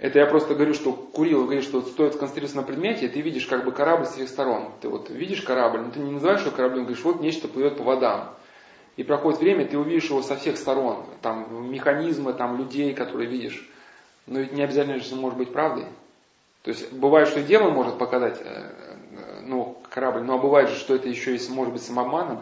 Это 0.00 0.20
я 0.20 0.26
просто 0.26 0.54
говорю, 0.54 0.74
что 0.74 0.92
Курилов 0.92 1.46
говорит, 1.46 1.64
что 1.64 1.82
стоит 1.82 2.14
сконцентрироваться 2.14 2.56
на 2.56 2.62
предмете, 2.62 3.06
и 3.06 3.08
ты 3.08 3.20
видишь 3.20 3.46
как 3.46 3.64
бы 3.64 3.72
корабль 3.72 4.06
с 4.06 4.12
всех 4.12 4.28
сторон. 4.28 4.70
Ты 4.80 4.88
вот 4.88 5.10
видишь 5.10 5.42
корабль, 5.42 5.80
но 5.80 5.90
ты 5.90 5.98
не 5.98 6.12
называешь 6.12 6.42
его 6.42 6.52
кораблем, 6.52 6.84
говоришь, 6.84 7.02
вот 7.02 7.20
нечто 7.20 7.48
плывет 7.48 7.76
по 7.76 7.82
водам. 7.82 8.30
И 8.96 9.02
проходит 9.02 9.40
время, 9.40 9.66
ты 9.66 9.76
увидишь 9.76 10.10
его 10.10 10.22
со 10.22 10.36
всех 10.36 10.56
сторон. 10.56 11.04
Там 11.20 11.68
механизмы, 11.70 12.32
там 12.32 12.58
людей, 12.58 12.94
которые 12.94 13.28
видишь. 13.28 13.68
Но 14.26 14.38
ведь 14.38 14.52
не 14.52 14.62
обязательно 14.62 15.00
же 15.00 15.16
может 15.16 15.36
быть 15.36 15.52
правдой. 15.52 15.86
То 16.62 16.70
есть 16.70 16.92
бывает, 16.92 17.28
что 17.28 17.42
дело 17.42 17.70
может 17.70 17.98
показать 17.98 18.40
э, 18.40 18.70
ну, 19.42 19.78
корабль, 19.90 20.22
но 20.22 20.38
бывает 20.38 20.68
же, 20.68 20.76
что 20.76 20.94
это 20.94 21.08
еще 21.08 21.34
и 21.34 21.50
может 21.50 21.72
быть 21.72 21.82
самообманом. 21.82 22.40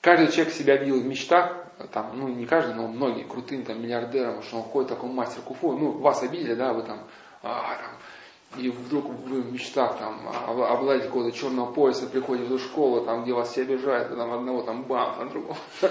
Каждый 0.00 0.30
человек 0.30 0.54
себя 0.54 0.76
видел 0.76 1.00
в 1.00 1.06
мечтах, 1.06 1.56
там, 1.92 2.12
ну 2.14 2.28
не 2.28 2.46
каждый, 2.46 2.74
но 2.74 2.88
многие 2.88 3.24
крутым 3.24 3.64
там 3.64 3.80
миллиардером, 3.82 4.42
что 4.42 4.58
он 4.58 4.62
ходит 4.64 4.90
такой 4.90 5.10
мастер 5.10 5.42
куфу, 5.42 5.72
ну 5.72 5.92
вас 5.92 6.22
обидели, 6.22 6.54
да, 6.54 6.72
вы 6.72 6.82
там, 6.82 7.00
а, 7.42 7.76
там 7.76 7.98
и 8.56 8.70
вдруг 8.70 9.04
вы 9.04 9.42
в 9.42 9.52
мечтах 9.52 9.98
там 9.98 10.26
обладаете 10.46 11.06
какого-то 11.06 11.36
черного 11.36 11.70
пояса, 11.70 12.06
приходите 12.06 12.54
в 12.54 12.58
школу, 12.58 13.04
там, 13.04 13.22
где 13.22 13.34
вас 13.34 13.50
все 13.50 13.62
обижают, 13.62 14.16
там 14.16 14.32
одного 14.32 14.62
там 14.62 14.84
бам, 14.84 15.16
там 15.18 15.28
другого. 15.28 15.58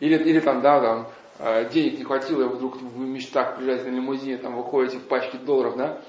Или, 0.00 0.16
или 0.16 0.40
там, 0.40 0.60
да, 0.60 0.80
там, 0.80 1.06
а, 1.38 1.64
денег 1.64 1.98
не 1.98 2.04
хватило, 2.04 2.42
и 2.42 2.48
вдруг 2.48 2.76
в 2.76 2.98
мечтах 2.98 3.56
приезжаете 3.56 3.90
на 3.90 3.96
лимузине, 3.96 4.36
там 4.36 4.56
выходите 4.56 4.98
в 4.98 5.06
пачке 5.08 5.38
долларов, 5.38 5.76
да. 5.76 6.02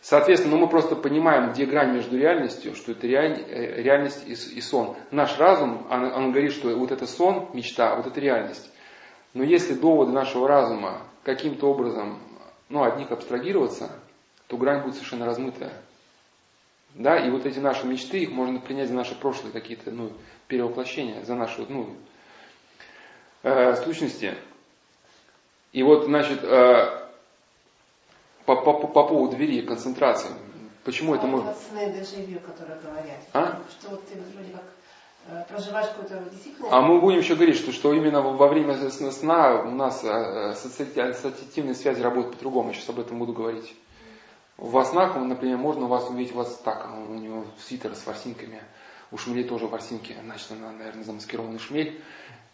Соответственно, 0.00 0.56
ну, 0.56 0.62
мы 0.62 0.68
просто 0.68 0.94
понимаем, 0.94 1.52
где 1.52 1.66
грань 1.66 1.94
между 1.94 2.16
реальностью, 2.16 2.74
что 2.76 2.92
это 2.92 3.06
реаль, 3.06 3.42
э, 3.48 3.82
реальность 3.82 4.24
и, 4.26 4.32
и 4.32 4.60
сон. 4.60 4.96
Наш 5.10 5.36
разум, 5.38 5.86
он, 5.90 6.04
он 6.12 6.30
говорит, 6.30 6.52
что 6.52 6.74
вот 6.76 6.92
это 6.92 7.06
сон, 7.06 7.48
мечта, 7.52 7.96
вот 7.96 8.06
это 8.06 8.20
реальность. 8.20 8.70
Но 9.34 9.42
если 9.42 9.74
доводы 9.74 10.12
нашего 10.12 10.46
разума 10.46 11.02
каким-то 11.24 11.68
образом, 11.68 12.20
ну, 12.68 12.84
от 12.84 12.96
них 12.96 13.10
абстрагироваться, 13.10 13.90
то 14.46 14.56
грань 14.56 14.82
будет 14.82 14.94
совершенно 14.94 15.26
размытая. 15.26 15.72
Да, 16.94 17.16
и 17.16 17.30
вот 17.30 17.44
эти 17.44 17.58
наши 17.58 17.86
мечты, 17.86 18.18
их 18.18 18.30
можно 18.30 18.60
принять 18.60 18.88
за 18.88 18.94
наши 18.94 19.14
прошлые 19.14 19.52
какие-то, 19.52 19.90
ну, 19.90 20.12
перевоплощения, 20.46 21.22
за 21.24 21.34
наши, 21.34 21.66
ну, 21.68 21.94
э, 23.42 23.74
сущности. 23.82 24.34
И 25.72 25.82
вот, 25.82 26.04
значит, 26.04 26.42
э, 26.42 26.97
по, 28.56 28.72
по, 28.72 28.86
по 28.86 29.04
поводу 29.04 29.36
двери, 29.36 29.60
концентрации. 29.60 30.30
Почему 30.84 31.12
а 31.12 31.16
это 31.16 31.26
может... 31.26 31.56
сны 31.58 31.92
дежавю, 31.92 32.40
которые 32.40 32.80
говорят. 32.80 33.20
А? 33.34 33.60
Что 33.78 33.90
вот 33.90 34.06
ты 34.06 34.14
вроде 34.34 34.52
как 34.52 34.64
э, 35.28 35.44
проживаешь 35.48 35.88
какую-то 35.88 36.30
действительно... 36.30 36.68
А 36.70 36.80
мы 36.80 36.98
будем 36.98 37.18
еще 37.18 37.34
говорить, 37.34 37.56
что, 37.56 37.72
что 37.72 37.92
именно 37.92 38.22
во 38.22 38.48
время 38.48 38.74
сна 38.90 39.60
у 39.60 39.70
нас 39.70 40.02
э, 40.02 40.50
ассоциативные 40.50 41.74
связи 41.74 42.00
работают 42.00 42.36
по-другому. 42.36 42.68
Я 42.68 42.74
сейчас 42.74 42.88
об 42.88 43.00
этом 43.00 43.18
буду 43.18 43.34
говорить. 43.34 43.74
Во 44.56 44.82
снах, 44.84 45.14
например, 45.16 45.58
можно 45.58 45.84
у 45.84 45.88
вас 45.88 46.08
увидеть 46.08 46.34
вас 46.34 46.56
так, 46.64 46.88
у 47.08 47.14
него 47.14 47.44
свитер 47.60 47.94
с 47.94 48.06
ворсинками, 48.06 48.62
у 49.12 49.18
шмелей 49.18 49.44
тоже 49.44 49.66
ворсинки, 49.66 50.16
значит, 50.24 50.50
она, 50.52 50.72
наверное, 50.72 51.04
замаскированный 51.04 51.58
шмель. 51.58 52.02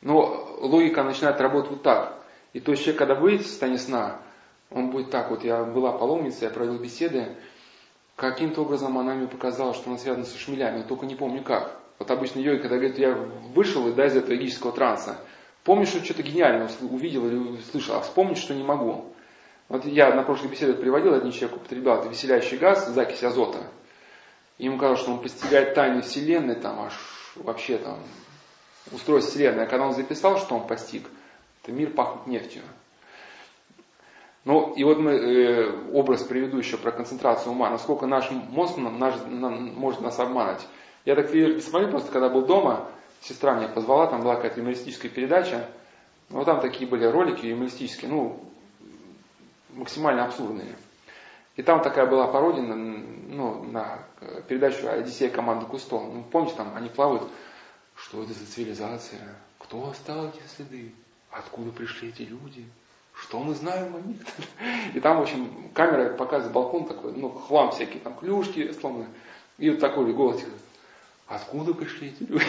Но 0.02 0.58
логика 0.60 1.04
начинает 1.04 1.40
работать 1.40 1.70
вот 1.70 1.82
так. 1.82 2.18
И 2.52 2.60
то 2.60 2.72
есть 2.72 2.82
человек, 2.82 2.98
когда 2.98 3.14
выйдет 3.14 3.46
в 3.46 3.48
состояние 3.48 3.78
сна, 3.78 4.20
он 4.74 4.90
будет 4.90 5.10
так 5.10 5.30
вот, 5.30 5.44
я 5.44 5.62
была 5.62 5.92
паломницей, 5.92 6.48
я 6.48 6.50
провел 6.50 6.78
беседы, 6.78 7.36
каким-то 8.16 8.62
образом 8.62 8.98
она 8.98 9.14
мне 9.14 9.28
показала, 9.28 9.72
что 9.72 9.88
она 9.88 9.98
связана 9.98 10.26
со 10.26 10.36
шмелями, 10.36 10.78
но 10.78 10.84
только 10.84 11.06
не 11.06 11.14
помню 11.14 11.42
как. 11.42 11.80
Вот 11.98 12.10
обычно 12.10 12.40
йоги, 12.40 12.58
когда 12.58 12.76
говорит, 12.76 12.98
я 12.98 13.12
вышел 13.54 13.90
да, 13.92 14.06
из 14.06 14.16
этого 14.16 14.32
йогического 14.32 14.72
транса, 14.72 15.16
помню, 15.62 15.86
что 15.86 16.04
что-то 16.04 16.24
гениальное 16.24 16.68
увидел 16.82 17.26
или 17.26 17.36
услышал, 17.36 17.96
а 17.96 18.00
вспомнить, 18.00 18.38
что 18.38 18.52
не 18.52 18.64
могу. 18.64 19.12
Вот 19.68 19.84
я 19.86 20.12
на 20.12 20.24
прошлой 20.24 20.48
беседе 20.48 20.74
приводил, 20.74 21.14
один 21.14 21.30
человек 21.30 21.56
употреблял 21.56 22.00
это 22.00 22.08
веселящий 22.08 22.58
газ, 22.58 22.88
закись 22.88 23.22
азота. 23.22 23.60
И 24.58 24.64
ему 24.64 24.76
казалось, 24.76 25.00
что 25.00 25.12
он 25.12 25.20
постигает 25.20 25.74
тайны 25.74 26.02
Вселенной, 26.02 26.56
там 26.56 26.80
аж 26.80 26.94
вообще 27.36 27.78
там 27.78 27.98
устройство 28.90 29.32
Вселенной. 29.32 29.64
А 29.64 29.66
когда 29.66 29.86
он 29.86 29.94
записал, 29.94 30.38
что 30.38 30.56
он 30.56 30.66
постиг, 30.66 31.08
то 31.62 31.72
мир 31.72 31.90
пахнет 31.90 32.26
нефтью. 32.26 32.62
Ну, 34.44 34.74
и 34.74 34.84
вот 34.84 34.98
мы 34.98 35.12
э, 35.12 35.90
образ 35.92 36.22
приведу 36.22 36.58
еще 36.58 36.76
про 36.76 36.92
концентрацию 36.92 37.52
ума, 37.52 37.70
насколько 37.70 38.06
наш 38.06 38.30
мозг 38.30 38.76
наш, 38.76 39.14
нам, 39.26 39.74
может 39.74 40.02
нас 40.02 40.18
обмануть. 40.18 40.60
Я 41.06 41.14
так 41.14 41.28
смотрю, 41.28 41.88
просто 41.90 42.12
когда 42.12 42.28
был 42.28 42.44
дома, 42.44 42.90
сестра 43.22 43.54
меня 43.54 43.68
позвала, 43.68 44.06
там 44.06 44.20
была 44.20 44.36
какая-то 44.36 44.60
юмористическая 44.60 45.10
передача, 45.10 45.66
ну, 46.28 46.44
там 46.44 46.60
такие 46.60 46.88
были 46.88 47.04
ролики 47.04 47.46
юмористические, 47.46 48.10
ну, 48.10 48.40
максимально 49.70 50.24
абсурдные. 50.24 50.76
И 51.56 51.62
там 51.62 51.82
такая 51.82 52.06
была 52.06 52.26
пародия 52.26 52.62
на, 52.62 52.74
ну, 52.74 53.62
на 53.64 54.00
передачу 54.48 54.88
«Одиссея 54.88 55.30
команды 55.30 55.66
Кусто». 55.66 56.00
Ну, 56.00 56.24
помните, 56.30 56.56
там 56.56 56.74
они 56.74 56.88
плавают. 56.88 57.22
Что 57.94 58.24
это 58.24 58.32
за 58.32 58.44
цивилизация? 58.44 59.36
Кто 59.58 59.88
оставил 59.88 60.28
эти 60.30 60.42
следы? 60.48 60.92
Откуда 61.30 61.70
пришли 61.70 62.08
эти 62.08 62.22
люди? 62.22 62.66
Что 63.24 63.38
мы 63.38 63.54
знаем 63.54 63.96
о 63.96 64.00
них? 64.06 64.20
И 64.92 65.00
там, 65.00 65.18
в 65.18 65.22
общем, 65.22 65.48
камера 65.72 66.10
показывает 66.10 66.52
балкон 66.52 66.84
такой, 66.84 67.14
ну, 67.16 67.30
хлам 67.30 67.70
всякий, 67.70 67.98
там 67.98 68.14
клюшки 68.14 68.72
сломаны. 68.72 69.06
И 69.56 69.70
вот 69.70 69.80
такой 69.80 70.12
голос, 70.12 70.42
откуда 71.26 71.72
пришли 71.72 72.08
эти 72.08 72.22
люди? 72.28 72.44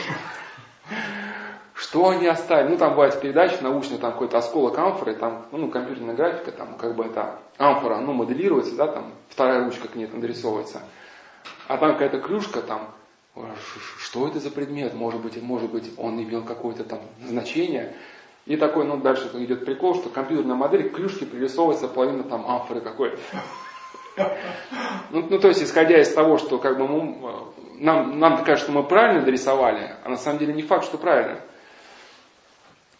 Что 1.74 2.10
они 2.10 2.28
оставили? 2.28 2.72
Ну, 2.72 2.78
там 2.78 2.92
бывает 2.92 3.20
передача 3.22 3.64
научная, 3.64 4.00
там 4.00 4.12
какой-то 4.12 4.38
осколок 4.38 4.78
амфоры, 4.78 5.16
там, 5.16 5.46
ну, 5.52 5.70
компьютерная 5.70 6.14
графика, 6.14 6.52
там, 6.52 6.76
как 6.76 6.96
бы 6.96 7.06
это 7.06 7.40
амфора, 7.58 8.00
ну, 8.00 8.12
моделируется, 8.12 8.76
да, 8.76 8.88
там, 8.88 9.14
вторая 9.30 9.64
ручка 9.64 9.88
к 9.88 9.96
ней 9.96 10.08
там 10.08 10.20
дорисовывается. 10.20 10.82
А 11.70 11.78
там 11.78 11.94
какая-то 11.94 12.20
клюшка, 12.20 12.62
там, 12.62 12.94
что 13.98 14.28
это 14.28 14.42
за 14.42 14.52
предмет? 14.52 14.94
Может 14.94 15.22
быть, 15.22 15.42
может 15.42 15.72
быть, 15.72 15.90
он 15.98 16.22
имел 16.22 16.44
какое-то 16.44 16.84
там 16.84 17.00
значение. 17.26 17.96
И 18.46 18.58
такой, 18.58 18.86
ну, 18.86 18.98
дальше 18.98 19.30
идет 19.34 19.66
прикол, 19.66 19.96
что 19.96 20.10
компьютерная 20.10 20.56
модель, 20.56 20.90
клюшки 20.90 21.26
пририсовывается 21.26 21.88
половина 21.88 22.24
там 22.24 22.48
амфоры 22.48 22.82
какой-то. 22.82 23.18
Ну, 25.10 25.28
ну, 25.30 25.40
то 25.40 25.50
есть, 25.50 25.64
исходя 25.64 26.00
из 26.00 26.14
того, 26.14 26.38
что 26.38 26.58
как 26.58 26.78
бы 26.78 26.88
мы, 26.88 27.54
нам, 27.80 28.20
нам 28.20 28.44
кажется, 28.44 28.66
что 28.66 28.72
мы 28.72 28.84
правильно 28.84 29.26
дорисовали, 29.26 29.96
а 30.04 30.10
на 30.10 30.16
самом 30.16 30.40
деле 30.40 30.54
не 30.54 30.62
факт, 30.62 30.86
что 30.86 30.98
правильно. 30.98 31.42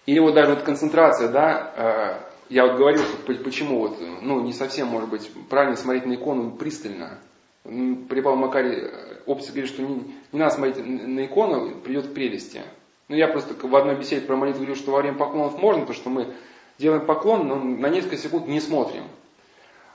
Или 0.06 0.20
вот 0.20 0.34
даже 0.34 0.56
вот 0.56 0.64
концентрация, 0.64 1.30
да, 1.30 1.74
э, 1.76 2.54
я 2.54 2.68
вот 2.68 2.78
говорил, 2.78 3.04
что 3.04 3.18
почему 3.44 3.80
вот, 3.80 3.98
ну, 4.22 4.42
не 4.42 4.54
совсем, 4.54 4.88
может 4.88 5.10
быть, 5.10 5.32
правильно 5.50 5.78
смотреть 5.78 6.06
на 6.06 6.16
икону 6.16 6.52
пристально. 6.52 7.20
При 7.64 8.22
Павле 8.22 8.40
Макаре 8.40 8.78
э, 8.78 9.22
опция 9.26 9.54
говорит, 9.54 9.72
что 9.72 9.82
не, 9.82 10.16
не 10.32 10.40
надо 10.40 10.56
смотреть 10.56 10.86
на 10.86 11.26
икону, 11.26 11.80
придет 11.82 12.08
к 12.08 12.14
прелести. 12.14 12.62
Ну, 13.08 13.16
я 13.16 13.28
просто 13.28 13.54
в 13.68 13.76
одной 13.76 13.96
беседе 13.96 14.26
про 14.26 14.36
молитву 14.36 14.62
говорю, 14.62 14.76
что 14.76 14.92
во 14.92 15.02
время 15.02 15.18
поклонов 15.18 15.60
можно, 15.60 15.82
потому 15.82 15.96
что 15.98 16.10
мы 16.10 16.34
делаем 16.78 17.06
поклон, 17.06 17.48
но 17.48 17.56
на 17.56 17.88
несколько 17.88 18.18
секунд 18.18 18.48
не 18.48 18.60
смотрим. 18.60 19.04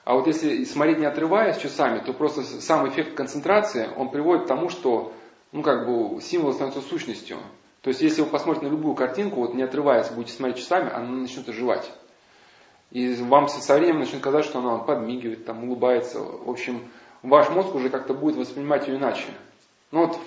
А 0.04 0.14
вот 0.14 0.26
если 0.26 0.64
смотреть 0.64 0.98
не 0.98 1.06
отрываясь 1.06 1.58
часами, 1.58 1.98
то 1.98 2.12
просто 2.12 2.42
сам 2.42 2.88
эффект 2.88 3.14
концентрации, 3.14 3.88
он 3.96 4.10
приводит 4.10 4.44
к 4.44 4.48
тому, 4.48 4.68
что 4.68 5.12
ну, 5.52 5.62
как 5.62 5.86
бы, 5.86 6.20
символ 6.20 6.52
становится 6.52 6.80
сущностью. 6.88 7.38
То 7.82 7.88
есть, 7.88 8.00
если 8.02 8.22
вы 8.22 8.28
посмотрите 8.28 8.66
на 8.66 8.70
любую 8.70 8.94
картинку, 8.94 9.40
вот 9.40 9.54
не 9.54 9.62
отрываясь, 9.62 10.10
будете 10.10 10.34
смотреть 10.34 10.58
часами, 10.58 10.92
она 10.92 11.08
начнет 11.08 11.48
оживать. 11.48 11.90
И 12.90 13.14
вам 13.14 13.48
со 13.48 13.74
временем 13.74 14.00
начнет 14.00 14.20
казаться, 14.20 14.50
что 14.50 14.58
она 14.58 14.78
подмигивает, 14.78 15.44
там, 15.44 15.64
улыбается. 15.64 16.20
В 16.20 16.48
общем, 16.48 16.88
ваш 17.22 17.48
мозг 17.50 17.74
уже 17.74 17.88
как-то 17.88 18.14
будет 18.14 18.36
воспринимать 18.36 18.86
ее 18.86 18.96
иначе. 18.96 19.26
Ну 19.92 20.06
вот, 20.06 20.18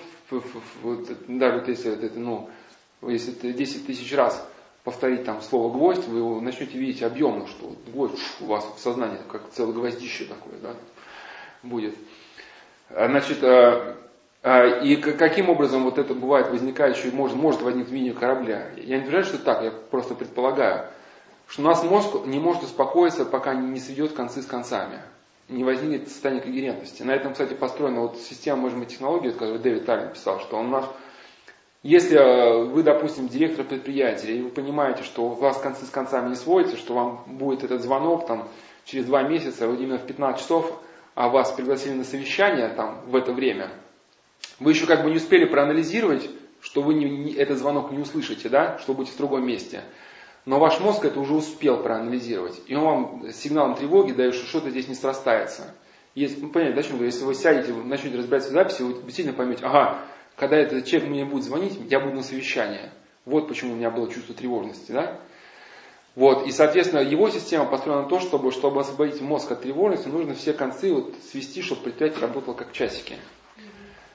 вот 0.82 1.08
даже 1.28 1.58
вот 1.58 1.68
если 1.68 1.92
это, 1.92 2.18
ну, 2.18 2.48
если 3.02 3.32
ты 3.32 3.52
10 3.52 3.86
тысяч 3.86 4.14
раз 4.14 4.46
повторить 4.84 5.24
там 5.24 5.40
слово 5.40 5.72
гвоздь, 5.72 6.06
вы 6.06 6.18
его 6.18 6.40
начнете 6.40 6.78
видеть 6.78 7.02
объемно, 7.02 7.46
что 7.46 7.74
гвоздь 7.86 8.18
у 8.40 8.46
вас 8.46 8.64
в 8.76 8.80
сознании 8.80 9.18
как 9.28 9.50
целое 9.50 9.72
гвоздище 9.72 10.26
такое, 10.26 10.58
да, 10.62 10.74
будет. 11.62 11.94
А, 12.90 13.08
значит, 13.08 13.42
а, 13.42 13.96
а, 14.42 14.66
и 14.66 14.96
каким 14.96 15.48
образом 15.48 15.84
вот 15.84 15.96
это 15.96 16.12
бывает 16.12 16.50
возникающее, 16.50 17.12
может, 17.12 17.36
может 17.36 17.62
возникнуть 17.62 17.90
в 17.90 17.94
виде 17.94 18.12
корабля? 18.12 18.70
Я 18.76 18.98
не 18.98 19.04
утверждаю, 19.04 19.24
что 19.24 19.38
так, 19.38 19.62
я 19.62 19.70
просто 19.70 20.14
предполагаю, 20.14 20.86
что 21.48 21.62
у 21.62 21.64
нас 21.64 21.82
мозг 21.82 22.26
не 22.26 22.38
может 22.38 22.62
успокоиться, 22.62 23.24
пока 23.24 23.54
не 23.54 23.80
сведет 23.80 24.12
концы 24.12 24.42
с 24.42 24.46
концами, 24.46 25.00
не 25.48 25.64
возникнет 25.64 26.08
состояние 26.08 26.44
когерентности. 26.44 27.02
На 27.02 27.12
этом, 27.12 27.32
кстати, 27.32 27.54
построена 27.54 28.02
вот 28.02 28.18
система, 28.18 28.62
может 28.62 28.78
быть, 28.78 28.88
технологии, 28.88 29.30
которую 29.30 29.60
Дэвид 29.60 29.86
Таллин 29.86 30.10
писал, 30.10 30.40
что 30.40 30.56
он 30.56 30.70
наш 30.70 30.84
если 31.84 32.16
э, 32.16 32.64
вы, 32.64 32.82
допустим, 32.82 33.28
директор 33.28 33.62
предприятия, 33.62 34.38
и 34.38 34.40
вы 34.40 34.48
понимаете, 34.48 35.02
что 35.02 35.26
у 35.26 35.34
вас 35.34 35.58
концы 35.58 35.84
с 35.84 35.90
концами 35.90 36.30
не 36.30 36.34
сводятся, 36.34 36.78
что 36.78 36.94
вам 36.94 37.24
будет 37.26 37.62
этот 37.62 37.82
звонок 37.82 38.26
там, 38.26 38.48
через 38.86 39.04
два 39.04 39.22
месяца, 39.22 39.68
вот 39.68 39.78
именно 39.78 39.98
в 39.98 40.06
15 40.06 40.40
часов, 40.40 40.80
а 41.14 41.28
вас 41.28 41.52
пригласили 41.52 41.92
на 41.92 42.04
совещание 42.04 42.70
там, 42.70 43.02
в 43.06 43.14
это 43.14 43.34
время, 43.34 43.70
вы 44.60 44.72
еще 44.72 44.86
как 44.86 45.04
бы 45.04 45.10
не 45.10 45.16
успели 45.16 45.44
проанализировать, 45.44 46.30
что 46.62 46.80
вы 46.80 46.94
не, 46.94 47.04
не, 47.04 47.32
этот 47.34 47.58
звонок 47.58 47.92
не 47.92 47.98
услышите, 47.98 48.48
да, 48.48 48.78
что 48.78 48.94
будете 48.94 49.12
в 49.14 49.18
другом 49.18 49.46
месте. 49.46 49.82
Но 50.46 50.58
ваш 50.58 50.80
мозг 50.80 51.04
это 51.04 51.20
уже 51.20 51.34
успел 51.34 51.82
проанализировать. 51.82 52.62
И 52.66 52.74
он 52.74 52.84
вам 52.84 53.32
сигналом 53.32 53.74
тревоги 53.74 54.12
дает, 54.12 54.34
что 54.34 54.46
что-то 54.46 54.70
здесь 54.70 54.88
не 54.88 54.94
срастается. 54.94 55.74
Если, 56.14 56.40
ну, 56.40 56.48
понятно, 56.48 56.76
да, 56.76 56.82
чем 56.82 57.02
если 57.04 57.24
вы 57.24 57.34
сядете, 57.34 57.74
начнете 57.74 58.16
разбираться 58.16 58.48
в 58.48 58.52
записи, 58.52 58.82
вы 58.82 58.94
действительно 59.02 59.36
поймете, 59.36 59.66
ага, 59.66 60.00
когда 60.36 60.56
этот 60.56 60.84
человек 60.86 61.08
мне 61.08 61.24
будет 61.24 61.44
звонить, 61.44 61.78
я 61.90 62.00
буду 62.00 62.16
на 62.16 62.22
совещании. 62.22 62.90
Вот 63.24 63.48
почему 63.48 63.72
у 63.72 63.76
меня 63.76 63.90
было 63.90 64.12
чувство 64.12 64.34
тревожности, 64.34 64.92
да? 64.92 65.20
Вот, 66.14 66.46
и, 66.46 66.52
соответственно, 66.52 67.00
его 67.00 67.28
система 67.28 67.64
построена 67.64 68.02
на 68.02 68.08
то, 68.08 68.20
чтобы, 68.20 68.52
чтобы 68.52 68.80
освободить 68.80 69.20
мозг 69.20 69.50
от 69.50 69.62
тревожности, 69.62 70.08
нужно 70.08 70.34
все 70.34 70.52
концы 70.52 70.92
вот 70.92 71.12
свести, 71.28 71.60
чтобы 71.60 71.82
предприятие 71.82 72.20
работало 72.20 72.54
как 72.54 72.72
часики. 72.72 73.16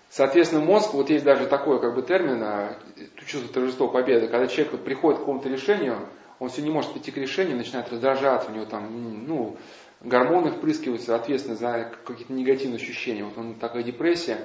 Соответственно, 0.10 0.64
мозг, 0.64 0.94
вот 0.94 1.10
есть 1.10 1.26
даже 1.26 1.46
такой 1.46 1.80
как 1.82 1.94
бы 1.94 2.02
термин, 2.02 2.42
а, 2.42 2.78
чувство 3.26 3.54
торжества 3.54 3.88
победы, 3.88 4.28
когда 4.28 4.48
человек 4.48 4.72
вот 4.72 4.84
приходит 4.84 5.18
к 5.18 5.22
какому-то 5.22 5.50
решению, 5.50 6.08
он 6.40 6.50
все 6.50 6.62
не 6.62 6.72
может 6.72 6.94
прийти 6.94 7.12
к 7.12 7.18
решению, 7.18 7.58
начинает 7.58 7.92
раздражаться, 7.92 8.50
у 8.50 8.56
него 8.56 8.66
там, 8.66 9.28
ну, 9.28 9.58
гормоны 10.02 10.52
впрыскиваются, 10.52 11.08
соответственно, 11.08 11.58
за 11.58 11.92
какие-то 12.06 12.32
негативные 12.34 12.78
ощущения. 12.78 13.26
Вот 13.26 13.38
он 13.38 13.56
такая 13.56 13.84
депрессия, 13.84 14.40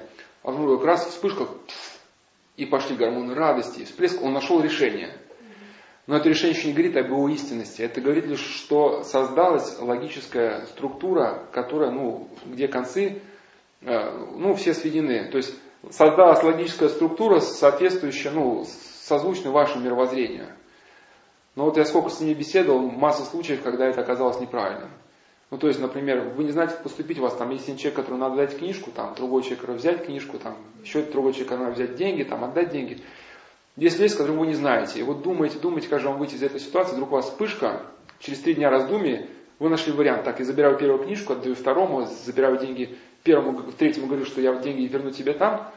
а 0.45 0.51
вдруг 0.51 0.77
как 0.77 0.87
раз 0.87 1.07
вспышка, 1.07 1.47
и 2.55 2.65
пошли 2.65 2.95
гормоны 2.95 3.33
радости, 3.33 3.83
всплеск, 3.83 4.21
он 4.21 4.33
нашел 4.33 4.61
решение. 4.61 5.17
Но 6.07 6.17
это 6.17 6.29
решение 6.29 6.55
еще 6.55 6.67
не 6.67 6.73
говорит 6.73 6.95
об 6.97 7.07
его 7.07 7.27
истинности. 7.29 7.81
Это 7.81 7.99
говорит 7.99 8.27
лишь, 8.27 8.45
что 8.45 9.03
создалась 9.03 9.79
логическая 9.79 10.67
структура, 10.67 11.47
которая, 11.51 11.89
ну, 11.89 12.29
где 12.45 12.67
концы, 12.67 13.23
э, 13.81 14.11
ну, 14.35 14.53
все 14.53 14.75
сведены. 14.75 15.31
То 15.31 15.37
есть 15.37 15.55
создалась 15.89 16.43
логическая 16.43 16.89
структура, 16.89 17.39
соответствующая, 17.39 18.29
ну, 18.29 18.65
созвучной 18.65 19.51
вашему 19.51 19.83
мировоззрению. 19.83 20.49
Но 21.55 21.65
вот 21.65 21.77
я 21.77 21.85
сколько 21.85 22.09
с 22.09 22.19
ними 22.19 22.35
беседовал, 22.35 22.81
масса 22.81 23.25
случаев, 23.25 23.63
когда 23.63 23.87
это 23.87 24.01
оказалось 24.01 24.39
неправильным. 24.39 24.91
Ну, 25.55 25.59
то 25.59 25.69
есть, 25.69 25.79
например, 25.79 26.33
вы 26.35 26.43
не 26.43 26.51
знаете, 26.51 26.73
как 26.73 26.83
поступить, 26.83 27.17
у 27.17 27.21
вас 27.21 27.33
там 27.33 27.49
есть 27.51 27.63
один 27.63 27.77
человек, 27.77 27.95
который 27.95 28.19
надо 28.19 28.35
дать 28.35 28.57
книжку, 28.57 28.91
там, 28.91 29.15
другой 29.15 29.41
человек, 29.41 29.69
взять 29.69 30.03
книжку, 30.03 30.37
там, 30.37 30.57
еще 30.83 31.01
другой 31.01 31.31
человек, 31.31 31.51
надо 31.51 31.71
взять 31.71 31.95
деньги, 31.95 32.23
там, 32.23 32.43
отдать 32.43 32.71
деньги. 32.71 33.01
Есть 33.77 33.97
вещи, 33.97 34.17
которые 34.17 34.37
вы 34.37 34.47
не 34.47 34.53
знаете. 34.53 34.99
И 34.99 35.03
вот 35.03 35.21
думаете, 35.21 35.57
думаете, 35.59 35.87
как 35.87 36.01
же 36.01 36.09
вам 36.09 36.17
выйти 36.17 36.35
из 36.35 36.43
этой 36.43 36.59
ситуации, 36.59 36.95
вдруг 36.95 37.13
у 37.13 37.15
вас 37.15 37.29
вспышка, 37.29 37.83
через 38.19 38.39
три 38.39 38.55
дня 38.55 38.69
раздумий, 38.69 39.27
вы 39.59 39.69
нашли 39.69 39.93
вариант, 39.93 40.25
так, 40.25 40.39
я 40.39 40.45
забираю 40.45 40.77
первую 40.77 41.05
книжку, 41.05 41.31
отдаю 41.31 41.55
второму, 41.55 42.05
забираю 42.25 42.57
деньги 42.57 42.97
первому, 43.23 43.61
третьему 43.71 44.07
говорю, 44.07 44.25
что 44.25 44.41
я 44.41 44.53
деньги 44.55 44.81
верну 44.87 45.11
тебе 45.11 45.31
там. 45.31 45.71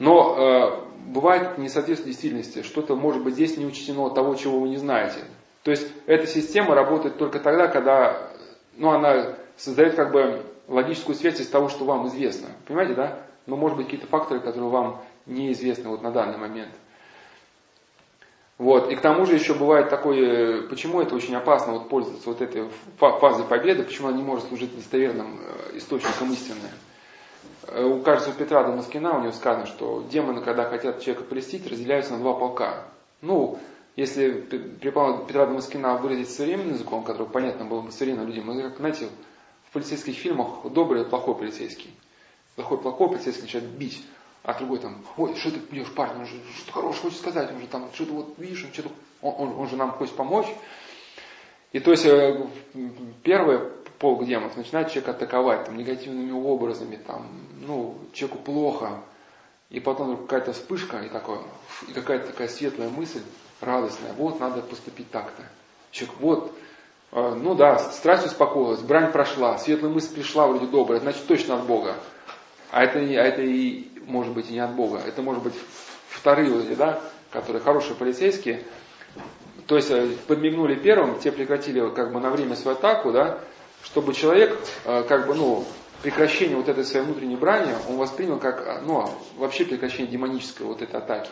Но 0.00 0.34
э, 0.36 1.12
бывает 1.12 1.58
несоответствие 1.58 2.10
действительности, 2.10 2.62
что-то 2.62 2.96
может 2.96 3.22
быть 3.22 3.34
здесь 3.34 3.56
не 3.56 3.66
учтено 3.66 4.10
того, 4.10 4.34
чего 4.34 4.58
вы 4.58 4.68
не 4.68 4.78
знаете. 4.78 5.20
То 5.62 5.70
есть 5.70 5.86
эта 6.06 6.26
система 6.26 6.74
работает 6.74 7.16
только 7.16 7.38
тогда, 7.38 7.68
когда 7.68 8.33
ну, 8.76 8.90
она 8.90 9.36
создает 9.56 9.94
как 9.94 10.12
бы 10.12 10.42
логическую 10.68 11.14
связь 11.14 11.40
из 11.40 11.48
того, 11.48 11.68
что 11.68 11.84
вам 11.84 12.08
известно. 12.08 12.48
Понимаете, 12.66 12.94
да? 12.94 13.20
Но 13.46 13.56
может 13.56 13.76
быть 13.76 13.86
какие-то 13.86 14.06
факторы, 14.06 14.40
которые 14.40 14.70
вам 14.70 15.02
неизвестны 15.26 15.90
вот 15.90 16.02
на 16.02 16.10
данный 16.10 16.38
момент. 16.38 16.72
Вот. 18.56 18.90
И 18.90 18.96
к 18.96 19.00
тому 19.00 19.26
же 19.26 19.34
еще 19.34 19.54
бывает 19.54 19.90
такое, 19.90 20.62
почему 20.68 21.00
это 21.00 21.14
очень 21.14 21.34
опасно 21.34 21.72
вот 21.72 21.88
пользоваться 21.88 22.28
вот 22.28 22.40
этой 22.40 22.68
фазой 22.98 23.44
победы, 23.46 23.82
почему 23.82 24.08
она 24.08 24.16
не 24.16 24.22
может 24.22 24.46
служить 24.46 24.74
достоверным 24.74 25.40
э, 25.40 25.76
источником 25.78 26.32
истины. 26.32 26.68
Э, 27.66 27.84
у, 27.84 28.00
кажется, 28.00 28.30
у 28.30 28.34
Петра 28.34 28.62
Дамаскина 28.62 29.18
у 29.18 29.22
него 29.22 29.32
сказано, 29.32 29.66
что 29.66 30.04
демоны, 30.10 30.40
когда 30.40 30.64
хотят 30.68 31.00
человека 31.00 31.24
полистить, 31.24 31.68
разделяются 31.68 32.12
на 32.12 32.20
два 32.20 32.34
полка. 32.34 32.84
Ну, 33.22 33.58
если 33.96 34.40
при 34.40 34.58
Петра 34.58 35.46
Дамаскина 35.46 35.96
выразить 35.96 36.30
современным 36.30 36.74
языком, 36.74 37.04
который 37.04 37.28
понятно 37.28 37.64
было 37.64 37.80
бы 37.80 37.92
современным 37.92 38.28
людям, 38.28 38.46
мы, 38.46 38.62
как, 38.62 38.78
знаете, 38.78 39.08
в 39.68 39.72
полицейских 39.72 40.16
фильмах 40.16 40.64
добрый 40.72 41.02
и 41.02 41.04
плохой 41.04 41.36
полицейский. 41.36 41.94
Плохой, 42.56 42.78
плохой 42.78 43.08
полицейский 43.08 43.44
начинает 43.44 43.70
бить. 43.70 44.04
А 44.42 44.52
другой 44.58 44.78
там, 44.78 45.02
ой, 45.16 45.34
что 45.36 45.52
ты 45.52 45.58
бьешь 45.58 45.92
парня, 45.94 46.20
он 46.20 46.26
же 46.26 46.36
что-то 46.54 46.72
хорошее 46.72 47.02
хочет 47.04 47.18
сказать, 47.18 47.50
он 47.50 47.60
же 47.60 47.66
там, 47.66 47.88
что-то 47.94 48.12
вот, 48.12 48.34
видишь, 48.36 48.64
он, 48.64 48.72
что-то, 48.74 48.90
он, 49.22 49.34
он, 49.38 49.60
он 49.60 49.68
же 49.68 49.76
нам 49.76 49.92
хочет 49.92 50.14
помочь. 50.16 50.48
И 51.72 51.80
то 51.80 51.92
есть 51.92 52.04
э, 52.04 52.46
первый 53.22 53.58
полк 53.98 54.26
демонов 54.26 54.56
начинает 54.56 54.88
человека 54.88 55.12
атаковать 55.12 55.64
там, 55.64 55.78
негативными 55.78 56.32
образами, 56.32 56.96
там, 56.96 57.26
ну, 57.66 57.96
человеку 58.12 58.42
плохо, 58.42 59.02
и 59.70 59.80
потом 59.80 60.16
какая-то 60.18 60.52
вспышка, 60.52 60.98
и, 60.98 61.08
такое, 61.08 61.40
и 61.88 61.92
какая-то 61.92 62.26
такая 62.28 62.48
светлая 62.48 62.90
мысль, 62.90 63.22
радостная, 63.60 64.12
вот 64.14 64.40
надо 64.40 64.62
поступить 64.62 65.10
так-то. 65.10 65.42
Человек, 65.90 66.16
вот, 66.20 66.52
э, 67.12 67.34
ну 67.40 67.54
да, 67.54 67.78
страсть 67.78 68.26
успокоилась, 68.26 68.80
брань 68.80 69.12
прошла, 69.12 69.58
светлая 69.58 69.92
мысль 69.92 70.14
пришла, 70.14 70.46
вроде 70.46 70.66
добрая, 70.66 71.00
значит 71.00 71.26
точно 71.26 71.56
от 71.56 71.64
Бога. 71.64 71.96
А 72.70 72.82
это, 72.82 72.98
а 72.98 73.02
это 73.02 73.42
и 73.42 73.88
может 74.06 74.34
быть 74.34 74.50
и 74.50 74.54
не 74.54 74.60
от 74.60 74.74
Бога. 74.74 75.00
Это 75.06 75.22
может 75.22 75.42
быть 75.42 75.54
вторые 76.08 76.48
люди, 76.48 76.74
да, 76.74 77.00
которые 77.30 77.62
хорошие 77.62 77.94
полицейские. 77.94 78.62
То 79.66 79.76
есть 79.76 79.90
э, 79.90 80.08
подмигнули 80.26 80.74
первым, 80.74 81.18
те 81.18 81.32
прекратили 81.32 81.88
как 81.94 82.12
бы 82.12 82.20
на 82.20 82.30
время 82.30 82.56
свою 82.56 82.76
атаку, 82.76 83.12
да, 83.12 83.38
чтобы 83.82 84.14
человек, 84.14 84.58
э, 84.84 85.04
как 85.04 85.26
бы, 85.26 85.34
ну, 85.34 85.64
прекращение 86.02 86.56
вот 86.56 86.68
этой 86.68 86.84
своей 86.84 87.06
внутренней 87.06 87.36
брани, 87.36 87.72
он 87.88 87.96
воспринял 87.96 88.38
как, 88.38 88.82
ну, 88.82 89.08
вообще 89.36 89.64
прекращение 89.64 90.10
демонической 90.10 90.66
вот 90.66 90.82
этой 90.82 90.96
атаки. 90.96 91.30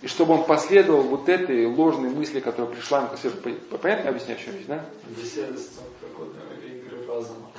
И 0.00 0.06
чтобы 0.06 0.34
он 0.34 0.44
последовал 0.44 1.02
вот 1.02 1.28
этой 1.28 1.66
ложной 1.66 2.10
мысли, 2.10 2.40
которая 2.40 2.72
пришла 2.72 3.00
ему 3.00 3.08
к 3.10 3.18
сердцу. 3.18 3.40
Понятно 3.82 4.04
я 4.04 4.10
объясняю, 4.10 4.38
что 4.38 4.52
речь, 4.52 4.66
да? 4.66 4.84
Беседа 5.08 5.58
с 5.58 5.80
или 6.62 6.78
игры 6.78 7.06
разума. 7.06 7.50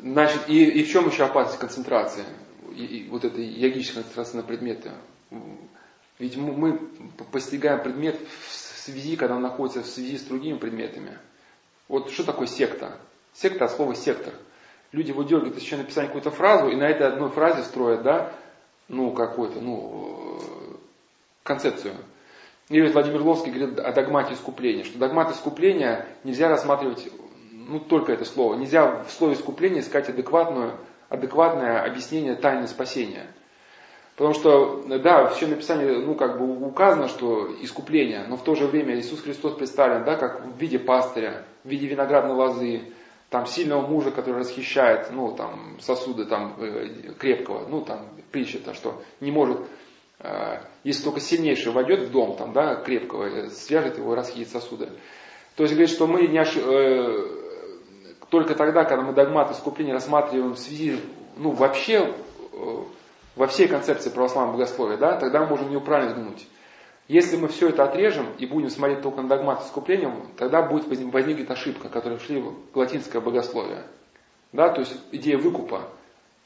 Значит, 0.00 0.48
и, 0.48 0.64
и 0.64 0.84
в 0.84 0.88
чем 0.88 1.08
еще 1.08 1.24
опасность 1.24 1.58
концентрации? 1.58 2.24
И, 2.74 2.84
и 2.84 3.08
вот 3.08 3.24
этой 3.24 3.44
йогической 3.44 4.02
концентрации 4.02 4.36
на 4.36 4.42
предметы. 4.42 4.92
Ведь 6.18 6.36
мы, 6.36 6.52
мы 6.52 6.78
постигаем 7.30 7.82
предмет 7.82 8.16
в 8.48 8.52
связи, 8.52 9.16
когда 9.16 9.36
он 9.36 9.42
находится 9.42 9.82
в 9.82 9.86
связи 9.86 10.18
с 10.18 10.22
другими 10.22 10.58
предметами. 10.58 11.18
Вот 11.88 12.10
что 12.10 12.24
такое 12.24 12.46
секта? 12.46 12.98
Секта 13.34 13.66
от 13.66 13.72
слова 13.72 13.94
сектор. 13.94 14.34
Люди 14.92 15.12
выдергивают 15.12 15.56
из 15.56 15.62
еще 15.62 15.76
написания 15.76 16.06
какую-то 16.06 16.30
фразу 16.30 16.68
и 16.68 16.76
на 16.76 16.84
этой 16.84 17.06
одной 17.06 17.30
фразе 17.30 17.62
строят, 17.62 18.02
да, 18.02 18.32
ну, 18.88 19.12
какую-то, 19.12 19.60
ну, 19.60 20.40
концепцию. 21.42 21.94
Или 22.68 22.90
Владимир 22.90 23.22
Ловский 23.22 23.52
говорит 23.52 23.78
о 23.78 23.92
догмате 23.92 24.34
искупления, 24.34 24.84
что 24.84 24.98
догмат 24.98 25.30
искупления 25.30 26.06
нельзя 26.24 26.48
рассматривать 26.48 27.08
ну, 27.52 27.80
только 27.80 28.12
это 28.12 28.24
слово. 28.24 28.54
Нельзя 28.54 29.04
в 29.04 29.10
слове 29.10 29.34
искупление 29.34 29.80
искать 29.80 30.08
адекватную, 30.08 30.72
адекватное 31.08 31.84
объяснение 31.84 32.34
тайны 32.34 32.66
спасения. 32.66 33.26
Потому 34.16 34.34
что, 34.34 34.82
да, 34.98 35.26
все 35.28 35.46
написание, 35.46 35.98
ну, 35.98 36.14
как 36.14 36.38
бы 36.38 36.66
указано, 36.66 37.08
что 37.08 37.54
искупление, 37.60 38.24
но 38.28 38.36
в 38.36 38.42
то 38.42 38.54
же 38.54 38.66
время 38.66 38.98
Иисус 38.98 39.20
Христос 39.20 39.54
представлен, 39.54 40.04
да, 40.04 40.16
как 40.16 40.42
в 40.42 40.58
виде 40.58 40.78
пастыря, 40.78 41.44
в 41.64 41.68
виде 41.68 41.86
виноградной 41.86 42.34
лозы, 42.34 42.82
там, 43.36 43.46
сильного 43.46 43.86
мужа, 43.86 44.10
который 44.12 44.38
расхищает, 44.38 45.10
ну, 45.12 45.34
там, 45.36 45.76
сосуды, 45.80 46.24
там, 46.24 46.54
э, 46.58 47.12
крепкого, 47.18 47.68
ну, 47.68 47.82
там, 47.82 48.00
притча-то, 48.32 48.72
что 48.72 49.02
не 49.20 49.30
может, 49.30 49.60
э, 50.20 50.60
если 50.84 51.04
только 51.04 51.20
сильнейший 51.20 51.70
войдет 51.70 52.08
в 52.08 52.10
дом, 52.10 52.34
там, 52.38 52.54
да, 52.54 52.76
крепкого, 52.76 53.24
э, 53.24 53.50
свяжет 53.50 53.98
его 53.98 54.14
и 54.14 54.16
расхитит 54.16 54.48
сосуды. 54.48 54.88
То 55.54 55.64
есть, 55.64 55.74
говорит, 55.74 55.94
что 55.94 56.06
мы 56.06 56.26
не 56.26 56.38
ошиб 56.38 56.64
только 58.30 58.54
тогда, 58.54 58.84
когда 58.84 59.02
мы 59.04 59.12
догмат 59.12 59.52
искупления 59.52 59.92
рассматриваем 59.92 60.54
в 60.54 60.58
связи, 60.58 60.98
ну, 61.36 61.50
вообще, 61.50 62.14
э, 62.52 62.82
во 63.36 63.46
всей 63.48 63.68
концепции 63.68 64.08
православного 64.08 64.56
богословия, 64.56 64.96
да, 64.96 65.18
тогда 65.18 65.40
мы 65.40 65.46
можем 65.46 65.70
неправильно 65.70 66.12
взглянуть. 66.12 66.46
Если 67.08 67.36
мы 67.36 67.48
все 67.48 67.68
это 67.68 67.84
отрежем 67.84 68.26
и 68.38 68.46
будем 68.46 68.68
смотреть 68.68 69.02
только 69.02 69.22
на 69.22 69.28
догмат 69.28 69.64
искупления, 69.64 70.12
тогда 70.36 70.62
будет 70.62 70.86
возникнет 70.88 71.50
ошибка, 71.50 71.88
которая 71.88 72.18
шли 72.18 72.40
в 72.40 72.76
латинское 72.76 73.20
богословие. 73.20 73.84
Да, 74.52 74.70
то 74.70 74.80
есть 74.80 74.96
идея 75.12 75.38
выкупа, 75.38 75.82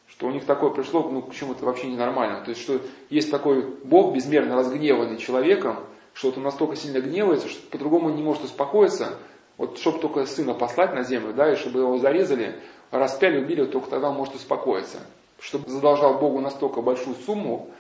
что 0.09 0.27
у 0.27 0.31
них 0.31 0.45
такое 0.45 0.71
пришло, 0.71 1.09
ну, 1.09 1.23
к 1.23 1.35
чему-то 1.35 1.65
вообще 1.65 1.87
ненормально. 1.87 2.43
То 2.45 2.51
есть, 2.51 2.61
что 2.61 2.81
есть 3.09 3.31
такой 3.31 3.63
Бог, 3.85 4.15
безмерно 4.15 4.57
разгневанный 4.57 5.17
человеком, 5.17 5.79
что 6.13 6.31
он 6.37 6.43
настолько 6.43 6.77
сильно 6.77 7.01
гневается, 7.01 7.49
что 7.49 7.63
по-другому 7.71 8.11
не 8.11 8.23
может 8.23 8.45
успокоиться, 8.45 9.19
вот 9.57 9.79
чтобы 9.79 10.01
только 10.01 10.27
сына 10.27 10.53
послать 10.53 10.95
на 10.95 11.05
землю, 11.05 11.33
да, 11.33 11.53
и 11.53 11.57
чтобы 11.57 11.81
его 11.81 11.99
зарезали, 11.99 12.61
распяли, 12.91 13.43
убили, 13.43 13.65
только 13.65 13.89
тогда 13.89 14.11
он 14.11 14.17
может 14.17 14.35
успокоиться. 14.35 14.99
Чтобы 15.39 15.71
задолжал 15.71 16.19
Богу 16.19 16.41
настолько 16.41 16.83
большую 16.83 17.17
сумму, 17.17 17.71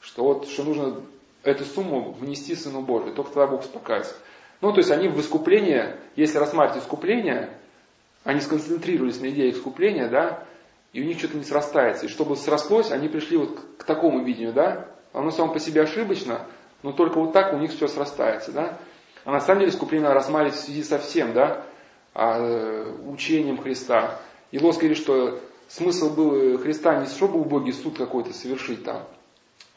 что 0.00 0.24
вот, 0.24 0.48
что 0.48 0.64
нужно 0.64 1.00
эту 1.48 1.64
сумму 1.64 2.12
внести 2.12 2.54
Сыну 2.54 2.80
Божию, 2.80 3.14
только 3.14 3.32
тогда 3.32 3.46
Бог 3.46 3.60
успокаивается. 3.60 4.14
Ну, 4.60 4.72
то 4.72 4.78
есть 4.78 4.90
они 4.90 5.08
в 5.08 5.20
искупление, 5.20 5.98
если 6.16 6.38
рассматривать 6.38 6.84
искупление, 6.84 7.50
они 8.24 8.40
сконцентрировались 8.40 9.20
на 9.20 9.30
идее 9.30 9.50
искупления, 9.50 10.08
да, 10.08 10.44
и 10.92 11.02
у 11.02 11.04
них 11.04 11.18
что-то 11.18 11.36
не 11.36 11.44
срастается. 11.44 12.06
И 12.06 12.08
чтобы 12.08 12.36
срослось, 12.36 12.90
они 12.90 13.08
пришли 13.08 13.36
вот 13.36 13.60
к, 13.78 13.84
такому 13.84 14.24
видению, 14.24 14.52
да, 14.52 14.88
оно 15.12 15.30
само 15.30 15.52
по 15.52 15.60
себе 15.60 15.82
ошибочно, 15.82 16.46
Но 16.82 16.92
только 16.92 17.18
вот 17.18 17.32
так 17.32 17.52
у 17.52 17.58
них 17.58 17.70
все 17.70 17.86
срастается, 17.86 18.52
да. 18.52 18.78
А 19.24 19.32
на 19.32 19.40
самом 19.40 19.60
деле 19.60 19.72
искупление 19.72 20.10
рассматривать 20.10 20.54
в 20.54 20.60
связи 20.60 20.82
со 20.82 20.98
всем, 20.98 21.32
да, 21.32 21.64
а, 22.14 22.38
э, 22.38 22.92
учением 23.06 23.58
Христа. 23.58 24.18
И 24.50 24.58
Лос 24.58 24.78
говорит, 24.78 24.98
что 24.98 25.40
смысл 25.68 26.14
был 26.14 26.58
Христа 26.58 26.98
не 27.00 27.06
чтобы 27.06 27.40
убогий 27.40 27.72
суд 27.72 27.98
какой-то 27.98 28.32
совершить 28.32 28.84
там, 28.84 29.06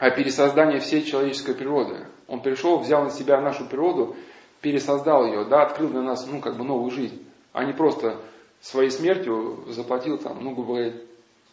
а 0.00 0.10
пересоздание 0.10 0.80
всей 0.80 1.04
человеческой 1.04 1.54
природы. 1.54 2.06
Он 2.26 2.40
пришел, 2.40 2.78
взял 2.78 3.04
на 3.04 3.10
себя 3.10 3.38
нашу 3.40 3.66
природу, 3.66 4.16
пересоздал 4.62 5.26
ее, 5.26 5.44
да, 5.44 5.62
открыл 5.62 5.90
для 5.90 6.00
нас, 6.00 6.26
ну, 6.26 6.40
как 6.40 6.56
бы 6.56 6.64
новую 6.64 6.90
жизнь, 6.90 7.22
а 7.52 7.64
не 7.64 7.74
просто 7.74 8.16
своей 8.62 8.90
смертью 8.90 9.64
заплатил 9.68 10.16
там, 10.16 10.42
ну, 10.42 10.54
грубо 10.54 10.74
говоря, 10.74 10.92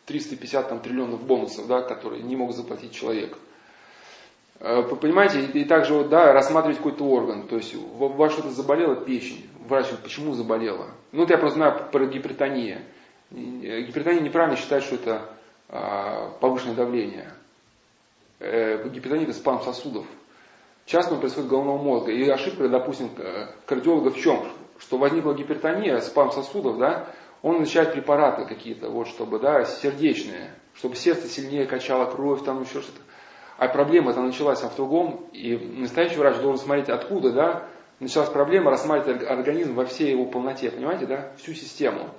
350 0.05 0.69
там, 0.69 0.79
триллионов 0.79 1.23
бонусов, 1.23 1.67
да, 1.67 1.81
которые 1.81 2.23
не 2.23 2.37
мог 2.37 2.53
заплатить 2.53 2.93
человек. 2.93 3.37
Э, 4.61 4.81
понимаете, 4.83 5.41
и 5.41 5.65
также 5.65 5.93
вот, 5.93 6.07
да, 6.07 6.31
рассматривать 6.31 6.77
какой-то 6.77 7.03
орган. 7.03 7.47
То 7.49 7.57
есть 7.57 7.75
у 7.75 8.07
вас 8.07 8.31
что-то 8.31 8.51
заболело, 8.51 8.95
печень. 8.95 9.45
Врач 9.67 9.87
почему 10.01 10.33
заболело? 10.33 10.87
Ну, 11.11 11.19
вот 11.19 11.29
я 11.29 11.37
просто 11.37 11.57
знаю 11.57 11.89
про 11.91 12.05
гипертонию. 12.05 12.79
Гипертония 13.29 14.21
неправильно 14.21 14.55
считает, 14.55 14.85
что 14.85 14.95
это 14.95 15.29
а, 15.67 16.29
повышенное 16.39 16.75
давление. 16.75 17.33
Э, 18.39 18.87
гипертония 18.89 19.23
это 19.23 19.33
спам 19.33 19.61
сосудов. 19.61 20.05
Часто 20.85 21.15
он 21.15 21.19
происходит 21.19 21.49
головного 21.49 21.81
мозга. 21.81 22.11
И 22.11 22.29
ошибка, 22.29 22.69
допустим, 22.69 23.09
кардиолога 23.65 24.11
в 24.11 24.17
чем? 24.17 24.47
Что 24.77 24.97
возникла 24.97 25.33
гипертония, 25.33 25.99
спам 25.99 26.31
сосудов, 26.31 26.77
да, 26.77 27.07
он 27.41 27.59
назначает 27.59 27.93
препараты 27.93 28.45
какие-то, 28.45 28.89
вот, 28.89 29.07
чтобы, 29.07 29.39
да, 29.39 29.63
сердечные, 29.65 30.51
чтобы 30.75 30.95
сердце 30.95 31.27
сильнее 31.27 31.65
качало 31.65 32.09
кровь, 32.09 32.43
там 32.43 32.61
еще 32.61 32.81
что-то. 32.81 32.99
А 33.57 33.67
проблема 33.67 34.11
это 34.11 34.21
началась 34.21 34.61
в 34.61 34.75
другом, 34.75 35.27
и 35.33 35.57
настоящий 35.57 36.17
врач 36.17 36.37
должен 36.37 36.63
смотреть 36.63 36.89
откуда, 36.89 37.31
да, 37.31 37.67
началась 37.99 38.29
проблема, 38.29 38.69
рассматривать 38.69 39.23
организм 39.27 39.73
во 39.73 39.85
всей 39.85 40.11
его 40.11 40.25
полноте, 40.25 40.69
понимаете, 40.69 41.07
да, 41.07 41.31
всю 41.37 41.53
систему. 41.53 42.11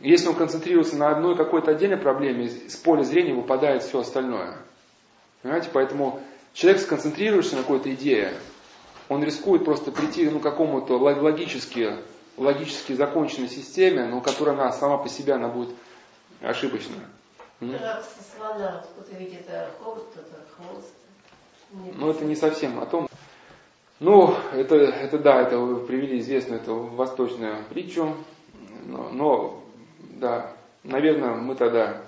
Если 0.00 0.28
он 0.28 0.34
концентрируется 0.34 0.96
на 0.96 1.08
одной 1.08 1.36
какой-то 1.36 1.70
отдельной 1.70 1.96
проблеме, 1.96 2.48
с 2.48 2.76
поля 2.76 3.02
зрения 3.02 3.32
выпадает 3.32 3.82
все 3.82 4.00
остальное. 4.00 4.58
Понимаете, 5.42 5.70
поэтому 5.72 6.20
человек, 6.52 6.80
сконцентрируешься 6.80 7.56
на 7.56 7.62
какой-то 7.62 7.92
идее, 7.94 8.34
он 9.08 9.22
рискует 9.22 9.64
просто 9.64 9.92
прийти 9.92 10.28
ну, 10.28 10.40
к 10.40 10.42
какому-то 10.42 10.98
логически, 10.98 11.96
логически 12.36 12.94
законченной 12.94 13.48
системе, 13.48 14.06
но 14.06 14.20
которая 14.20 14.56
она 14.56 14.72
сама 14.72 14.98
по 14.98 15.08
себе 15.08 15.34
она 15.34 15.48
будет 15.48 15.70
слона, 18.36 18.84
хвост. 20.56 20.92
Ну, 21.70 22.10
это 22.10 22.24
не 22.24 22.36
совсем 22.36 22.78
о 22.80 22.86
том. 22.86 23.08
Ну, 23.98 24.34
это, 24.52 24.74
это 24.76 25.18
да, 25.18 25.40
это 25.40 25.58
вы 25.58 25.86
привели 25.86 26.18
известную 26.18 26.60
эту 26.60 26.76
восточную 26.76 27.64
притчу, 27.64 28.14
но, 28.84 29.08
но 29.08 29.64
да, 29.98 30.52
наверное, 30.82 31.34
мы 31.34 31.54
тогда 31.54 32.02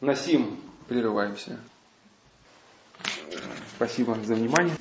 на 0.00 0.14
сим 0.14 0.58
прерываемся. 0.88 1.58
Спасибо 3.76 4.16
за 4.24 4.34
внимание. 4.34 4.74